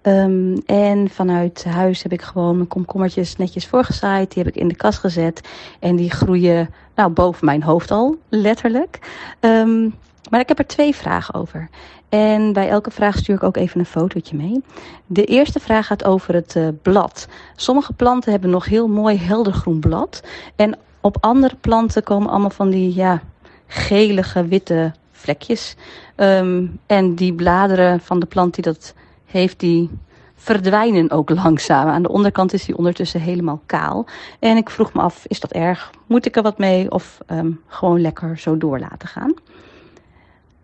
Ehm, 0.02 0.56
en 0.66 1.10
vanuit 1.10 1.64
huis 1.64 2.02
heb 2.02 2.12
ik 2.12 2.22
gewoon 2.22 2.56
mijn 2.56 2.68
komkommertjes 2.68 3.36
netjes 3.36 3.66
voorgezaaid. 3.66 4.34
Die 4.34 4.42
heb 4.42 4.54
ik 4.54 4.60
in 4.60 4.68
de 4.68 4.76
kas 4.76 4.98
gezet. 4.98 5.48
En 5.80 5.96
die 5.96 6.10
groeien 6.10 6.70
nou, 6.94 7.10
boven 7.10 7.44
mijn 7.44 7.62
hoofd 7.62 7.90
al, 7.90 8.16
letterlijk. 8.28 8.98
Ehm, 9.40 9.88
maar 10.30 10.40
ik 10.40 10.48
heb 10.48 10.58
er 10.58 10.66
twee 10.66 10.94
vragen 10.94 11.34
over. 11.34 11.68
En 12.08 12.52
bij 12.52 12.68
elke 12.68 12.90
vraag 12.90 13.16
stuur 13.16 13.34
ik 13.34 13.42
ook 13.42 13.56
even 13.56 13.80
een 13.80 13.86
fotootje 13.86 14.36
mee. 14.36 14.62
De 15.06 15.24
eerste 15.24 15.60
vraag 15.60 15.86
gaat 15.86 16.04
over 16.04 16.34
het 16.34 16.56
eh, 16.56 16.68
blad. 16.82 17.28
Sommige 17.56 17.92
planten 17.92 18.30
hebben 18.30 18.50
nog 18.50 18.64
heel 18.64 18.88
mooi 18.88 19.18
heldergroen 19.18 19.80
blad. 19.80 20.22
En 20.56 20.78
op 21.00 21.16
andere 21.20 21.56
planten 21.60 22.02
komen 22.02 22.30
allemaal 22.30 22.50
van 22.50 22.70
die 22.70 22.94
ja, 22.94 23.20
gelige, 23.66 24.46
witte 24.46 24.92
vlekjes. 25.12 25.76
Ehm, 26.14 26.66
en 26.86 27.14
die 27.14 27.34
bladeren 27.34 28.00
van 28.00 28.20
de 28.20 28.26
plant 28.26 28.54
die 28.54 28.64
dat 28.64 28.94
heeft, 29.26 29.60
die 29.60 29.90
verdwijnen 30.34 31.10
ook 31.10 31.30
langzaam. 31.30 31.88
Aan 31.88 32.02
de 32.02 32.08
onderkant 32.08 32.52
is 32.52 32.64
die 32.64 32.76
ondertussen 32.76 33.20
helemaal 33.20 33.60
kaal. 33.66 34.06
En 34.38 34.56
ik 34.56 34.70
vroeg 34.70 34.92
me 34.92 35.00
af, 35.00 35.24
is 35.26 35.40
dat 35.40 35.52
erg? 35.52 35.90
Moet 36.06 36.26
ik 36.26 36.36
er 36.36 36.42
wat 36.42 36.58
mee 36.58 36.90
of 36.90 37.18
ehm, 37.26 37.50
gewoon 37.66 38.00
lekker 38.00 38.38
zo 38.38 38.58
door 38.58 38.78
laten 38.78 39.08
gaan? 39.08 39.34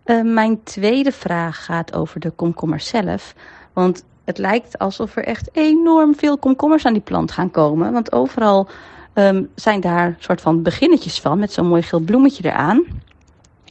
Uh, 0.05 0.21
mijn 0.21 0.63
tweede 0.63 1.11
vraag 1.11 1.65
gaat 1.65 1.95
over 1.95 2.19
de 2.19 2.29
komkommer 2.29 2.79
zelf. 2.79 3.35
Want 3.73 4.03
het 4.23 4.37
lijkt 4.37 4.77
alsof 4.77 5.15
er 5.15 5.23
echt 5.23 5.49
enorm 5.51 6.15
veel 6.15 6.37
komkommers 6.37 6.85
aan 6.85 6.93
die 6.93 7.01
plant 7.01 7.31
gaan 7.31 7.51
komen. 7.51 7.93
Want 7.93 8.11
overal 8.11 8.67
um, 9.13 9.49
zijn 9.55 9.81
daar 9.81 10.15
soort 10.19 10.41
van 10.41 10.61
beginnetjes 10.61 11.19
van 11.19 11.39
met 11.39 11.51
zo'n 11.51 11.67
mooi 11.67 11.81
geel 11.81 11.99
bloemetje 11.99 12.45
eraan. 12.45 12.83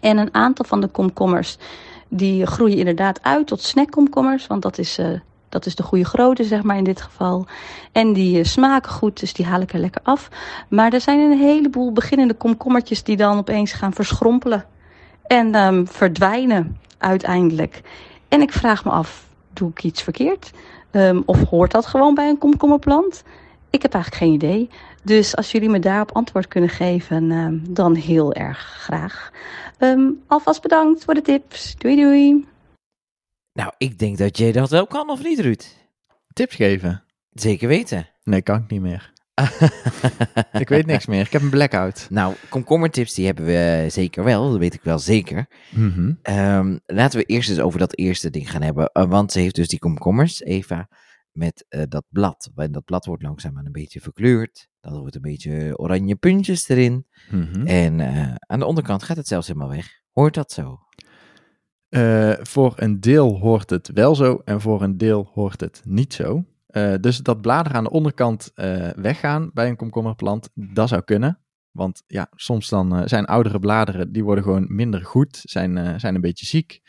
En 0.00 0.18
een 0.18 0.34
aantal 0.34 0.64
van 0.64 0.80
de 0.80 0.86
komkommers 0.86 1.56
die 2.08 2.46
groeien 2.46 2.78
inderdaad 2.78 3.22
uit 3.22 3.46
tot 3.46 3.62
snackkomkommers. 3.62 4.46
Want 4.46 4.62
dat 4.62 4.78
is, 4.78 4.98
uh, 4.98 5.06
dat 5.48 5.66
is 5.66 5.74
de 5.74 5.82
goede 5.82 6.04
grootte, 6.04 6.44
zeg 6.44 6.62
maar 6.62 6.76
in 6.76 6.84
dit 6.84 7.00
geval. 7.00 7.46
En 7.92 8.12
die 8.12 8.38
uh, 8.38 8.44
smaken 8.44 8.92
goed, 8.92 9.20
dus 9.20 9.32
die 9.32 9.46
haal 9.46 9.60
ik 9.60 9.72
er 9.72 9.80
lekker 9.80 10.00
af. 10.04 10.28
Maar 10.68 10.92
er 10.92 11.00
zijn 11.00 11.18
een 11.18 11.38
heleboel 11.38 11.92
beginnende 11.92 12.34
komkommertjes 12.34 13.02
die 13.02 13.16
dan 13.16 13.38
opeens 13.38 13.72
gaan 13.72 13.92
verschrompelen. 13.92 14.64
En 15.26 15.54
um, 15.54 15.88
verdwijnen 15.88 16.78
uiteindelijk. 16.98 17.80
En 18.28 18.40
ik 18.40 18.52
vraag 18.52 18.84
me 18.84 18.90
af, 18.90 19.28
doe 19.52 19.70
ik 19.70 19.82
iets 19.82 20.02
verkeerd? 20.02 20.50
Um, 20.92 21.22
of 21.26 21.44
hoort 21.44 21.70
dat 21.70 21.86
gewoon 21.86 22.14
bij 22.14 22.28
een 22.28 22.38
komkommerplant? 22.38 23.22
Ik 23.70 23.82
heb 23.82 23.94
eigenlijk 23.94 24.22
geen 24.24 24.32
idee. 24.32 24.70
Dus 25.02 25.36
als 25.36 25.52
jullie 25.52 25.68
me 25.68 25.78
daarop 25.78 26.12
antwoord 26.12 26.48
kunnen 26.48 26.70
geven, 26.70 27.30
um, 27.30 27.74
dan 27.74 27.94
heel 27.94 28.32
erg 28.32 28.58
graag. 28.58 29.32
Um, 29.78 30.22
alvast 30.26 30.62
bedankt 30.62 31.04
voor 31.04 31.14
de 31.14 31.22
tips. 31.22 31.76
Doei 31.76 31.96
doei. 31.96 32.46
Nou, 33.52 33.72
ik 33.78 33.98
denk 33.98 34.18
dat 34.18 34.38
jij 34.38 34.52
dat 34.52 34.70
wel 34.70 34.86
kan, 34.86 35.10
of 35.10 35.22
niet, 35.22 35.40
Ruud? 35.40 35.64
Tips 36.32 36.54
geven? 36.54 37.04
Zeker 37.30 37.68
weten. 37.68 38.08
Nee, 38.22 38.42
kan 38.42 38.62
ik 38.62 38.70
niet 38.70 38.80
meer. 38.80 39.12
ik 40.62 40.68
weet 40.68 40.86
niks 40.86 41.06
meer. 41.06 41.20
Ik 41.20 41.32
heb 41.32 41.42
een 41.42 41.50
blackout. 41.50 42.06
Nou, 42.10 42.34
komkommertips 42.48 43.14
die 43.14 43.26
hebben 43.26 43.44
we 43.44 43.86
zeker 43.88 44.24
wel. 44.24 44.50
Dat 44.50 44.58
weet 44.58 44.74
ik 44.74 44.82
wel 44.82 44.98
zeker. 44.98 45.46
Mm 45.70 45.90
-hmm. 45.90 46.18
um, 46.36 46.80
laten 46.86 47.18
we 47.18 47.24
eerst 47.24 47.50
eens 47.50 47.60
over 47.60 47.78
dat 47.78 47.96
eerste 47.96 48.30
ding 48.30 48.50
gaan 48.50 48.62
hebben. 48.62 48.90
Uh, 48.92 49.04
want 49.04 49.32
ze 49.32 49.38
heeft 49.38 49.54
dus 49.54 49.68
die 49.68 49.78
komkommers, 49.78 50.42
Eva, 50.42 50.88
met 51.32 51.66
uh, 51.68 51.82
dat 51.88 52.04
blad. 52.08 52.50
En 52.56 52.72
dat 52.72 52.84
blad 52.84 53.04
wordt 53.04 53.22
langzaam 53.22 53.56
een 53.56 53.72
beetje 53.72 54.00
verkleurd. 54.00 54.68
Dan 54.80 54.98
wordt 54.98 55.14
een 55.14 55.20
beetje 55.20 55.78
oranje 55.78 56.16
puntjes 56.16 56.68
erin. 56.68 57.06
Mm 57.30 57.48
-hmm. 57.52 57.66
En 57.66 57.98
uh, 57.98 58.34
aan 58.38 58.58
de 58.58 58.66
onderkant 58.66 59.02
gaat 59.02 59.16
het 59.16 59.28
zelfs 59.28 59.46
helemaal 59.46 59.68
weg. 59.68 60.02
Hoort 60.12 60.34
dat 60.34 60.52
zo? 60.52 60.78
Voor 62.42 62.72
een 62.76 63.00
deel 63.00 63.38
hoort 63.38 63.70
het 63.70 63.90
wel 63.92 64.14
zo 64.14 64.40
en 64.44 64.60
voor 64.60 64.82
een 64.82 64.96
deel 64.96 65.30
hoort 65.34 65.60
het 65.60 65.82
niet 65.84 66.14
zo. 66.14 66.44
Uh, 66.76 66.94
dus 67.00 67.18
dat 67.18 67.40
bladeren 67.40 67.78
aan 67.78 67.84
de 67.84 67.90
onderkant 67.90 68.50
uh, 68.54 68.88
weggaan 68.90 69.50
bij 69.52 69.68
een 69.68 69.76
komkommerplant, 69.76 70.50
dat 70.54 70.88
zou 70.88 71.02
kunnen. 71.02 71.38
Want 71.70 72.02
ja, 72.06 72.28
soms 72.34 72.68
dan 72.68 72.98
uh, 72.98 73.02
zijn 73.06 73.24
oudere 73.24 73.58
bladeren, 73.58 74.12
die 74.12 74.24
worden 74.24 74.44
gewoon 74.44 74.66
minder 74.68 75.04
goed, 75.04 75.40
zijn, 75.42 76.00
zijn 76.00 76.14
een 76.14 76.20
beetje 76.20 76.46
ziek. 76.46 76.80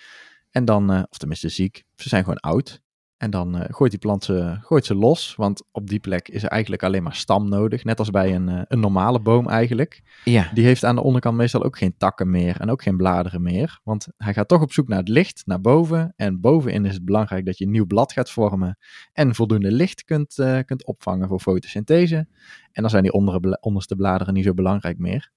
En 0.51 0.65
dan, 0.65 0.89
of 1.09 1.17
tenminste 1.17 1.49
ziek, 1.49 1.83
ze 1.95 2.09
zijn 2.09 2.23
gewoon 2.23 2.39
oud. 2.39 2.83
En 3.17 3.31
dan 3.31 3.65
gooit 3.69 3.91
die 3.91 3.99
plant 3.99 4.23
ze, 4.23 4.57
gooit 4.61 4.85
ze 4.85 4.95
los, 4.95 5.35
want 5.35 5.63
op 5.71 5.89
die 5.89 5.99
plek 5.99 6.27
is 6.27 6.43
er 6.43 6.49
eigenlijk 6.49 6.83
alleen 6.83 7.03
maar 7.03 7.15
stam 7.15 7.49
nodig. 7.49 7.83
Net 7.83 7.99
als 7.99 8.09
bij 8.09 8.35
een, 8.35 8.65
een 8.67 8.79
normale 8.79 9.21
boom 9.21 9.47
eigenlijk. 9.47 10.01
Ja. 10.23 10.51
Die 10.53 10.65
heeft 10.65 10.83
aan 10.83 10.95
de 10.95 11.03
onderkant 11.03 11.37
meestal 11.37 11.63
ook 11.63 11.77
geen 11.77 11.97
takken 11.97 12.29
meer 12.29 12.59
en 12.59 12.69
ook 12.69 12.83
geen 12.83 12.97
bladeren 12.97 13.41
meer. 13.41 13.79
Want 13.83 14.07
hij 14.17 14.33
gaat 14.33 14.47
toch 14.47 14.61
op 14.61 14.73
zoek 14.73 14.87
naar 14.87 14.99
het 14.99 15.07
licht, 15.07 15.41
naar 15.45 15.61
boven. 15.61 16.13
En 16.15 16.39
bovenin 16.39 16.85
is 16.85 16.93
het 16.93 17.05
belangrijk 17.05 17.45
dat 17.45 17.57
je 17.57 17.65
een 17.65 17.71
nieuw 17.71 17.85
blad 17.85 18.11
gaat 18.11 18.31
vormen 18.31 18.77
en 19.13 19.35
voldoende 19.35 19.71
licht 19.71 20.03
kunt, 20.03 20.37
uh, 20.37 20.59
kunt 20.65 20.85
opvangen 20.85 21.27
voor 21.27 21.39
fotosynthese. 21.39 22.27
En 22.71 22.81
dan 22.81 22.89
zijn 22.89 23.03
die 23.03 23.13
ondere, 23.13 23.57
onderste 23.61 23.95
bladeren 23.95 24.33
niet 24.33 24.45
zo 24.45 24.53
belangrijk 24.53 24.97
meer. 24.97 25.31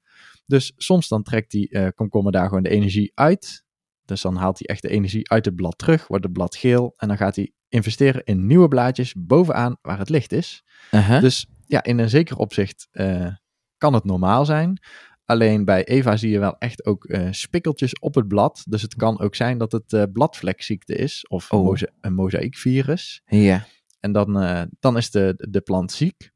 Dus 0.47 0.73
soms 0.77 1.09
dan 1.09 1.23
trekt 1.23 1.51
die 1.51 1.93
komkommer 1.93 2.33
daar 2.33 2.49
gewoon 2.49 2.63
de 2.63 2.69
energie 2.69 3.13
uit. 3.15 3.67
Dus 4.09 4.23
dan 4.23 4.37
haalt 4.37 4.59
hij 4.59 4.67
echt 4.67 4.83
de 4.83 4.89
energie 4.89 5.31
uit 5.31 5.45
het 5.45 5.57
blad 5.57 5.79
terug, 5.79 6.07
wordt 6.07 6.25
het 6.25 6.33
blad 6.33 6.57
geel 6.57 6.95
en 6.97 7.09
dan 7.09 7.17
gaat 7.17 7.37
hij 7.37 7.53
investeren 7.69 8.25
in 8.25 8.47
nieuwe 8.47 8.69
blaadjes 8.69 9.15
bovenaan 9.17 9.77
waar 9.83 9.99
het 9.99 10.09
licht 10.09 10.33
is. 10.33 10.63
Uh 10.91 11.09
-huh. 11.09 11.21
Dus 11.21 11.47
ja, 11.67 11.83
in 11.83 11.99
een 11.99 12.09
zeker 12.09 12.37
opzicht 12.37 12.89
uh, 12.93 13.35
kan 13.79 13.95
het 13.95 14.05
normaal 14.05 14.45
zijn. 14.45 14.83
Alleen 15.25 15.65
bij 15.65 15.85
Eva 15.85 16.17
zie 16.17 16.31
je 16.31 16.39
wel 16.39 16.59
echt 16.59 16.85
ook 16.87 17.05
uh, 17.05 17.29
spikkeltjes 17.31 17.99
op 17.99 18.15
het 18.15 18.29
blad. 18.29 18.65
Dus 18.69 18.83
het 18.83 18.95
kan 18.95 19.21
ook 19.21 19.35
zijn 19.35 19.59
dat 19.59 19.73
het 19.73 19.93
uh, 19.93 20.03
bladvlekziekte 20.13 20.95
is 20.95 21.27
of 21.27 21.51
oh. 21.51 21.65
moza 21.65 21.87
een 22.01 22.15
mozaïekvirus. 22.15 23.23
Ja. 23.27 23.67
En 24.01 24.13
dan, 24.13 24.33
dan 24.81 24.97
is 24.97 25.11
de, 25.11 25.35
de 25.49 25.61
plant 25.61 25.93
ziek. 25.93 26.31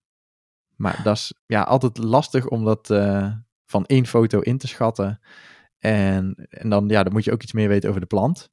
Maar 0.76 1.00
dat 1.02 1.16
is 1.16 1.34
ja, 1.46 1.62
altijd 1.62 1.98
lastig 1.98 2.48
om 2.48 2.64
dat 2.64 2.86
van 3.66 3.86
één 3.86 4.06
foto 4.06 4.40
in 4.40 4.58
te 4.58 4.68
schatten. 4.68 5.20
En, 5.82 6.34
en 6.48 6.68
dan, 6.68 6.88
ja, 6.88 7.02
dan 7.02 7.12
moet 7.12 7.24
je 7.24 7.32
ook 7.32 7.42
iets 7.42 7.52
meer 7.52 7.68
weten 7.68 7.88
over 7.88 8.00
de 8.00 8.06
plant. 8.06 8.50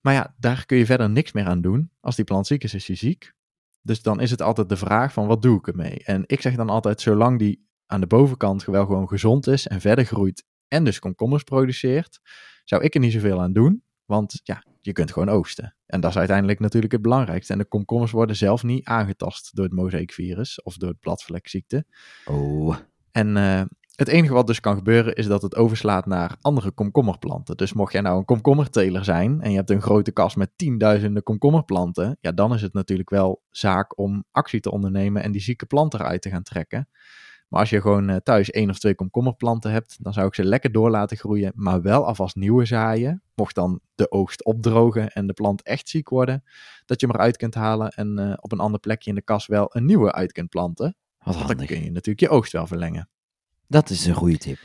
Maar 0.00 0.14
ja, 0.14 0.34
daar 0.38 0.66
kun 0.66 0.76
je 0.76 0.86
verder 0.86 1.10
niks 1.10 1.32
meer 1.32 1.46
aan 1.46 1.60
doen. 1.60 1.90
Als 2.00 2.16
die 2.16 2.24
plant 2.24 2.46
ziek 2.46 2.64
is, 2.64 2.74
is 2.74 2.86
hij 2.86 2.96
ziek. 2.96 3.32
Dus 3.82 4.02
dan 4.02 4.20
is 4.20 4.30
het 4.30 4.42
altijd 4.42 4.68
de 4.68 4.76
vraag 4.76 5.12
van 5.12 5.26
wat 5.26 5.42
doe 5.42 5.58
ik 5.58 5.68
ermee? 5.68 6.04
En 6.04 6.24
ik 6.26 6.40
zeg 6.40 6.54
dan 6.54 6.68
altijd, 6.68 7.00
zolang 7.00 7.38
die 7.38 7.68
aan 7.86 8.00
de 8.00 8.06
bovenkant 8.06 8.64
wel 8.64 8.86
gewoon 8.86 9.08
gezond 9.08 9.46
is 9.46 9.66
en 9.66 9.80
verder 9.80 10.04
groeit 10.04 10.44
en 10.68 10.84
dus 10.84 10.98
komkommers 10.98 11.42
produceert, 11.42 12.20
zou 12.64 12.82
ik 12.82 12.94
er 12.94 13.00
niet 13.00 13.12
zoveel 13.12 13.40
aan 13.40 13.52
doen. 13.52 13.82
Want 14.04 14.40
ja, 14.42 14.64
je 14.80 14.92
kunt 14.92 15.12
gewoon 15.12 15.28
oogsten. 15.28 15.76
En 15.86 16.00
dat 16.00 16.10
is 16.10 16.18
uiteindelijk 16.18 16.60
natuurlijk 16.60 16.92
het 16.92 17.02
belangrijkste. 17.02 17.52
En 17.52 17.58
de 17.58 17.64
komkommers 17.64 18.12
worden 18.12 18.36
zelf 18.36 18.62
niet 18.62 18.84
aangetast 18.84 19.56
door 19.56 19.64
het 19.64 19.74
mozaïekvirus 19.74 20.62
of 20.62 20.76
door 20.76 20.88
het 20.88 21.00
bladvlekziekte. 21.00 21.84
Oh. 22.24 22.76
En 23.10 23.36
uh, 23.36 23.62
het 24.00 24.08
enige 24.08 24.32
wat 24.32 24.46
dus 24.46 24.60
kan 24.60 24.76
gebeuren 24.76 25.14
is 25.14 25.26
dat 25.26 25.42
het 25.42 25.56
overslaat 25.56 26.06
naar 26.06 26.36
andere 26.40 26.70
komkommerplanten. 26.70 27.56
Dus 27.56 27.72
mocht 27.72 27.92
jij 27.92 28.00
nou 28.00 28.18
een 28.18 28.24
komkommerteler 28.24 29.04
zijn 29.04 29.40
en 29.40 29.50
je 29.50 29.56
hebt 29.56 29.70
een 29.70 29.82
grote 29.82 30.12
kas 30.12 30.34
met 30.34 30.50
tienduizenden 30.56 31.22
komkommerplanten, 31.22 32.18
ja, 32.20 32.32
dan 32.32 32.54
is 32.54 32.62
het 32.62 32.72
natuurlijk 32.72 33.10
wel 33.10 33.42
zaak 33.50 33.98
om 33.98 34.24
actie 34.30 34.60
te 34.60 34.70
ondernemen 34.70 35.22
en 35.22 35.32
die 35.32 35.40
zieke 35.40 35.66
planten 35.66 36.00
eruit 36.00 36.22
te 36.22 36.30
gaan 36.30 36.42
trekken. 36.42 36.88
Maar 37.48 37.60
als 37.60 37.70
je 37.70 37.80
gewoon 37.80 38.10
uh, 38.10 38.16
thuis 38.16 38.50
één 38.50 38.70
of 38.70 38.78
twee 38.78 38.94
komkommerplanten 38.94 39.70
hebt, 39.70 39.96
dan 40.04 40.12
zou 40.12 40.26
ik 40.26 40.34
ze 40.34 40.44
lekker 40.44 40.72
door 40.72 40.90
laten 40.90 41.16
groeien, 41.16 41.52
maar 41.54 41.82
wel 41.82 42.06
alvast 42.06 42.36
nieuwe 42.36 42.64
zaaien. 42.64 43.22
Mocht 43.34 43.54
dan 43.54 43.80
de 43.94 44.10
oogst 44.10 44.44
opdrogen 44.44 45.10
en 45.10 45.26
de 45.26 45.32
plant 45.32 45.62
echt 45.62 45.88
ziek 45.88 46.08
worden, 46.08 46.44
dat 46.84 47.00
je 47.00 47.06
hem 47.06 47.14
eruit 47.14 47.36
kunt 47.36 47.54
halen 47.54 47.88
en 47.88 48.18
uh, 48.20 48.32
op 48.40 48.52
een 48.52 48.60
ander 48.60 48.80
plekje 48.80 49.10
in 49.10 49.16
de 49.16 49.22
kas 49.22 49.46
wel 49.46 49.66
een 49.72 49.84
nieuwe 49.84 50.12
uit 50.12 50.32
kunt 50.32 50.48
planten. 50.48 50.96
Want 51.24 51.58
dan 51.58 51.66
kun 51.66 51.84
je 51.84 51.90
natuurlijk 51.90 52.20
je 52.20 52.28
oogst 52.28 52.52
wel 52.52 52.66
verlengen. 52.66 53.08
Dat 53.70 53.90
is 53.90 54.06
een 54.06 54.14
goede 54.14 54.38
tip. 54.38 54.58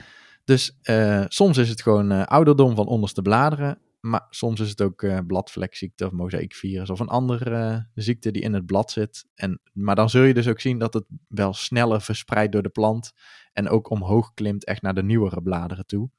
Dus 0.44 0.78
uh, 0.84 1.24
soms 1.28 1.58
is 1.58 1.70
het 1.70 1.82
gewoon 1.82 2.12
uh, 2.12 2.24
ouderdom 2.24 2.76
van 2.76 2.88
onderste 2.88 3.22
bladeren. 3.22 3.80
Maar 4.00 4.26
soms 4.30 4.60
is 4.60 4.70
het 4.70 4.82
ook 4.82 5.02
uh, 5.02 5.20
bladvlekziekte 5.28 6.06
of 6.06 6.12
mozaïekvirus 6.12 6.90
of 6.90 7.00
een 7.00 7.08
andere 7.08 7.88
ziekte 7.94 8.32
die 8.32 8.42
in 8.42 8.54
het 8.54 8.66
blad 8.66 8.92
zit. 8.92 9.26
En, 9.36 9.62
maar 9.74 9.96
dan 9.96 10.10
zul 10.10 10.24
je 10.24 10.34
dus 10.34 10.48
ook 10.48 10.60
zien 10.60 10.80
dat 10.80 10.94
het 10.94 11.06
wel 11.28 11.54
sneller 11.54 12.02
verspreidt 12.02 12.52
door 12.52 12.62
de 12.62 12.70
plant. 12.70 13.12
En 13.54 13.70
ook 13.70 13.90
omhoog 13.90 14.34
klimt 14.34 14.66
echt 14.66 14.82
naar 14.82 14.96
de 14.96 15.04
nieuwere 15.04 15.42
bladeren 15.42 15.86
toe. 15.86 16.10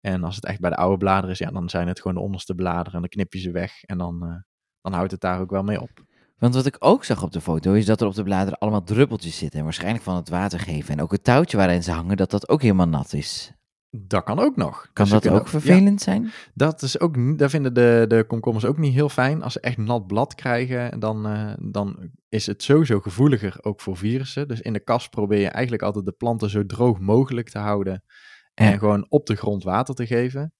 En 0.00 0.24
als 0.24 0.34
het 0.34 0.44
echt 0.44 0.60
bij 0.60 0.70
de 0.70 0.76
oude 0.76 0.96
bladeren 0.96 1.30
is, 1.30 1.38
ja, 1.38 1.50
dan 1.50 1.68
zijn 1.68 1.88
het 1.88 2.00
gewoon 2.00 2.16
de 2.16 2.22
onderste 2.22 2.54
bladeren. 2.54 2.92
En 2.92 3.00
dan 3.00 3.08
knip 3.08 3.32
je 3.32 3.40
ze 3.40 3.50
weg 3.50 3.82
en 3.82 3.98
dan, 3.98 4.44
dan 4.80 4.92
houdt 4.92 5.12
het 5.12 5.20
daar 5.20 5.40
ook 5.40 5.50
wel 5.50 5.62
mee 5.62 5.80
op. 5.80 6.05
Want 6.38 6.54
wat 6.54 6.66
ik 6.66 6.76
ook 6.78 7.04
zag 7.04 7.22
op 7.22 7.32
de 7.32 7.40
foto 7.40 7.72
is 7.72 7.86
dat 7.86 8.00
er 8.00 8.06
op 8.06 8.14
de 8.14 8.22
bladeren 8.22 8.58
allemaal 8.58 8.82
druppeltjes 8.82 9.38
zitten. 9.38 9.58
En 9.58 9.64
waarschijnlijk 9.64 10.04
van 10.04 10.16
het 10.16 10.28
water 10.28 10.60
geven. 10.60 10.94
En 10.94 11.02
ook 11.02 11.12
het 11.12 11.24
touwtje 11.24 11.56
waarin 11.56 11.82
ze 11.82 11.92
hangen, 11.92 12.16
dat 12.16 12.30
dat 12.30 12.48
ook 12.48 12.62
helemaal 12.62 12.88
nat 12.88 13.12
is. 13.12 13.52
Dat 13.90 14.24
kan 14.24 14.38
ook 14.38 14.56
nog. 14.56 14.90
Kan 14.92 15.08
dus 15.08 15.20
dat 15.20 15.28
ook 15.28 15.48
vervelend 15.48 15.98
ja, 15.98 16.04
zijn? 16.04 16.30
Dat 16.54 16.82
is 16.82 17.00
ook, 17.00 17.38
daar 17.38 17.50
vinden 17.50 17.74
de, 17.74 18.04
de 18.08 18.24
komkommers 18.26 18.64
ook 18.64 18.78
niet 18.78 18.94
heel 18.94 19.08
fijn. 19.08 19.42
Als 19.42 19.52
ze 19.52 19.60
echt 19.60 19.76
nat 19.76 20.06
blad 20.06 20.34
krijgen, 20.34 21.00
dan, 21.00 21.32
uh, 21.32 21.52
dan 21.58 22.10
is 22.28 22.46
het 22.46 22.62
sowieso 22.62 23.00
gevoeliger 23.00 23.58
ook 23.60 23.80
voor 23.80 23.96
virussen. 23.96 24.48
Dus 24.48 24.60
in 24.60 24.72
de 24.72 24.84
kast 24.84 25.10
probeer 25.10 25.40
je 25.40 25.48
eigenlijk 25.48 25.82
altijd 25.82 26.04
de 26.04 26.12
planten 26.12 26.50
zo 26.50 26.66
droog 26.66 26.98
mogelijk 26.98 27.48
te 27.48 27.58
houden. 27.58 28.02
En 28.54 28.70
ja. 28.70 28.78
gewoon 28.78 29.06
op 29.08 29.26
de 29.26 29.36
grond 29.36 29.64
water 29.64 29.94
te 29.94 30.06
geven. 30.06 30.52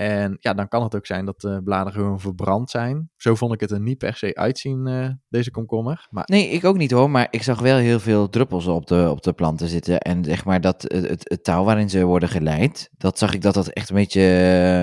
En 0.00 0.36
ja, 0.40 0.54
dan 0.54 0.68
kan 0.68 0.82
het 0.82 0.94
ook 0.94 1.06
zijn 1.06 1.24
dat 1.24 1.40
de 1.40 1.60
bladeren 1.64 2.00
gewoon 2.00 2.20
verbrand 2.20 2.70
zijn. 2.70 3.10
Zo 3.16 3.34
vond 3.34 3.52
ik 3.52 3.60
het 3.60 3.70
er 3.70 3.80
niet 3.80 3.98
per 3.98 4.14
se 4.14 4.34
uitzien, 4.34 4.86
uh, 4.86 5.08
deze 5.28 5.50
komkommer. 5.50 6.06
Maar... 6.10 6.24
Nee, 6.26 6.48
ik 6.48 6.64
ook 6.64 6.76
niet 6.76 6.90
hoor, 6.90 7.10
maar 7.10 7.26
ik 7.30 7.42
zag 7.42 7.60
wel 7.60 7.76
heel 7.76 8.00
veel 8.00 8.28
druppels 8.28 8.66
op 8.66 8.86
de, 8.86 9.08
op 9.10 9.22
de 9.22 9.32
planten 9.32 9.68
zitten. 9.68 10.00
En 10.00 10.24
zeg 10.24 10.44
maar 10.44 10.60
dat 10.60 10.82
het, 10.82 11.08
het, 11.08 11.28
het 11.28 11.44
touw 11.44 11.64
waarin 11.64 11.90
ze 11.90 12.04
worden 12.04 12.28
geleid, 12.28 12.90
dat 12.96 13.18
zag 13.18 13.34
ik 13.34 13.42
dat 13.42 13.54
dat 13.54 13.68
echt 13.68 13.88
een 13.88 13.96
beetje 13.96 14.20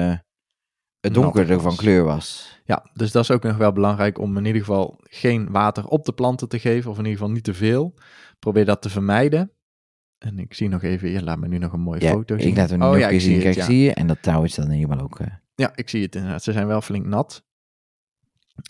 uh, 0.09 0.17
het 0.99 1.13
donkerder 1.13 1.61
van 1.61 1.75
kleur 1.75 2.03
was. 2.03 2.59
Ja, 2.63 2.89
dus 2.93 3.11
dat 3.11 3.23
is 3.23 3.31
ook 3.31 3.43
nog 3.43 3.57
wel 3.57 3.71
belangrijk 3.71 4.19
om 4.19 4.37
in 4.37 4.45
ieder 4.45 4.61
geval 4.61 4.99
geen 5.03 5.51
water 5.51 5.85
op 5.85 6.05
de 6.05 6.13
planten 6.13 6.49
te 6.49 6.59
geven, 6.59 6.91
of 6.91 6.97
in 6.97 7.03
ieder 7.03 7.19
geval 7.19 7.33
niet 7.33 7.43
te 7.43 7.53
veel. 7.53 7.93
Probeer 8.39 8.65
dat 8.65 8.81
te 8.81 8.89
vermijden. 8.89 9.51
En 10.17 10.39
ik 10.39 10.53
zie 10.53 10.69
nog 10.69 10.83
even, 10.83 11.09
je 11.09 11.23
laat 11.23 11.37
me 11.37 11.47
nu 11.47 11.57
nog 11.57 11.73
een 11.73 11.79
mooie 11.79 12.01
ja, 12.01 12.11
foto 12.11 12.37
zien. 12.37 12.47
Ik 12.47 12.57
laat 12.57 12.69
hem 12.69 12.79
nu 12.79 12.85
oh, 12.85 12.91
nog 12.91 12.99
ja, 12.99 13.09
eens 13.09 13.23
zien. 13.23 13.33
het, 13.33 13.43
Kijk, 13.43 13.55
ja. 13.55 13.65
zie 13.65 13.83
je? 13.83 13.93
En 13.93 14.07
dat 14.07 14.21
touw 14.21 14.43
is 14.43 14.55
dan 14.55 14.69
helemaal 14.69 14.99
ook... 14.99 15.19
Uh... 15.19 15.27
Ja, 15.55 15.71
ik 15.75 15.89
zie 15.89 16.03
het 16.03 16.15
inderdaad. 16.15 16.43
Ze 16.43 16.51
zijn 16.51 16.67
wel 16.67 16.81
flink 16.81 17.05
nat. 17.05 17.45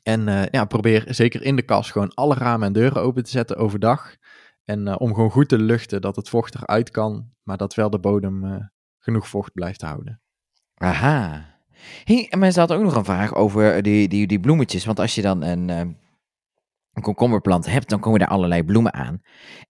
En 0.04 0.28
eh, 0.28 0.46
ja, 0.52 0.66
probeer 0.66 1.04
zeker 1.08 1.44
in 1.44 1.56
de 1.56 1.62
kas 1.62 1.92
gewoon 1.92 2.14
alle 2.14 2.36
ramen 2.36 2.68
en 2.68 2.74
deuren 2.74 3.02
open 3.02 3.24
te 3.24 3.30
zetten 3.30 3.58
overdag. 3.58 4.18
En 4.68 4.88
eh, 4.88 4.96
om 4.98 5.14
gewoon 5.14 5.32
goed 5.32 5.50
te 5.50 5.60
luchten 5.60 6.02
dat 6.02 6.16
het 6.16 6.30
vocht 6.30 6.56
eruit 6.56 6.92
kan, 6.92 7.30
maar 7.44 7.58
dat 7.58 7.76
wel 7.76 7.90
de 7.90 8.00
bodem 8.00 8.46
eh, 8.46 8.66
genoeg 9.00 9.28
vocht 9.28 9.54
blijft 9.54 9.82
houden. 9.82 10.22
Aha. 10.74 11.46
Hey, 12.04 12.28
en 12.30 12.40
mensen 12.40 12.60
hadden 12.60 12.78
ook 12.78 12.84
nog 12.84 12.96
een 12.96 13.06
vraag 13.06 13.36
over 13.36 13.84
die, 13.84 14.08
die, 14.08 14.28
die 14.28 14.40
bloemetjes. 14.40 14.86
Want 14.86 15.00
als 15.00 15.16
je 15.16 15.22
dan 15.22 15.44
een, 15.44 15.70
eh, 15.70 15.82
een 16.98 17.04
komkommerplant 17.04 17.66
hebt, 17.66 17.90
dan 17.90 18.00
komen 18.00 18.20
er 18.22 18.28
allerlei 18.28 18.64
bloemen 18.64 18.94
aan. 18.94 19.22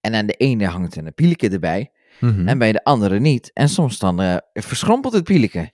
En 0.01 0.15
aan 0.15 0.25
de 0.25 0.33
ene 0.33 0.65
hangt 0.65 0.95
een 0.95 1.13
pieleke 1.13 1.49
erbij, 1.49 1.91
Mhm. 2.19 2.47
en 2.47 2.57
bij 2.57 2.71
de 2.71 2.83
andere 2.83 3.19
niet. 3.19 3.51
En 3.53 3.69
soms 3.69 3.99
dan 3.99 4.21
eh, 4.21 4.35
verschrompelt 4.53 5.13
het 5.13 5.23
pieleke. 5.23 5.71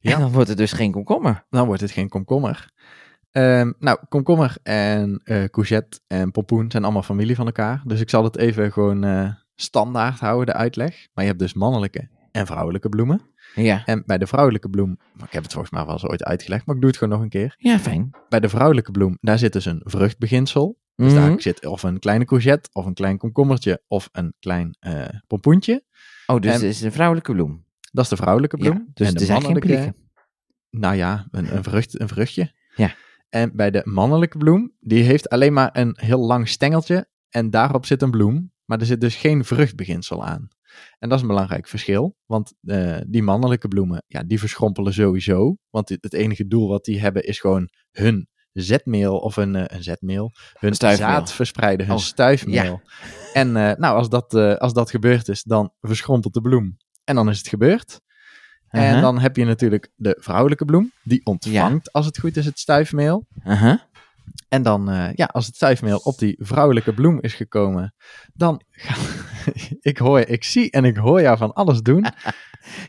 Ja. 0.00 0.12
En 0.14 0.20
dan 0.20 0.32
wordt 0.32 0.48
het 0.48 0.58
dus 0.58 0.72
geen 0.72 0.92
komkommer. 0.92 1.44
Dan 1.50 1.66
wordt 1.66 1.80
het 1.80 1.90
geen 1.90 2.08
komkommer. 2.08 2.70
Ehm, 3.30 3.72
nou, 3.78 3.98
komkommer 4.08 4.56
en 4.62 5.20
eh 5.24 5.44
courgette 5.44 6.00
en 6.06 6.30
pompoen 6.30 6.70
zijn 6.70 6.84
allemaal 6.84 7.02
familie 7.02 7.36
van 7.36 7.46
elkaar. 7.46 7.82
Dus 7.84 8.00
ik 8.00 8.10
zal 8.10 8.24
het 8.24 8.36
even 8.38 8.72
gewoon 8.72 9.04
eh, 9.04 9.30
standaard 9.54 10.20
houden, 10.20 10.46
de 10.46 10.52
uitleg. 10.52 11.08
Maar 11.14 11.24
je 11.24 11.30
hebt 11.30 11.42
dus 11.42 11.54
mannelijke 11.54 12.08
en 12.32 12.46
vrouwelijke 12.46 12.88
bloemen. 12.88 13.20
Ja, 13.54 13.82
En 13.84 14.02
bij 14.06 14.18
de 14.18 14.26
vrouwelijke 14.26 14.68
bloem, 14.70 14.98
ik 15.24 15.32
heb 15.32 15.42
het 15.42 15.52
volgens 15.52 15.72
mij 15.72 15.84
wel 15.84 15.92
eens 15.92 16.04
ooit 16.06 16.24
uitgelegd, 16.24 16.66
maar 16.66 16.74
ik 16.74 16.80
doe 16.80 16.90
het 16.90 16.98
gewoon 16.98 17.14
nog 17.14 17.22
een 17.22 17.30
keer. 17.30 17.54
ja 17.58 17.78
fijn. 17.78 18.10
Bij 18.28 18.40
de 18.40 18.48
vrouwelijke 18.48 18.90
bloem, 18.90 19.18
daar 19.20 19.38
zit 19.38 19.52
dus 19.52 19.64
een 19.64 19.80
vruchtbeginsel. 19.84 20.78
Dus 20.96 21.12
Mhm. 21.12 21.20
daar 21.20 21.40
zit 21.40 21.66
of 21.66 21.82
een 21.82 21.98
kleine 21.98 22.24
courgette, 22.24 22.68
of 22.72 22.86
een 22.86 22.94
klein 22.94 23.18
komkommertje, 23.18 23.82
of 23.88 24.08
een 24.12 24.34
klein 24.38 24.76
eh, 24.80 25.04
pompoentje. 25.26 25.84
Oh, 26.26 26.40
dus 26.40 26.50
en- 26.54 26.60
het 26.60 26.68
is 26.70 26.80
een 26.82 26.92
vrouwelijke 26.92 27.32
bloem. 27.32 27.64
Dat 27.92 28.04
is 28.04 28.10
de 28.10 28.16
vrouwelijke 28.16 28.56
bloem. 28.56 28.76
Ja, 28.76 28.84
dus 28.94 29.06
en 29.06 29.12
het 29.12 29.14
de 29.14 29.20
is 29.24 29.30
geen 29.30 29.42
mannelijke, 29.42 29.94
nou 30.70 30.94
ja, 30.96 31.26
een, 31.30 31.56
een, 31.56 31.62
vrucht, 31.64 32.00
een 32.00 32.08
vruchtje. 32.08 32.52
Ja. 32.74 32.94
En 33.28 33.56
bij 33.56 33.70
de 33.70 33.80
mannelijke 33.84 34.38
bloem, 34.38 34.72
die 34.80 35.02
heeft 35.02 35.28
alleen 35.28 35.52
maar 35.52 35.70
een 35.72 35.96
heel 36.00 36.20
lang 36.26 36.48
stengeltje 36.48 37.08
en 37.28 37.50
daarop 37.50 37.86
zit 37.86 38.02
een 38.02 38.10
bloem, 38.10 38.52
maar 38.64 38.78
er 38.80 38.86
zit 38.86 39.00
dus 39.00 39.14
geen 39.16 39.44
vruchtbeginsel 39.44 40.24
aan. 40.24 40.48
En 40.98 41.08
dat 41.08 41.12
is 41.18 41.22
een 41.22 41.28
belangrijk 41.30 41.66
verschil, 41.68 42.16
want 42.26 42.52
eh, 42.62 42.96
die 43.06 43.22
mannelijke 43.22 43.68
bloemen, 43.68 44.04
ja, 44.06 44.22
die 44.22 44.38
verschrompelen 44.38 44.92
sowieso, 44.94 45.56
want 45.70 45.88
het 45.88 46.12
enige 46.12 46.46
doel 46.46 46.68
wat 46.68 46.84
die 46.84 47.00
hebben 47.00 47.22
is 47.24 47.40
gewoon 47.40 47.68
hun 47.90 48.28
zetmeel 48.62 49.18
of 49.18 49.36
een, 49.36 49.54
eh, 49.56 49.64
een 49.76 49.82
zetmeel, 49.82 50.32
hun 50.58 50.74
Stuifmeel. 50.74 51.08
zaad 51.08 51.32
verspreiden, 51.32 51.86
hun 51.86 51.94
Oh, 51.94 52.00
stuifmeel. 52.02 52.80
En 53.32 53.56
eh, 53.56 53.76
nou, 53.76 53.96
als 53.96 54.08
dat, 54.08 54.34
eh, 54.34 54.54
als 54.54 54.72
dat 54.72 54.90
gebeurd 54.90 55.28
is, 55.28 55.42
dan 55.42 55.72
verschrompelt 55.80 56.34
de 56.34 56.40
bloem 56.40 56.76
en 57.04 57.14
dan 57.14 57.28
is 57.28 57.38
het 57.38 57.48
gebeurd. 57.48 58.00
En 58.68 58.82
Uh-huh. 58.82 59.00
dan 59.00 59.18
heb 59.18 59.36
je 59.36 59.44
natuurlijk 59.44 59.88
de 59.94 60.16
vrouwelijke 60.20 60.64
bloem, 60.64 60.92
die 61.02 61.20
ontvangt 61.24 61.92
als 61.92 62.06
het 62.06 62.18
goed 62.18 62.36
is 62.36 62.44
het 62.44 62.58
stuifmeel. 62.58 63.26
Uh-huh. 63.46 63.78
En 64.48 64.62
dan, 64.62 65.12
ja, 65.14 65.24
als 65.32 65.46
het 65.46 65.54
stuifmeel 65.54 65.98
op 65.98 66.18
die 66.18 66.36
vrouwelijke 66.38 66.94
bloem 66.94 67.20
is 67.20 67.34
gekomen, 67.34 67.94
dan 68.32 68.62
ga 68.70 68.94
ik 69.80 69.98
hoor, 69.98 70.20
ik 70.20 70.44
zie 70.44 70.70
en 70.70 70.84
ik 70.84 70.96
hoor 70.96 71.20
jou 71.20 71.36
van 71.38 71.52
alles 71.52 71.80
doen. 71.82 72.06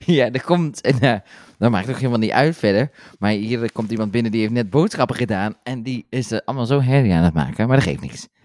Ja, 0.05 0.31
er 0.31 0.43
komt. 0.43 0.81
En, 0.81 0.99
eh, 0.99 1.19
dat 1.57 1.71
maakt 1.71 1.89
ook 1.89 1.95
helemaal 1.95 2.17
niet 2.19 2.31
uit 2.31 2.55
verder. 2.57 2.89
Maar 3.19 3.31
hier 3.31 3.71
komt 3.71 3.91
iemand 3.91 4.11
binnen 4.11 4.31
die 4.31 4.41
heeft 4.41 4.53
net 4.53 4.69
boodschappen 4.69 5.15
gedaan. 5.15 5.55
En 5.63 5.83
die 5.83 6.05
is 6.09 6.31
er 6.31 6.41
allemaal 6.45 6.65
zo 6.65 6.81
herrie 6.81 7.13
aan 7.13 7.23
het 7.23 7.33
maken. 7.33 7.67
Maar 7.67 7.75
dat 7.77 7.85
geeft 7.85 8.01
niks. 8.01 8.27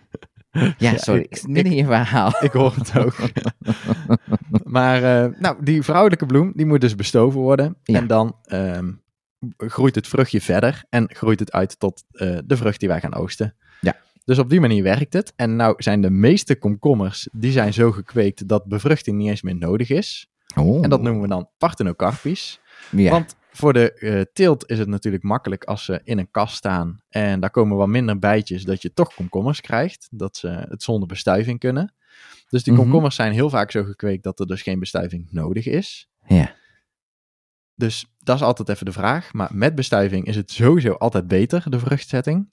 Ja, 0.78 0.96
sorry. 0.96 1.20
ik- 1.20 1.30
Ik 1.30 1.36
zit 1.36 1.46
midden 1.48 1.72
in 1.72 1.78
je 1.78 1.84
verhaal. 1.84 2.32
Ik 2.44 2.52
hoor 2.52 2.74
het 2.74 2.98
ook. 2.98 3.14
maar, 4.76 5.02
eh, 5.24 5.40
nou, 5.40 5.56
die 5.64 5.82
vrouwelijke 5.82 6.26
bloem, 6.26 6.52
die 6.54 6.66
moet 6.66 6.80
dus 6.80 6.94
bestoven 6.94 7.40
worden. 7.40 7.76
Ja. 7.82 7.98
En 7.98 8.06
dan 8.06 8.36
ehm, 8.42 8.92
groeit 9.56 9.94
het 9.94 10.08
vruchtje 10.08 10.40
verder 10.40 10.84
en 10.88 11.10
groeit 11.14 11.40
het 11.40 11.52
uit 11.52 11.78
tot 11.78 12.04
eh, 12.12 12.38
de 12.44 12.56
vrucht 12.56 12.80
die 12.80 12.88
wij 12.88 13.00
gaan 13.00 13.14
oogsten. 13.14 13.54
Ja. 13.80 13.96
Dus 14.24 14.38
op 14.38 14.50
die 14.50 14.60
manier 14.60 14.82
werkt 14.82 15.12
het. 15.12 15.32
En 15.36 15.56
nou 15.56 15.74
zijn 15.78 16.00
de 16.00 16.10
meeste 16.10 16.56
komkommers, 16.56 17.28
die 17.32 17.52
zijn 17.52 17.72
zo 17.72 17.92
gekweekt 17.92 18.48
dat 18.48 18.64
bevruchting 18.66 19.16
niet 19.18 19.28
eens 19.28 19.42
meer 19.42 19.56
nodig 19.56 19.90
is. 19.90 20.26
Oh. 20.56 20.84
En 20.84 20.90
dat 20.90 21.02
noemen 21.02 21.22
we 21.22 21.28
dan 21.28 21.48
parthenocarpisch. 21.58 22.60
Ja. 22.90 23.10
Want 23.10 23.36
voor 23.50 23.72
de 23.72 23.92
eh, 23.92 24.20
teelt 24.32 24.70
is 24.70 24.78
het 24.78 24.88
natuurlijk 24.88 25.22
makkelijk 25.22 25.64
als 25.64 25.84
ze 25.84 26.00
in 26.04 26.18
een 26.18 26.30
kast 26.30 26.56
staan 26.56 27.00
en 27.08 27.40
daar 27.40 27.50
komen 27.50 27.76
wat 27.76 27.88
minder 27.88 28.18
bijtjes, 28.18 28.64
dat 28.64 28.82
je 28.82 28.92
toch 28.92 29.14
komkommers 29.14 29.60
krijgt, 29.60 30.08
dat 30.10 30.36
ze 30.36 30.48
het 30.48 30.82
zonder 30.82 31.08
bestuiving 31.08 31.58
kunnen. 31.58 31.94
Dus 32.48 32.62
die 32.62 32.72
Mhm. 32.72 32.82
komkommers 32.82 33.14
zijn 33.14 33.32
heel 33.32 33.50
vaak 33.50 33.70
zo 33.70 33.84
gekweekt 33.84 34.22
dat 34.22 34.40
er 34.40 34.46
dus 34.46 34.62
geen 34.62 34.78
bestuiving 34.78 35.28
nodig 35.30 35.66
is. 35.66 36.08
ja. 36.26 36.54
Dus 37.74 38.06
dat 38.18 38.36
is 38.36 38.42
altijd 38.42 38.68
even 38.68 38.86
de 38.86 38.92
vraag. 38.92 39.32
Maar 39.32 39.50
met 39.54 39.74
bestuiving 39.74 40.26
is 40.26 40.36
het 40.36 40.50
sowieso 40.50 40.92
altijd 40.92 41.28
beter, 41.28 41.70
de 41.70 41.78
vruchtzetting. 41.78 42.50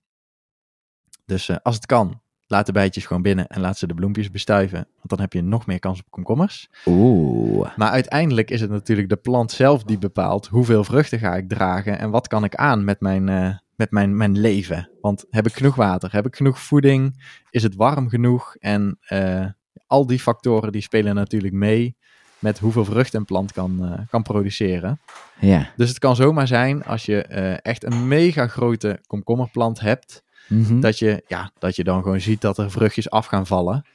Dus 1.25 1.49
eh, 1.49 1.55
als 1.63 1.75
het 1.75 1.85
kan, 1.85 2.21
laat 2.49 2.65
de 2.65 2.71
bijtjes 2.71 3.05
gewoon 3.05 3.21
binnen 3.21 3.47
en 3.47 3.61
laat 3.61 3.77
ze 3.77 3.87
de 3.87 3.93
bloempjes 3.93 4.31
bestuiven. 4.31 4.77
Want 4.77 5.09
dan 5.09 5.19
heb 5.19 5.33
je 5.33 5.41
nog 5.41 5.65
meer 5.65 5.79
kans 5.79 5.99
op 5.99 6.05
komkommers. 6.09 6.69
Oeh. 6.85 7.69
Maar 7.75 7.89
uiteindelijk 7.89 8.51
is 8.51 8.61
het 8.61 8.69
natuurlijk 8.69 9.09
de 9.09 9.15
plant 9.15 9.51
zelf 9.51 9.83
die 9.83 9.97
bepaalt 9.97 10.47
hoeveel 10.47 10.83
vruchten 10.83 11.19
ga 11.19 11.35
ik 11.35 11.49
dragen 11.49 11.99
en 11.99 12.09
wat 12.09 12.27
kan 12.27 12.43
ik 12.43 12.55
aan 12.55 12.83
met 12.83 12.99
mijn, 12.99 13.29
eh, 13.29 13.49
met 13.75 13.91
mijn, 13.91 14.17
mijn 14.17 14.39
leven. 14.39 14.89
Want 15.01 15.25
heb 15.29 15.47
ik 15.47 15.53
genoeg 15.53 15.75
water? 15.75 16.11
Heb 16.11 16.25
ik 16.25 16.35
genoeg 16.35 16.59
voeding? 16.59 17.23
Is 17.49 17.63
het 17.63 17.75
warm 17.75 18.09
genoeg? 18.09 18.55
En 18.55 18.97
eh, 19.01 19.45
al 19.87 20.05
die 20.05 20.19
factoren 20.19 20.71
die 20.71 20.81
spelen 20.81 21.15
natuurlijk 21.15 21.53
mee 21.53 21.97
met 22.39 22.59
hoeveel 22.59 22.85
vrucht 22.85 23.13
een 23.13 23.25
plant 23.25 23.51
kan, 23.51 23.85
eh, 23.85 23.99
kan 24.09 24.23
produceren. 24.23 24.99
Ja. 25.39 25.71
Dus 25.75 25.89
het 25.89 25.99
kan 25.99 26.15
zomaar 26.15 26.47
zijn 26.47 26.83
als 26.83 27.05
je 27.05 27.21
echt 27.61 27.83
een 27.83 28.07
mega 28.07 28.47
grote 28.47 28.99
komkommerplant 29.07 29.79
hebt, 29.79 30.23
Mhm. 30.49 30.79
dat 30.79 30.99
je, 30.99 31.23
ja, 31.27 31.51
dat 31.59 31.75
je 31.75 31.83
dan 31.83 32.03
gewoon 32.03 32.21
ziet 32.21 32.41
dat 32.41 32.57
er 32.57 32.71
vruchtjes 32.71 33.09
af 33.09 33.25
gaan 33.25 33.47
vallen. 33.47 33.85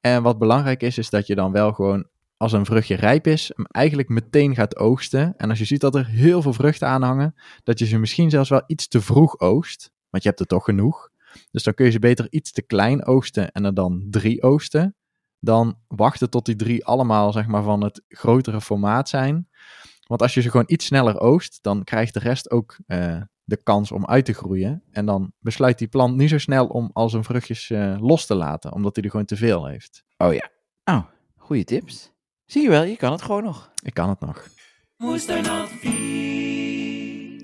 En 0.00 0.22
wat 0.22 0.38
belangrijk 0.38 0.82
is, 0.82 0.98
is 0.98 1.10
dat 1.10 1.26
je 1.26 1.34
dan 1.34 1.52
wel 1.52 1.72
gewoon, 1.72 2.06
als 2.36 2.52
een 2.52 2.66
vruchtje 2.66 2.94
rijp 2.94 3.26
is, 3.26 3.52
hem 3.56 3.66
eigenlijk 3.66 4.08
meteen 4.08 4.54
gaat 4.54 4.76
oogsten. 4.76 5.34
En 5.36 5.48
als 5.50 5.58
je 5.58 5.64
ziet 5.64 5.80
dat 5.80 5.94
er 5.94 6.06
heel 6.06 6.42
veel 6.42 6.52
vruchten 6.52 6.88
aan 6.88 7.02
hangen, 7.02 7.34
dat 7.64 7.78
je 7.78 7.86
ze 7.86 7.98
misschien 7.98 8.30
zelfs 8.30 8.48
wel 8.48 8.62
iets 8.66 8.88
te 8.88 9.00
vroeg 9.00 9.38
oogst. 9.38 9.90
Want 10.10 10.22
je 10.22 10.28
hebt 10.28 10.40
er 10.40 10.46
toch 10.46 10.64
genoeg. 10.64 11.10
Dus 11.50 11.62
dan 11.62 11.74
kun 11.74 11.84
je 11.84 11.90
ze 11.90 11.98
beter 11.98 12.26
iets 12.30 12.52
te 12.52 12.62
klein 12.62 13.04
oogsten 13.04 13.52
en 13.52 13.64
er 13.64 13.74
dan 13.74 14.06
drie 14.10 14.42
oogsten. 14.42 14.94
Dan 15.38 15.78
wachten 15.88 16.30
tot 16.30 16.46
die 16.46 16.56
drie 16.56 16.84
allemaal, 16.84 17.32
zeg 17.32 17.46
maar, 17.46 17.62
van 17.62 17.84
het 17.84 18.02
grotere 18.08 18.60
formaat 18.60 19.08
zijn. 19.08 19.48
Want 20.06 20.22
als 20.22 20.34
je 20.34 20.40
ze 20.40 20.50
gewoon 20.50 20.66
iets 20.66 20.86
sneller 20.86 21.20
oogst, 21.20 21.58
dan 21.62 21.84
krijgt 21.84 22.14
de 22.14 22.20
rest 22.20 22.50
ook 22.50 22.76
eh, 22.86 23.20
de 23.50 23.62
kans 23.62 23.92
om 23.92 24.06
uit 24.06 24.24
te 24.24 24.32
groeien. 24.32 24.82
En 24.90 25.06
dan 25.06 25.32
besluit 25.38 25.78
die 25.78 25.88
plant 25.88 26.16
niet 26.16 26.28
zo 26.30 26.38
snel 26.38 26.66
om 26.66 26.90
al 26.92 27.08
zijn 27.08 27.24
vruchtjes 27.24 27.70
eh, 27.70 27.96
los 28.00 28.26
te 28.26 28.34
laten, 28.34 28.72
omdat 28.72 28.94
hij 28.94 29.04
er 29.04 29.10
gewoon 29.10 29.26
te 29.26 29.36
veel 29.36 29.66
heeft. 29.66 30.04
Oh 30.16 30.34
ja. 30.34 30.50
Oh, 30.84 31.04
goede 31.36 31.64
tips. 31.64 32.12
Zie 32.44 32.62
je 32.62 32.68
wel, 32.68 32.82
je 32.82 32.96
kan 32.96 33.12
het 33.12 33.22
gewoon 33.22 33.44
nog. 33.44 33.70
Ik 33.82 33.94
kan 33.94 34.08
het 34.08 34.20
nog. 34.20 34.48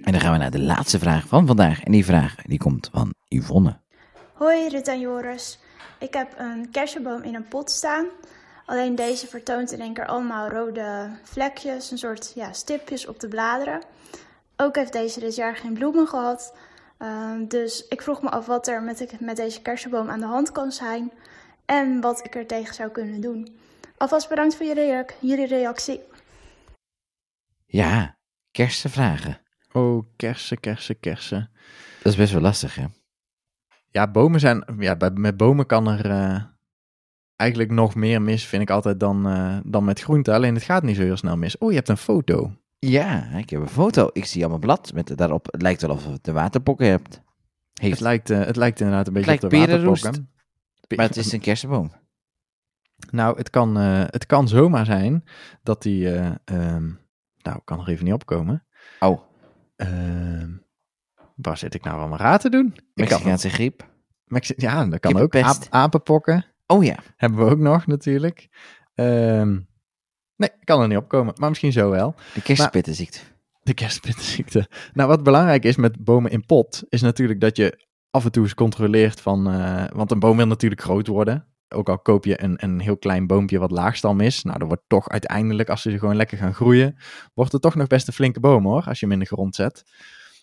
En 0.03 0.13
dan 0.13 0.21
gaan 0.21 0.33
we 0.33 0.39
naar 0.39 0.51
de 0.51 0.61
laatste 0.61 0.99
vraag 0.99 1.27
van 1.27 1.47
vandaag. 1.47 1.83
En 1.83 1.93
die 1.93 2.05
vraag 2.05 2.35
die 2.35 2.59
komt 2.59 2.89
van 2.93 3.15
Yvonne. 3.29 3.81
Hoi 4.35 4.69
Rut 4.69 4.89
en 4.89 5.01
Joris. 5.01 5.59
Ik 5.99 6.15
heb 6.15 6.35
een 6.39 6.71
kersenboom 6.71 7.23
in 7.23 7.35
een 7.35 7.49
pot 7.49 7.71
staan. 7.71 8.07
Alleen 8.67 8.95
deze 8.95 9.27
vertoont 9.27 9.73
in 9.73 9.81
één 9.81 9.95
keer 9.95 10.07
allemaal 10.07 10.49
rode 10.49 11.11
vlekjes, 11.23 11.91
een 11.91 11.99
soort 11.99 12.33
ja, 12.35 12.53
stipjes 12.53 13.07
op 13.07 13.21
de 13.21 13.29
bladeren. 13.29 13.83
Ook 14.57 14.77
heeft 14.77 14.93
deze 14.93 15.21
dit 15.21 15.35
jaar 15.35 15.57
geen 15.57 15.75
bloemen 15.75 16.07
gehad. 16.07 16.57
Ehm, 16.99 17.47
dus 17.47 17.89
ik 17.89 18.03
vroeg 18.03 18.23
me 18.23 18.31
af 18.31 18.47
wat 18.47 18.69
er 18.69 18.83
met, 18.83 19.21
met 19.21 19.37
deze 19.37 19.63
kersenboom 19.63 20.09
aan 20.09 20.21
de 20.21 20.27
hand 20.27 20.53
kan 20.53 20.73
zijn. 20.73 21.13
En 21.65 22.01
wat 22.01 22.25
ik 22.25 22.35
er 22.35 22.47
tegen 22.47 22.75
zou 22.75 22.91
kunnen 22.91 23.21
doen. 23.21 23.57
Alvast 23.97 24.29
bedankt 24.29 24.57
voor 24.57 24.67
jullie, 24.67 25.05
jullie 25.21 25.47
reactie. 25.47 26.01
Ja, 27.67 28.19
kersenvragen. 28.51 29.41
Oh, 29.73 30.07
kersen, 30.17 30.61
kersen, 30.61 31.01
kersen. 31.01 31.51
Dat 32.03 32.13
is 32.13 32.19
best 32.19 32.33
wel 32.33 32.43
lastig, 32.43 32.75
hè? 32.75 32.85
Ja, 33.91 34.11
bomen 34.11 34.41
zijn. 34.41 34.65
Ja, 34.79 34.97
bij, 34.97 35.11
met 35.11 35.37
bomen 35.37 35.67
kan 35.67 35.89
er 35.89 36.11
eh, 36.11 36.45
eigenlijk 37.37 37.71
nog 37.71 37.95
meer 37.95 38.23
mis, 38.23 38.47
vind 38.47 38.63
ik 38.63 38.71
altijd, 38.71 39.01
dan, 39.01 39.29
eh, 39.29 39.59
dan 39.65 39.85
met 39.85 40.01
groenten. 40.01 40.35
Alleen 40.35 40.55
het 40.55 40.63
gaat 40.63 40.83
niet 40.83 40.97
zo 40.97 41.03
heel 41.03 41.17
snel 41.17 41.37
mis. 41.37 41.59
Oh, 41.59 41.71
je 41.71 41.77
hebt 41.77 41.89
een 41.89 41.97
foto. 41.97 42.53
Ja, 42.79 43.25
ik 43.25 43.51
heb 43.51 43.61
een 43.61 43.69
foto. 43.69 44.09
Ik 44.13 44.25
zie 44.25 44.41
allemaal 44.41 44.59
blad 44.59 44.93
met 44.95 45.17
daarop. 45.17 45.47
Het 45.53 45.63
lijkt 45.63 45.83
wel 45.83 45.91
of 45.91 46.07
het 46.07 46.25
de 46.25 46.33
waterpokken 46.33 46.87
hebt. 46.87 47.21
Heeft, 47.73 47.93
Het 47.93 48.01
lijkt, 48.01 48.31
eh, 48.31 48.45
het 48.45 48.57
lijkt 48.57 48.81
inderdaad 48.81 49.07
een 49.07 49.13
beetje 49.13 49.33
op 49.33 49.41
de 49.51 49.59
waterpokken. 49.59 50.31
Maar 50.97 51.07
het 51.07 51.17
is 51.17 51.33
een 51.33 51.41
kersenboom. 51.41 51.93
Nou, 53.11 53.37
het 53.37 53.51
kan, 53.51 53.79
eh, 53.79 54.03
het 54.07 54.27
kan 54.27 54.49
zomaar 54.49 54.85
zijn 54.85 55.25
dat 55.63 55.83
die. 55.83 56.11
eh, 56.15 56.27
ehm, 56.45 56.85
nou, 57.43 57.57
ik 57.57 57.65
kan 57.65 57.81
er 57.81 57.89
even 57.89 58.05
niet 58.05 58.15
opkomen. 58.15 58.67
Oh, 59.01 59.21
Ehm, 59.77 60.51
waar 61.35 61.57
zit 61.59 61.75
ik 61.75 61.85
nou 61.85 61.99
allemaal 61.99 62.19
raad 62.19 62.41
te 62.41 62.49
doen? 62.51 62.77
Mexicaanse 62.95 63.49
griep. 63.51 63.89
Mexi- 64.25 64.55
ja, 64.57 64.85
dat 64.87 65.01
kan 65.01 65.19
ook. 65.19 65.37
Aap, 65.37 65.57
apenpokken 65.71 66.45
Oh 66.67 66.85
ja. 66.85 66.97
hebben 67.17 67.45
we 67.45 67.51
ook 67.51 67.59
nog 67.59 67.87
natuurlijk. 67.87 68.49
Ehm, 68.95 69.61
nee, 70.37 70.51
kan 70.65 70.81
er 70.81 70.89
niet 70.89 70.99
opkomen, 70.99 71.35
maar 71.37 71.49
misschien 71.49 71.73
zo 71.73 71.91
wel. 71.91 72.15
De 72.35 72.43
kersenpittenziekte. 72.43 73.19
De 73.63 73.75
kerstpittenziekte. 73.75 74.69
Nou, 74.93 75.09
wat 75.09 75.23
belangrijk 75.23 75.65
is 75.65 75.77
met 75.77 76.05
bomen 76.05 76.31
in 76.31 76.47
pot, 76.47 76.83
is 76.89 77.01
natuurlijk 77.01 77.41
dat 77.41 77.57
je 77.57 77.87
af 78.11 78.25
en 78.25 78.33
toe 78.33 78.43
eens 78.43 78.55
controleert 78.55 79.21
van... 79.21 79.51
eh, 79.51 79.85
want 79.95 80.11
een 80.11 80.19
boom 80.19 80.37
wil 80.37 80.47
natuurlijk 80.47 80.81
groot 80.81 81.07
worden. 81.07 81.47
Ook 81.69 81.89
al 81.89 81.99
koop 81.99 82.25
je 82.25 82.43
een, 82.43 82.65
een 82.65 82.81
heel 82.81 82.97
klein 82.97 83.27
boompje 83.27 83.59
wat 83.59 83.71
laagstam 83.71 84.21
is. 84.21 84.43
Nou, 84.43 84.59
dan 84.59 84.69
wordt 84.69 84.83
toch 84.87 85.09
uiteindelijk, 85.09 85.69
als 85.71 85.83
ze 85.83 85.99
gewoon 85.99 86.17
lekker 86.17 86.39
gaan 86.39 86.55
groeien... 86.55 86.97
wordt 87.35 87.53
het 87.53 87.63
toch 87.63 87.75
nog 87.75 87.87
best 87.87 88.07
een 88.07 88.13
flinke 88.13 88.41
boom 88.41 88.65
hoor, 88.65 88.85
als 88.85 89.01
je 89.01 89.07
hem 89.07 89.15
in 89.15 89.21
de 89.21 89.27
grond 89.27 89.55
zet. 89.55 89.85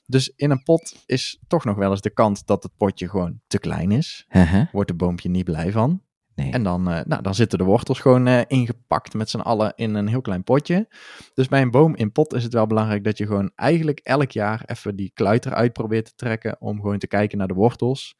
Dus 0.05 0.33
in 0.35 0.51
een 0.51 0.63
pot 0.63 1.03
is 1.05 1.39
toch 1.47 1.65
nog 1.65 1.75
wel 1.75 1.91
eens 1.91 2.01
de 2.01 2.13
kans 2.13 2.45
dat 2.45 2.63
het 2.63 2.71
potje 2.77 3.09
gewoon 3.09 3.39
te 3.47 3.59
klein 3.59 3.91
is. 3.91 4.25
Wordt 4.71 4.89
het 4.89 4.97
boompje 4.97 5.29
niet 5.29 5.45
blij 5.45 5.71
van. 5.71 6.01
Nee. 6.35 6.51
En 6.51 6.63
dan, 6.63 6.89
eh, 6.89 6.99
nou, 7.05 7.21
dan 7.21 7.35
zitten 7.35 7.57
de 7.57 7.63
wortels 7.63 7.99
gewoon 7.99 8.27
eh, 8.27 8.41
ingepakt 8.47 9.13
met 9.13 9.29
z'n 9.29 9.39
allen 9.39 9.73
in 9.75 9.95
een 9.95 10.07
heel 10.07 10.21
klein 10.21 10.43
potje. 10.43 10.87
Dus 11.33 11.47
bij 11.47 11.61
een 11.61 11.71
boom 11.71 11.95
in 11.95 12.11
pot 12.11 12.33
is 12.33 12.43
het 12.43 12.53
wel 12.53 12.67
belangrijk 12.67 13.03
dat 13.03 13.17
je 13.17 13.25
gewoon 13.25 13.51
eigenlijk 13.55 13.99
elk 13.99 14.31
jaar 14.31 14.63
even 14.65 14.95
die 14.95 15.11
kluit 15.13 15.45
eruit 15.45 15.73
probeert 15.73 16.05
te 16.05 16.15
trekken. 16.15 16.61
Om 16.61 16.81
gewoon 16.81 16.97
te 16.97 17.07
kijken 17.07 17.37
naar 17.37 17.47
de 17.47 17.53
wortels. 17.53 18.15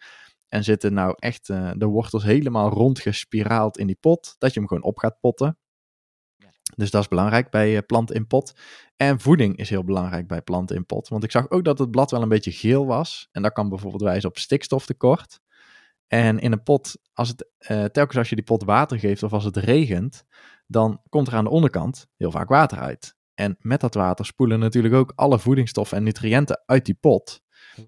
En 0.47 0.64
zitten 0.64 0.93
nou 0.93 1.16
echt 1.20 1.49
eh, 1.49 1.72
de 1.76 1.86
wortels 1.86 2.24
helemaal 2.24 2.70
rondgespiraald 2.70 3.78
in 3.78 3.88
die 3.88 3.97
pot. 3.99 4.36
Dat 4.38 4.53
je 4.53 4.59
hem 4.59 4.68
gewoon 4.68 4.84
op 4.84 4.97
gaat 4.97 5.20
potten. 5.20 5.57
Dus 6.76 6.91
dat 6.91 7.01
is 7.01 7.07
belangrijk 7.07 7.49
bij 7.49 7.84
planten 7.84 8.16
in 8.16 8.28
pot. 8.28 8.53
En 8.95 9.20
voeding 9.20 9.57
is 9.57 9.70
heel 9.70 9.84
belangrijk 9.84 10.28
bij 10.28 10.41
planten 10.41 10.76
in 10.76 10.86
pot. 10.86 11.07
Want 11.07 11.24
ik 11.24 11.32
zag 11.32 11.49
ook 11.49 11.64
dat 11.64 11.80
het 11.80 11.91
blad 11.91 12.11
wel 12.11 12.22
een 12.22 12.30
beetje 12.30 12.51
geel 12.51 12.86
was. 12.86 13.28
En 13.32 13.41
dat 13.41 13.53
kan 13.53 13.70
bijvoorbeeld 13.70 14.01
wijzen 14.01 14.30
op 14.30 14.38
stikstoftekort. 14.38 15.39
En 16.07 16.39
in 16.39 16.51
een 16.51 16.63
pot, 16.63 16.97
als 17.13 17.29
het, 17.29 17.49
eh, 17.57 17.83
telkens 17.83 18.17
als 18.17 18.29
je 18.29 18.35
die 18.35 18.43
pot 18.43 18.63
water 18.63 18.99
geeft 18.99 19.23
of 19.23 19.33
als 19.33 19.43
het 19.43 19.57
regent, 19.57 20.23
dan 20.67 21.01
komt 21.09 21.27
er 21.27 21.33
aan 21.33 21.43
de 21.43 21.49
onderkant 21.49 22.07
heel 22.17 22.31
vaak 22.31 22.49
water 22.49 22.77
uit. 22.77 23.15
En 23.33 23.55
met 23.59 23.81
dat 23.81 23.93
water 23.93 24.25
spoelen 24.25 24.59
natuurlijk 24.59 24.93
ook 24.93 25.11
alle 25.15 25.39
voedingsstoffen 25.39 25.97
en 25.97 26.03
nutriënten 26.03 26.63
uit 26.65 26.85
die 26.85 26.97
pot. 26.99 27.41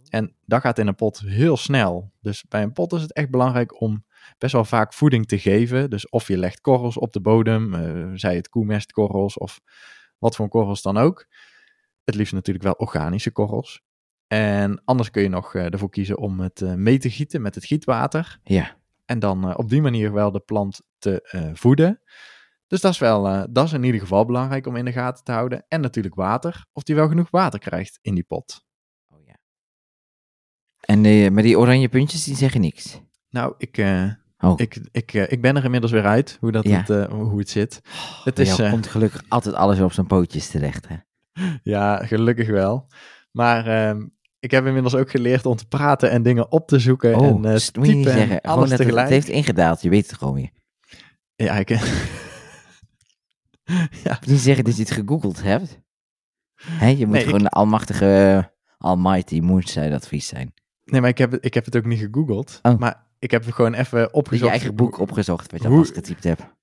En 0.10 0.36
dat 0.46 0.62
gaat 0.62 0.80
in 0.80 0.88
een 0.88 0.96
pot 0.96 1.20
heel 1.20 1.58
snel. 1.58 2.12
Dus 2.22 2.44
bij 2.48 2.64
een 2.64 2.72
pot 2.72 2.94
is 2.94 3.02
het 3.02 3.14
echt 3.14 3.30
belangrijk 3.30 3.82
om 3.82 4.06
best 4.38 4.54
wel 4.54 4.66
vaak 4.66 4.94
voeding 4.94 5.28
te 5.28 5.40
geven. 5.40 5.90
Dus 5.90 6.10
of 6.10 6.28
je 6.28 6.38
legt 6.38 6.62
korrels 6.62 6.98
op 6.98 7.14
de 7.14 7.22
bodem, 7.22 7.74
eh, 7.74 8.12
zij 8.14 8.36
het 8.36 8.50
koemestkorrels 8.50 9.38
of 9.38 9.60
wat 10.18 10.36
voor 10.36 10.48
korrels 10.48 10.82
dan 10.82 10.98
ook. 10.98 11.28
Het 12.04 12.16
liefst 12.16 12.34
natuurlijk 12.34 12.66
wel 12.66 12.74
organische 12.74 13.32
korrels. 13.32 13.84
En 14.28 14.82
anders 14.86 15.12
kun 15.12 15.22
je 15.22 15.30
nog 15.30 15.56
eh, 15.56 15.74
ervoor 15.74 15.90
kiezen 15.90 16.18
om 16.18 16.40
het 16.40 16.62
eh, 16.62 16.74
mee 16.74 16.98
te 16.98 17.10
gieten 17.10 17.42
met 17.42 17.56
het 17.56 17.66
gietwater. 17.66 18.40
Ja. 18.44 18.78
En 19.06 19.20
dan 19.20 19.50
eh, 19.50 19.58
op 19.58 19.70
die 19.70 19.82
manier 19.82 20.14
wel 20.14 20.32
de 20.32 20.40
plant 20.40 20.82
te 20.98 21.52
voeden. 21.54 22.02
Dus 22.68 22.82
dat 22.82 22.92
is 22.92 23.00
wel, 23.00 23.52
dat 23.52 23.66
is 23.66 23.74
in 23.74 23.84
ieder 23.84 24.02
geval 24.02 24.26
belangrijk 24.26 24.68
om 24.68 24.76
in 24.76 24.86
de 24.86 24.92
gaten 24.92 25.24
te 25.24 25.32
houden. 25.32 25.66
En 25.68 25.82
natuurlijk 25.82 26.16
water, 26.16 26.66
of 26.74 26.84
die 26.84 26.96
wel 26.96 27.08
genoeg 27.08 27.30
water 27.30 27.60
krijgt 27.60 28.00
in 28.02 28.16
die 28.16 28.24
pot. 28.24 28.66
Oh, 29.10 29.20
ja. 29.26 29.36
En 30.80 31.34
maar 31.34 31.44
die 31.44 31.60
oranje 31.60 31.90
puntjes, 31.90 32.24
die 32.24 32.36
zeggen 32.36 32.62
niks. 32.62 33.02
Nou, 33.30 33.54
ik, 33.58 33.78
Oh. 34.38 34.54
ik, 34.60 34.80
ik, 34.92 35.14
ik 35.14 35.42
ben 35.42 35.56
er 35.56 35.64
inmiddels 35.64 35.92
weer 35.92 36.06
uit 36.06 36.38
hoe, 36.40 36.52
dat 36.52 36.64
Ja. 36.64 36.84
het, 36.88 37.10
hoe 37.12 37.40
het 37.40 37.50
zit. 37.50 37.82
Het 38.24 38.36
Bij 38.36 38.46
is, 38.46 38.56
komt 38.70 38.88
gelukkig 38.88 39.24
altijd 39.28 39.56
alles 39.56 39.80
op 39.80 39.92
zijn 39.94 40.08
pootjes 40.08 40.48
terecht, 40.48 40.88
hè? 40.88 40.96
ja, 41.74 42.06
gelukkig 42.06 42.48
wel. 42.48 42.88
Maar 43.32 43.68
ehm, 43.68 44.06
ik 44.46 44.52
heb 44.52 44.66
inmiddels 44.66 44.96
ook 44.96 45.10
geleerd 45.10 45.46
om 45.46 45.56
te 45.56 45.68
praten 45.68 46.10
en 46.12 46.24
dingen 46.24 46.52
op 46.52 46.68
te 46.68 46.80
zoeken. 46.80 47.16
Oh, 47.16 47.26
en 47.28 47.40
moet 47.42 47.62
je 47.74 47.80
niet 47.80 48.06
en 48.08 48.12
zeggen. 48.18 48.42
Alles 48.42 48.70
tegelijk. 48.70 48.98
het 49.00 49.10
heeft 49.10 49.28
ingedaald, 49.28 49.82
je 49.82 49.90
weet 49.90 50.08
het 50.10 50.18
gewoon 50.18 50.34
weer. 50.34 50.50
Ja, 51.36 51.54
ik, 51.54 51.70
ja, 54.04 54.20
Niet 54.26 54.40
zeggen 54.40 54.64
dat 54.64 54.76
je 54.76 54.82
het 54.82 54.92
gegoogeld 54.92 55.42
hebt. 55.44 55.80
Hè, 56.62 56.88
je 56.88 56.98
moet 57.06 57.10
Nee, 57.10 57.20
ik- 57.22 57.26
gewoon 57.28 57.44
de 57.44 57.50
almachtige 57.50 58.52
Almighty 58.78 59.40
Moonshine 59.40 59.96
advies 59.96 60.28
zijn. 60.28 60.54
nee, 60.84 61.02
maar 61.02 61.10
ik 61.10 61.18
heb, 61.18 61.32
het- 61.32 61.46
ik 61.46 61.54
heb 61.54 61.66
het 61.66 61.76
ook 61.78 61.86
niet 61.86 62.00
gegoogeld. 62.00 62.60
Oh. 62.62 62.78
Maar 62.78 63.06
ik 63.20 63.32
heb 63.32 63.52
gewoon 63.52 63.74
even 63.74 64.00
Je 64.00 64.12
opgezocht. 64.14 64.52
eigen 64.52 64.76
boek 64.76 65.00
opgezocht, 65.00 65.52
wat 65.52 65.62
je 65.62 65.68
hoe- 65.68 65.86
getypt 65.86 66.24
hebt 66.24 66.54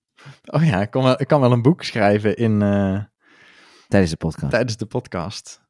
Oh 0.45 0.64
ja, 0.64 0.80
ik 0.83 0.91
kan 0.91 1.03
wel, 1.03 1.20
ik 1.20 1.26
kan 1.28 1.41
wel 1.41 1.53
een 1.53 1.62
boek 1.62 1.83
schrijven 1.83 2.37
in, 2.37 2.62
eh, 2.62 3.01
tijdens 3.89 4.11
de 4.11 4.16
podcast. 4.16 4.51
tijdens 4.51 4.76
de 4.76 4.87
podcast. 4.87 5.61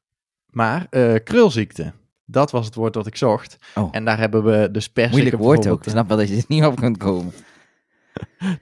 Maar 0.47 0.87
eh, 0.91 1.15
krulziekte, 1.25 1.93
dat 2.25 2.51
was 2.51 2.67
het 2.67 2.75
woord 2.75 2.93
dat 2.93 3.07
ik 3.07 3.17
zocht. 3.17 3.57
Oh. 3.75 3.89
En 3.91 4.05
daar 4.05 4.19
hebben 4.19 4.45
we 4.45 4.69
dus 4.71 4.89
persiken 4.89 5.21
Moeilijk 5.21 5.43
woord 5.43 5.69
ook. 5.69 5.85
Ik 5.85 5.91
snap 5.91 6.09
wel 6.09 6.17
dat 6.17 6.29
je 6.29 6.37
er 6.37 6.45
niet 6.49 6.65
op 6.65 6.77
kunt 6.77 6.97
komen. 6.97 7.33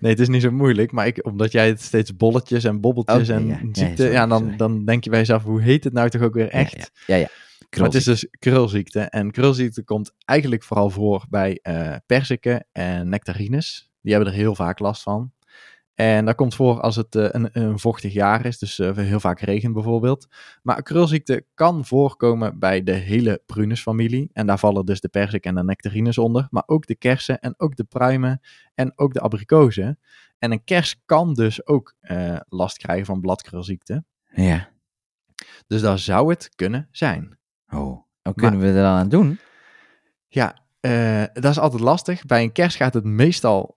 Nee, 0.00 0.11
het 0.11 0.20
is 0.20 0.28
niet 0.28 0.42
zo 0.42 0.50
moeilijk, 0.50 0.92
maar 0.92 1.06
ik, 1.06 1.26
omdat 1.26 1.52
jij 1.52 1.68
het 1.68 1.82
steeds 1.82 2.16
bolletjes 2.16 2.64
en 2.64 2.80
bobbeltjes 2.80 3.28
en 3.28 3.46
ja. 3.46 3.58
Ziekte, 3.72 4.08
ja, 4.08 4.26
dan, 4.26 4.38
sorry. 4.38 4.56
dan 4.56 4.84
denk 4.84 5.04
je 5.04 5.11
bij 5.11 5.18
jezelf, 5.18 5.42
hoe 5.42 5.61
heet 5.61 5.84
het 5.84 5.92
nou 5.92 6.08
toch 6.08 6.22
ook 6.22 6.34
weer 6.34 6.48
echt? 6.48 6.74
Ja, 6.74 6.86
ja. 7.06 7.14
ja, 7.14 7.20
ja. 7.20 7.28
Maar 7.76 7.86
het 7.86 7.94
is 7.94 8.04
dus 8.04 8.28
krulziekte. 8.38 9.00
En 9.00 9.30
krulziekte 9.30 9.84
komt 9.84 10.12
eigenlijk 10.24 10.62
vooral 10.62 10.90
voor 10.90 11.24
bij 11.28 11.58
eh 11.62 11.94
perziken 12.06 12.66
en 12.72 13.08
nectarines. 13.08 13.90
Die 14.02 14.12
hebben 14.12 14.32
er 14.32 14.38
heel 14.38 14.54
vaak 14.54 14.78
last 14.78 15.02
van. 15.02 15.32
En 16.01 16.24
dat 16.24 16.34
komt 16.34 16.55
voor 16.55 16.80
als 16.80 16.96
het 16.96 17.14
eh, 17.14 17.26
een, 17.30 17.48
een 17.53 17.78
vochtig 17.78 18.12
jaar 18.12 18.46
is, 18.46 18.59
dus 18.59 18.78
eh, 18.78 18.96
heel 18.96 19.20
vaak 19.20 19.40
regent 19.40 19.74
bijvoorbeeld. 19.74 20.26
Maar 20.62 20.82
krulziekte 20.82 21.44
kan 21.55 21.84
voorkomen 21.84 22.59
bij 22.59 22.82
de 22.82 22.92
hele 22.92 23.42
prunusfamilie. 23.46 24.30
En 24.32 24.46
daar 24.46 24.59
vallen 24.59 24.86
dus 24.86 25.01
de 25.01 25.09
persik 25.09 25.44
en 25.44 25.55
de 25.55 25.64
nectarines 25.64 26.18
onder. 26.18 26.46
Maar 26.51 26.62
ook 26.66 26.86
de 26.86 26.94
kersen 26.94 27.40
en 27.40 27.55
ook 27.57 27.76
de 27.76 27.84
pruimen 27.84 28.40
en 28.74 28.92
ook 28.96 29.14
de 29.14 29.20
abrikozen. 29.20 29.98
En 30.38 30.53
een 30.53 30.64
kers 30.64 31.03
kan 31.07 31.34
dus 31.34 31.66
ook 31.66 31.94
eh, 32.01 32.36
last 32.48 32.76
krijgen 32.76 33.07
van 33.07 33.20
bladkrulziekte. 33.20 34.05
Ja. 34.34 34.68
Dus 35.66 35.80
dat 35.80 36.01
zou 36.01 36.30
het 36.30 36.51
kunnen 36.55 36.88
zijn. 36.90 37.38
Oh. 37.68 38.03
Wat 38.22 38.34
kunnen 38.34 38.61
we 38.61 38.66
er 38.66 38.74
dan 38.74 38.84
aan 38.84 39.09
doen? 39.09 39.38
Ja, 40.28 40.59
dat 41.32 41.44
is 41.44 41.59
altijd 41.59 41.82
lastig. 41.82 42.24
Bij 42.26 42.42
een 42.42 42.53
kers 42.53 42.76
gaat 42.76 42.94
het 42.94 43.05
meestal 43.05 43.76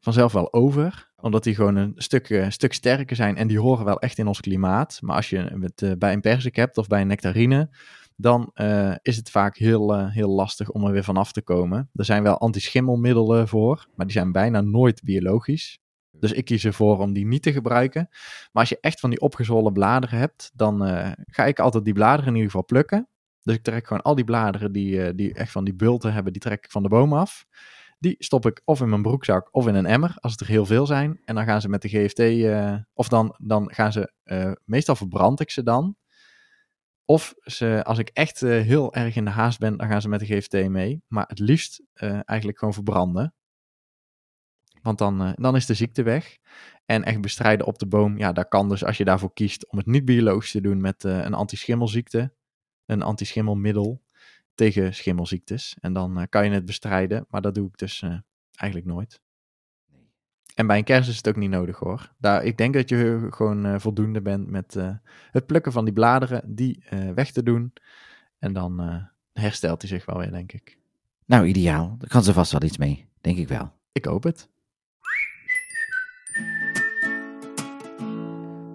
vanzelf 0.00 0.32
wel 0.32 0.52
over. 0.52 1.12
Omdat 1.24 1.44
die 1.44 1.54
gewoon 1.54 1.76
een 1.76 1.92
stuk, 1.96 2.30
eh, 2.30 2.50
stuk 2.50 2.72
sterker 2.72 3.16
zijn 3.16 3.36
en 3.36 3.46
die 3.46 3.60
horen 3.60 3.84
wel 3.84 4.00
echt 4.00 4.18
in 4.18 4.26
ons 4.26 4.40
klimaat. 4.40 4.98
Maar 5.00 5.16
als 5.16 5.30
je 5.30 5.56
het 5.60 5.82
eh, 5.82 5.92
bij 5.98 6.12
een 6.12 6.20
persik 6.20 6.56
hebt 6.56 6.78
of 6.78 6.86
bij 6.86 7.00
een 7.00 7.06
nectarine, 7.06 7.68
dan 8.16 8.50
eh, 8.54 8.94
is 9.02 9.16
het 9.16 9.30
vaak 9.30 9.56
heel, 9.56 10.08
heel 10.08 10.28
lastig 10.28 10.70
om 10.70 10.84
er 10.84 10.92
weer 10.92 11.04
vanaf 11.04 11.32
te 11.32 11.42
komen. 11.42 11.90
Er 11.94 12.04
zijn 12.04 12.22
wel 12.22 12.38
antischimmelmiddelen 12.38 13.48
voor, 13.48 13.86
maar 13.94 14.06
die 14.06 14.14
zijn 14.14 14.32
bijna 14.32 14.60
nooit 14.60 15.02
biologisch. 15.02 15.78
Dus 16.10 16.32
ik 16.32 16.44
kies 16.44 16.64
ervoor 16.64 16.98
om 16.98 17.12
die 17.12 17.26
niet 17.26 17.42
te 17.42 17.52
gebruiken. 17.52 18.08
Maar 18.52 18.62
als 18.62 18.68
je 18.68 18.78
echt 18.80 19.00
van 19.00 19.10
die 19.10 19.20
opgezwollen 19.20 19.72
bladeren 19.72 20.18
hebt, 20.18 20.50
dan 20.54 20.78
ga 21.26 21.44
ik 21.44 21.58
altijd 21.58 21.84
die 21.84 21.94
bladeren 21.94 22.26
in 22.26 22.34
ieder 22.34 22.50
geval 22.50 22.64
plukken. 22.64 23.08
Dus 23.42 23.54
ik 23.54 23.62
trek 23.62 23.86
gewoon 23.86 24.02
al 24.02 24.14
die 24.14 24.24
bladeren 24.24 24.72
die, 24.72 25.14
die 25.14 25.34
echt 25.34 25.52
van 25.52 25.64
die 25.64 25.74
bulten 25.74 26.12
hebben, 26.12 26.32
die 26.32 26.42
trek 26.42 26.64
ik 26.64 26.70
van 26.70 26.82
de 26.82 26.88
boom 26.88 27.12
af. 27.12 27.46
Die 28.04 28.16
stop 28.18 28.46
ik 28.46 28.60
of 28.64 28.80
in 28.80 28.88
mijn 28.88 29.02
broekzak 29.02 29.48
of 29.50 29.66
in 29.66 29.74
een 29.74 29.86
emmer, 29.86 30.14
als 30.18 30.32
het 30.32 30.40
er 30.40 30.46
heel 30.46 30.66
veel 30.66 30.86
zijn. 30.86 31.20
En 31.24 31.34
dan 31.34 31.44
gaan 31.44 31.60
ze 31.60 31.68
met 31.68 31.82
de 31.82 31.88
GFT, 31.88 32.18
eh, 32.18 32.76
of 32.92 33.08
dan, 33.08 33.34
dan 33.38 33.72
gaan 33.72 33.92
ze, 33.92 34.12
eh, 34.22 34.52
meestal 34.64 34.96
verbrand 34.96 35.40
ik 35.40 35.50
ze 35.50 35.62
dan. 35.62 35.96
Of 37.04 37.34
ze, 37.40 37.84
als 37.84 37.98
ik 37.98 38.08
echt 38.08 38.42
eh, 38.42 38.50
heel 38.50 38.94
erg 38.94 39.16
in 39.16 39.24
de 39.24 39.30
haast 39.30 39.58
ben, 39.58 39.76
dan 39.76 39.88
gaan 39.88 40.00
ze 40.00 40.08
met 40.08 40.20
de 40.20 40.26
GFT 40.26 40.68
mee. 40.68 41.02
Maar 41.06 41.24
het 41.26 41.38
liefst 41.38 41.82
eigenlijk 42.24 42.58
gewoon 42.58 42.74
verbranden. 42.74 43.34
Want 44.82 44.98
dan, 44.98 45.34
dan 45.36 45.56
is 45.56 45.66
de 45.66 45.74
ziekte 45.74 46.02
weg. 46.02 46.38
En 46.84 47.04
echt 47.04 47.20
bestrijden 47.20 47.66
op 47.66 47.78
de 47.78 47.86
boom, 47.86 48.18
ja, 48.18 48.32
dat 48.32 48.48
kan 48.48 48.68
dus 48.68 48.84
als 48.84 48.96
je 48.96 49.04
daarvoor 49.04 49.32
kiest 49.32 49.70
om 49.70 49.78
het 49.78 49.86
niet 49.86 50.04
biologisch 50.04 50.50
te 50.50 50.60
doen 50.60 50.80
met 50.80 51.04
een 51.04 51.34
antischimmelziekte. 51.34 52.34
Een 52.86 53.02
antischimmelmiddel 53.02 54.03
tegen 54.54 54.94
schimmelziektes. 54.94 55.76
En 55.80 55.92
dan 55.92 56.18
eh, 56.18 56.26
kan 56.28 56.44
je 56.44 56.50
het 56.50 56.64
bestrijden, 56.64 57.26
maar 57.28 57.40
dat 57.40 57.54
doe 57.54 57.68
ik 57.68 57.78
dus 57.78 58.02
eh, 58.02 58.18
eigenlijk 58.54 58.92
nooit. 58.92 59.20
En 60.54 60.66
bij 60.66 60.78
een 60.78 60.84
kers 60.84 61.08
is 61.08 61.16
het 61.16 61.28
ook 61.28 61.36
niet 61.36 61.50
nodig 61.50 61.78
hoor. 61.78 62.12
Daar, 62.18 62.44
ik 62.44 62.56
denk 62.56 62.74
dat 62.74 62.88
je 62.88 63.26
gewoon 63.30 63.66
eh, 63.66 63.78
voldoende 63.78 64.22
bent 64.22 64.50
met 64.50 64.76
het 65.30 65.46
plukken 65.46 65.72
van 65.72 65.84
die 65.84 65.94
bladeren, 65.94 66.54
die 66.54 66.84
weg 67.14 67.32
te 67.32 67.42
doen. 67.42 67.72
En 68.38 68.52
dan 68.52 69.02
herstelt 69.32 69.80
hij 69.80 69.90
zich 69.90 70.04
wel 70.04 70.18
weer, 70.18 70.30
denk 70.30 70.52
ik. 70.52 70.78
Nou, 71.24 71.46
ideaal. 71.46 71.96
Daar 71.98 72.08
kan 72.08 72.22
ze 72.22 72.32
vast 72.32 72.52
wel 72.52 72.62
iets 72.62 72.78
mee. 72.78 73.08
Denk 73.20 73.38
ik 73.38 73.48
wel. 73.48 73.72
Ik 73.92 74.04
hoop 74.04 74.22
het. 74.22 74.48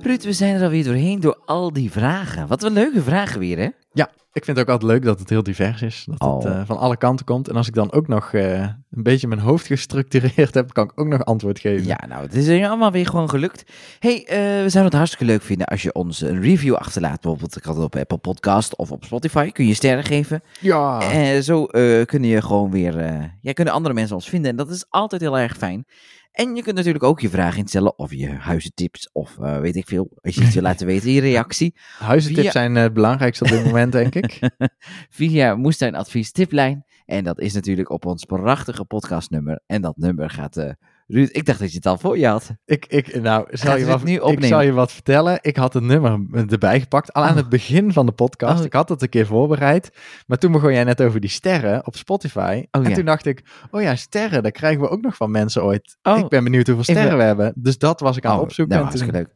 Ruud, 0.01 0.23
we 0.23 0.33
zijn 0.33 0.55
er 0.55 0.63
alweer 0.63 0.83
doorheen 0.83 1.19
door 1.19 1.41
al 1.45 1.73
die 1.73 1.91
vragen. 1.91 2.47
Wat 2.47 2.63
een 2.63 2.73
leuke 2.73 3.01
vragen 3.01 3.39
weer, 3.39 3.57
hè? 3.57 3.67
Ja, 3.93 4.09
ik 4.31 4.45
vind 4.45 4.57
het 4.57 4.59
ook 4.67 4.73
altijd 4.73 4.91
leuk 4.91 5.03
dat 5.03 5.19
het 5.19 5.29
heel 5.29 5.43
divers 5.43 5.81
is. 5.81 6.03
Dat 6.07 6.13
het 6.19 6.45
Oh. 6.51 6.59
eh, 6.59 6.65
van 6.65 6.77
alle 6.77 6.97
kanten 6.97 7.25
komt. 7.25 7.49
En 7.49 7.55
als 7.55 7.67
ik 7.67 7.73
dan 7.73 7.91
ook 7.91 8.07
nog 8.07 8.33
eh, 8.33 8.59
een 8.61 9.03
beetje 9.03 9.27
mijn 9.27 9.39
hoofd 9.39 9.65
gestructureerd 9.65 10.53
heb, 10.59 10.73
kan 10.73 10.83
ik 10.83 10.91
ook 10.95 11.07
nog 11.07 11.25
antwoord 11.25 11.59
geven. 11.59 11.85
Ja, 11.85 11.99
nou, 12.07 12.21
het 12.21 12.33
is 12.35 12.63
allemaal 12.67 12.91
weer 12.91 13.05
gewoon 13.05 13.29
gelukt. 13.29 13.63
hey, 13.99 14.25
eh, 14.25 14.37
we 14.37 14.69
zouden 14.69 14.83
het 14.83 14.93
hartstikke 14.93 15.25
leuk 15.25 15.41
vinden 15.41 15.67
als 15.67 15.81
je 15.81 15.93
ons 15.93 16.21
een 16.21 16.41
review 16.41 16.73
achterlaat. 16.75 17.21
Bijvoorbeeld 17.21 17.55
ik 17.57 17.63
had 17.63 17.75
het 17.75 17.83
op 17.85 17.95
Apple 17.95 18.17
Podcast 18.17 18.75
of 18.75 18.91
op 18.91 19.03
Spotify. 19.05 19.51
Kun 19.51 19.65
je 19.67 19.73
sterren 19.73 20.03
geven. 20.03 20.41
Ja. 20.59 21.01
Eh, 21.01 21.39
zo 21.41 21.65
kunnen 22.05 22.29
je 22.29 22.41
gewoon 22.41 22.71
weer... 22.71 22.95
ja, 23.41 23.53
kunnen 23.53 23.73
andere 23.73 23.93
mensen 23.93 24.15
ons 24.15 24.29
vinden. 24.29 24.51
En 24.51 24.57
dat 24.57 24.69
is 24.69 24.85
altijd 24.89 25.21
heel 25.21 25.37
erg 25.37 25.57
fijn. 25.57 25.85
En 26.31 26.55
je 26.55 26.63
kunt 26.63 26.75
natuurlijk 26.75 27.03
ook 27.03 27.19
je 27.19 27.29
vraag 27.29 27.57
instellen 27.57 27.97
of 27.97 28.13
je 28.13 28.29
huizentips 28.29 29.09
of 29.11 29.37
eh, 29.39 29.59
weet 29.59 29.75
ik 29.75 29.87
veel. 29.87 30.09
Als 30.21 30.35
je 30.35 30.41
iets 30.41 30.53
wil 30.53 30.63
laten 30.63 30.85
weten, 30.87 31.11
je 31.11 31.21
reactie. 31.21 31.75
Huizentips 31.99 32.41
Via- 32.41 32.51
zijn 32.51 32.75
eh, 32.75 32.83
het 32.83 32.93
belangrijkste 32.93 33.43
op 33.43 33.49
dit 33.49 33.65
moment, 33.65 33.91
denk 33.91 34.15
ik. 34.15 34.39
Via 35.09 35.55
Moestuinadvies 35.55 36.31
tiplijn. 36.31 36.85
En 37.05 37.23
dat 37.23 37.39
is 37.39 37.53
natuurlijk 37.53 37.89
op 37.89 38.05
ons 38.05 38.25
prachtige 38.25 38.85
podcastnummer. 38.85 39.61
En 39.65 39.81
dat 39.81 39.97
nummer 39.97 40.29
gaat... 40.29 40.75
Ruud, 41.11 41.29
ik 41.31 41.45
dacht 41.45 41.59
dat 41.59 41.69
je 41.69 41.75
het 41.75 41.85
al 41.85 41.97
voor 41.97 42.17
je 42.17 42.27
had. 42.27 42.51
Ik, 42.65 42.85
ik, 42.85 43.21
nou, 43.21 43.47
zal 43.49 43.77
je 43.77 43.85
wat, 43.85 44.03
nu 44.03 44.21
ik 44.21 44.43
zal 44.43 44.61
je 44.61 44.71
wat 44.71 44.91
vertellen. 44.91 45.39
Ik 45.41 45.55
had 45.57 45.73
het 45.73 45.83
nummer 45.83 46.19
erbij 46.49 46.79
gepakt, 46.79 47.13
al 47.13 47.23
aan 47.23 47.29
Oh. 47.29 47.35
het 47.35 47.49
begin 47.49 47.93
van 47.93 48.05
de 48.05 48.11
podcast. 48.11 48.59
Oh. 48.59 48.65
Ik 48.65 48.73
had 48.73 48.89
het 48.89 49.01
een 49.01 49.09
keer 49.09 49.25
voorbereid. 49.25 49.89
Maar 50.27 50.37
toen 50.37 50.51
begon 50.51 50.73
jij 50.73 50.83
net 50.83 51.01
over 51.01 51.19
die 51.19 51.29
sterren 51.29 51.87
op 51.87 51.95
Spotify. 51.95 52.63
Oh, 52.71 52.83
en 52.83 52.89
ja. 52.89 52.95
toen 52.95 53.05
dacht 53.05 53.25
ik, 53.25 53.43
oh 53.71 53.81
ja, 53.81 53.95
sterren, 53.95 54.43
dat 54.43 54.51
krijgen 54.51 54.81
we 54.81 54.89
ook 54.89 55.01
nog 55.01 55.15
van 55.15 55.31
mensen 55.31 55.63
ooit. 55.63 55.97
Oh. 56.03 56.17
Ik 56.17 56.27
ben 56.27 56.43
benieuwd 56.43 56.65
hoeveel 56.67 56.83
sterren 56.85 57.17
we 57.17 57.23
hebben. 57.23 57.53
Dus 57.55 57.77
dat 57.77 57.99
was 57.99 58.17
ik 58.17 58.25
aan 58.25 58.33
het 58.33 58.41
opzoeken. 58.41 58.75
nou, 58.77 58.91
en 58.91 58.97
toen 58.97 59.11
leuk. 59.11 59.27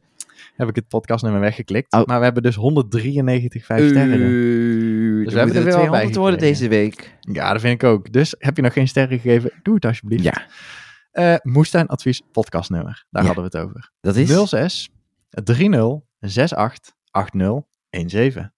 heb 0.56 0.68
ik 0.68 0.74
het 0.74 0.88
podcastnummer 0.88 1.40
weggeklikt. 1.40 1.92
Maar 2.06 2.18
we 2.18 2.24
hebben 2.24 2.42
dus 2.42 2.54
193 2.54 3.64
vijf 3.64 3.88
sterren. 3.88 4.20
Uh, 4.20 5.24
Dus 5.24 5.32
we 5.32 5.38
hebben 5.38 5.56
er 5.56 5.64
wel 5.64 5.74
bij 5.74 5.86
200 5.88 6.16
worden 6.16 6.38
deze 6.38 6.68
week. 6.68 7.16
Ja, 7.20 7.52
dat 7.52 7.60
vind 7.60 7.82
ik 7.82 7.88
ook. 7.88 8.12
Dus 8.12 8.34
heb 8.38 8.56
je 8.56 8.62
nog 8.62 8.72
geen 8.72 8.88
sterren 8.88 9.18
gegeven, 9.18 9.50
doe 9.62 9.74
het 9.74 9.84
alsjeblieft. 9.84 10.22
Ja, 10.24 10.42
Moestuinadvies 11.42 12.22
podcastnummer. 12.32 13.06
Daar 13.10 13.22
Ja. 13.22 13.28
hadden 13.32 13.50
we 13.50 13.58
het 13.58 13.66
over. 13.68 13.90
dat 14.00 14.16
is... 14.16 14.48
06 14.48 14.90
30 15.28 16.00
68 16.20 16.92
80 17.10 17.60
17. 17.90 18.52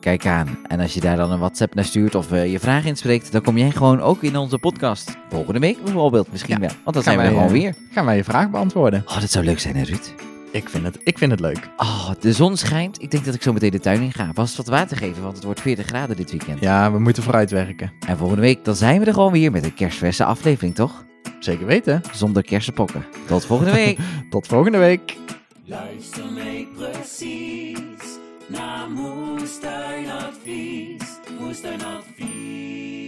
Kijk 0.00 0.26
aan. 0.26 0.58
En 0.66 0.80
als 0.80 0.94
je 0.94 1.00
daar 1.00 1.16
dan 1.16 1.30
een 1.32 1.38
WhatsApp 1.38 1.74
naar 1.74 1.84
stuurt 1.84 2.14
of 2.14 2.32
eh, 2.32 2.52
je 2.52 2.58
vraag 2.58 2.84
inspreekt, 2.84 3.32
dan 3.32 3.42
kom 3.42 3.58
jij 3.58 3.70
gewoon 3.70 4.00
ook 4.00 4.22
in 4.22 4.36
onze 4.36 4.58
podcast. 4.58 5.16
Volgende 5.28 5.60
week 5.60 5.82
bijvoorbeeld, 5.84 6.30
misschien 6.30 6.54
Ja. 6.54 6.60
wel. 6.60 6.70
Want 6.84 6.94
dan 6.94 6.94
Gaan 6.94 7.02
zijn 7.02 7.16
we 7.16 7.22
er 7.22 7.28
wij, 7.34 7.38
gewoon 7.48 7.56
eh, 7.56 7.62
weer. 7.62 7.92
Gaan 7.92 8.04
wij 8.04 8.16
je 8.16 8.24
vraag 8.24 8.50
beantwoorden? 8.50 9.02
Oh, 9.06 9.20
dat 9.20 9.30
zou 9.30 9.44
leuk 9.44 9.58
zijn, 9.60 9.76
hè, 9.76 9.82
Ruud? 9.82 10.14
Ik 10.54 10.68
vind 10.68 10.84
het, 10.84 10.98
ik 11.04 11.18
vind 11.18 11.30
het 11.30 11.40
leuk. 11.40 11.68
Oh, 11.76 12.10
de 12.20 12.32
zon 12.32 12.56
schijnt. 12.56 13.02
Ik 13.02 13.10
denk 13.10 13.24
dat 13.24 13.34
ik 13.34 13.42
zo 13.42 13.52
meteen 13.52 13.70
de 13.70 13.80
tuin 13.80 14.02
in 14.02 14.12
ga. 14.12 14.30
Vast 14.34 14.56
wat 14.56 14.66
water 14.66 14.96
geven, 14.96 15.22
want 15.22 15.34
het 15.34 15.44
wordt 15.44 15.60
40 15.60 15.86
graden 15.86 16.16
dit 16.16 16.30
weekend. 16.30 16.60
Ja, 16.60 16.92
we 16.92 16.98
moeten 16.98 17.22
vooruit 17.22 17.50
werken. 17.50 17.92
En 18.06 18.16
volgende 18.16 18.42
week, 18.42 18.64
dan 18.64 18.76
zijn 18.76 19.00
we 19.00 19.06
er 19.06 19.12
gewoon 19.12 19.32
weer 19.32 19.50
met 19.50 19.64
een 19.64 19.74
kerstverse 19.74 20.24
aflevering, 20.24 20.74
toch? 20.74 21.04
Zeker 21.38 21.66
weten. 21.66 22.00
Zonder 22.12 22.42
kersenpokken. 22.42 23.04
Tot 23.26 23.46
volgende 23.46 23.72
week. 23.72 23.98
Tot 24.30 24.46
volgende 24.46 24.78
week. 24.78 25.16
Luister 25.64 26.32
mee 26.32 26.68
precies 26.76 27.78
naar 28.46 28.90
Moestuinadvies. 28.90 31.02
Moestuinadvies. 31.38 33.03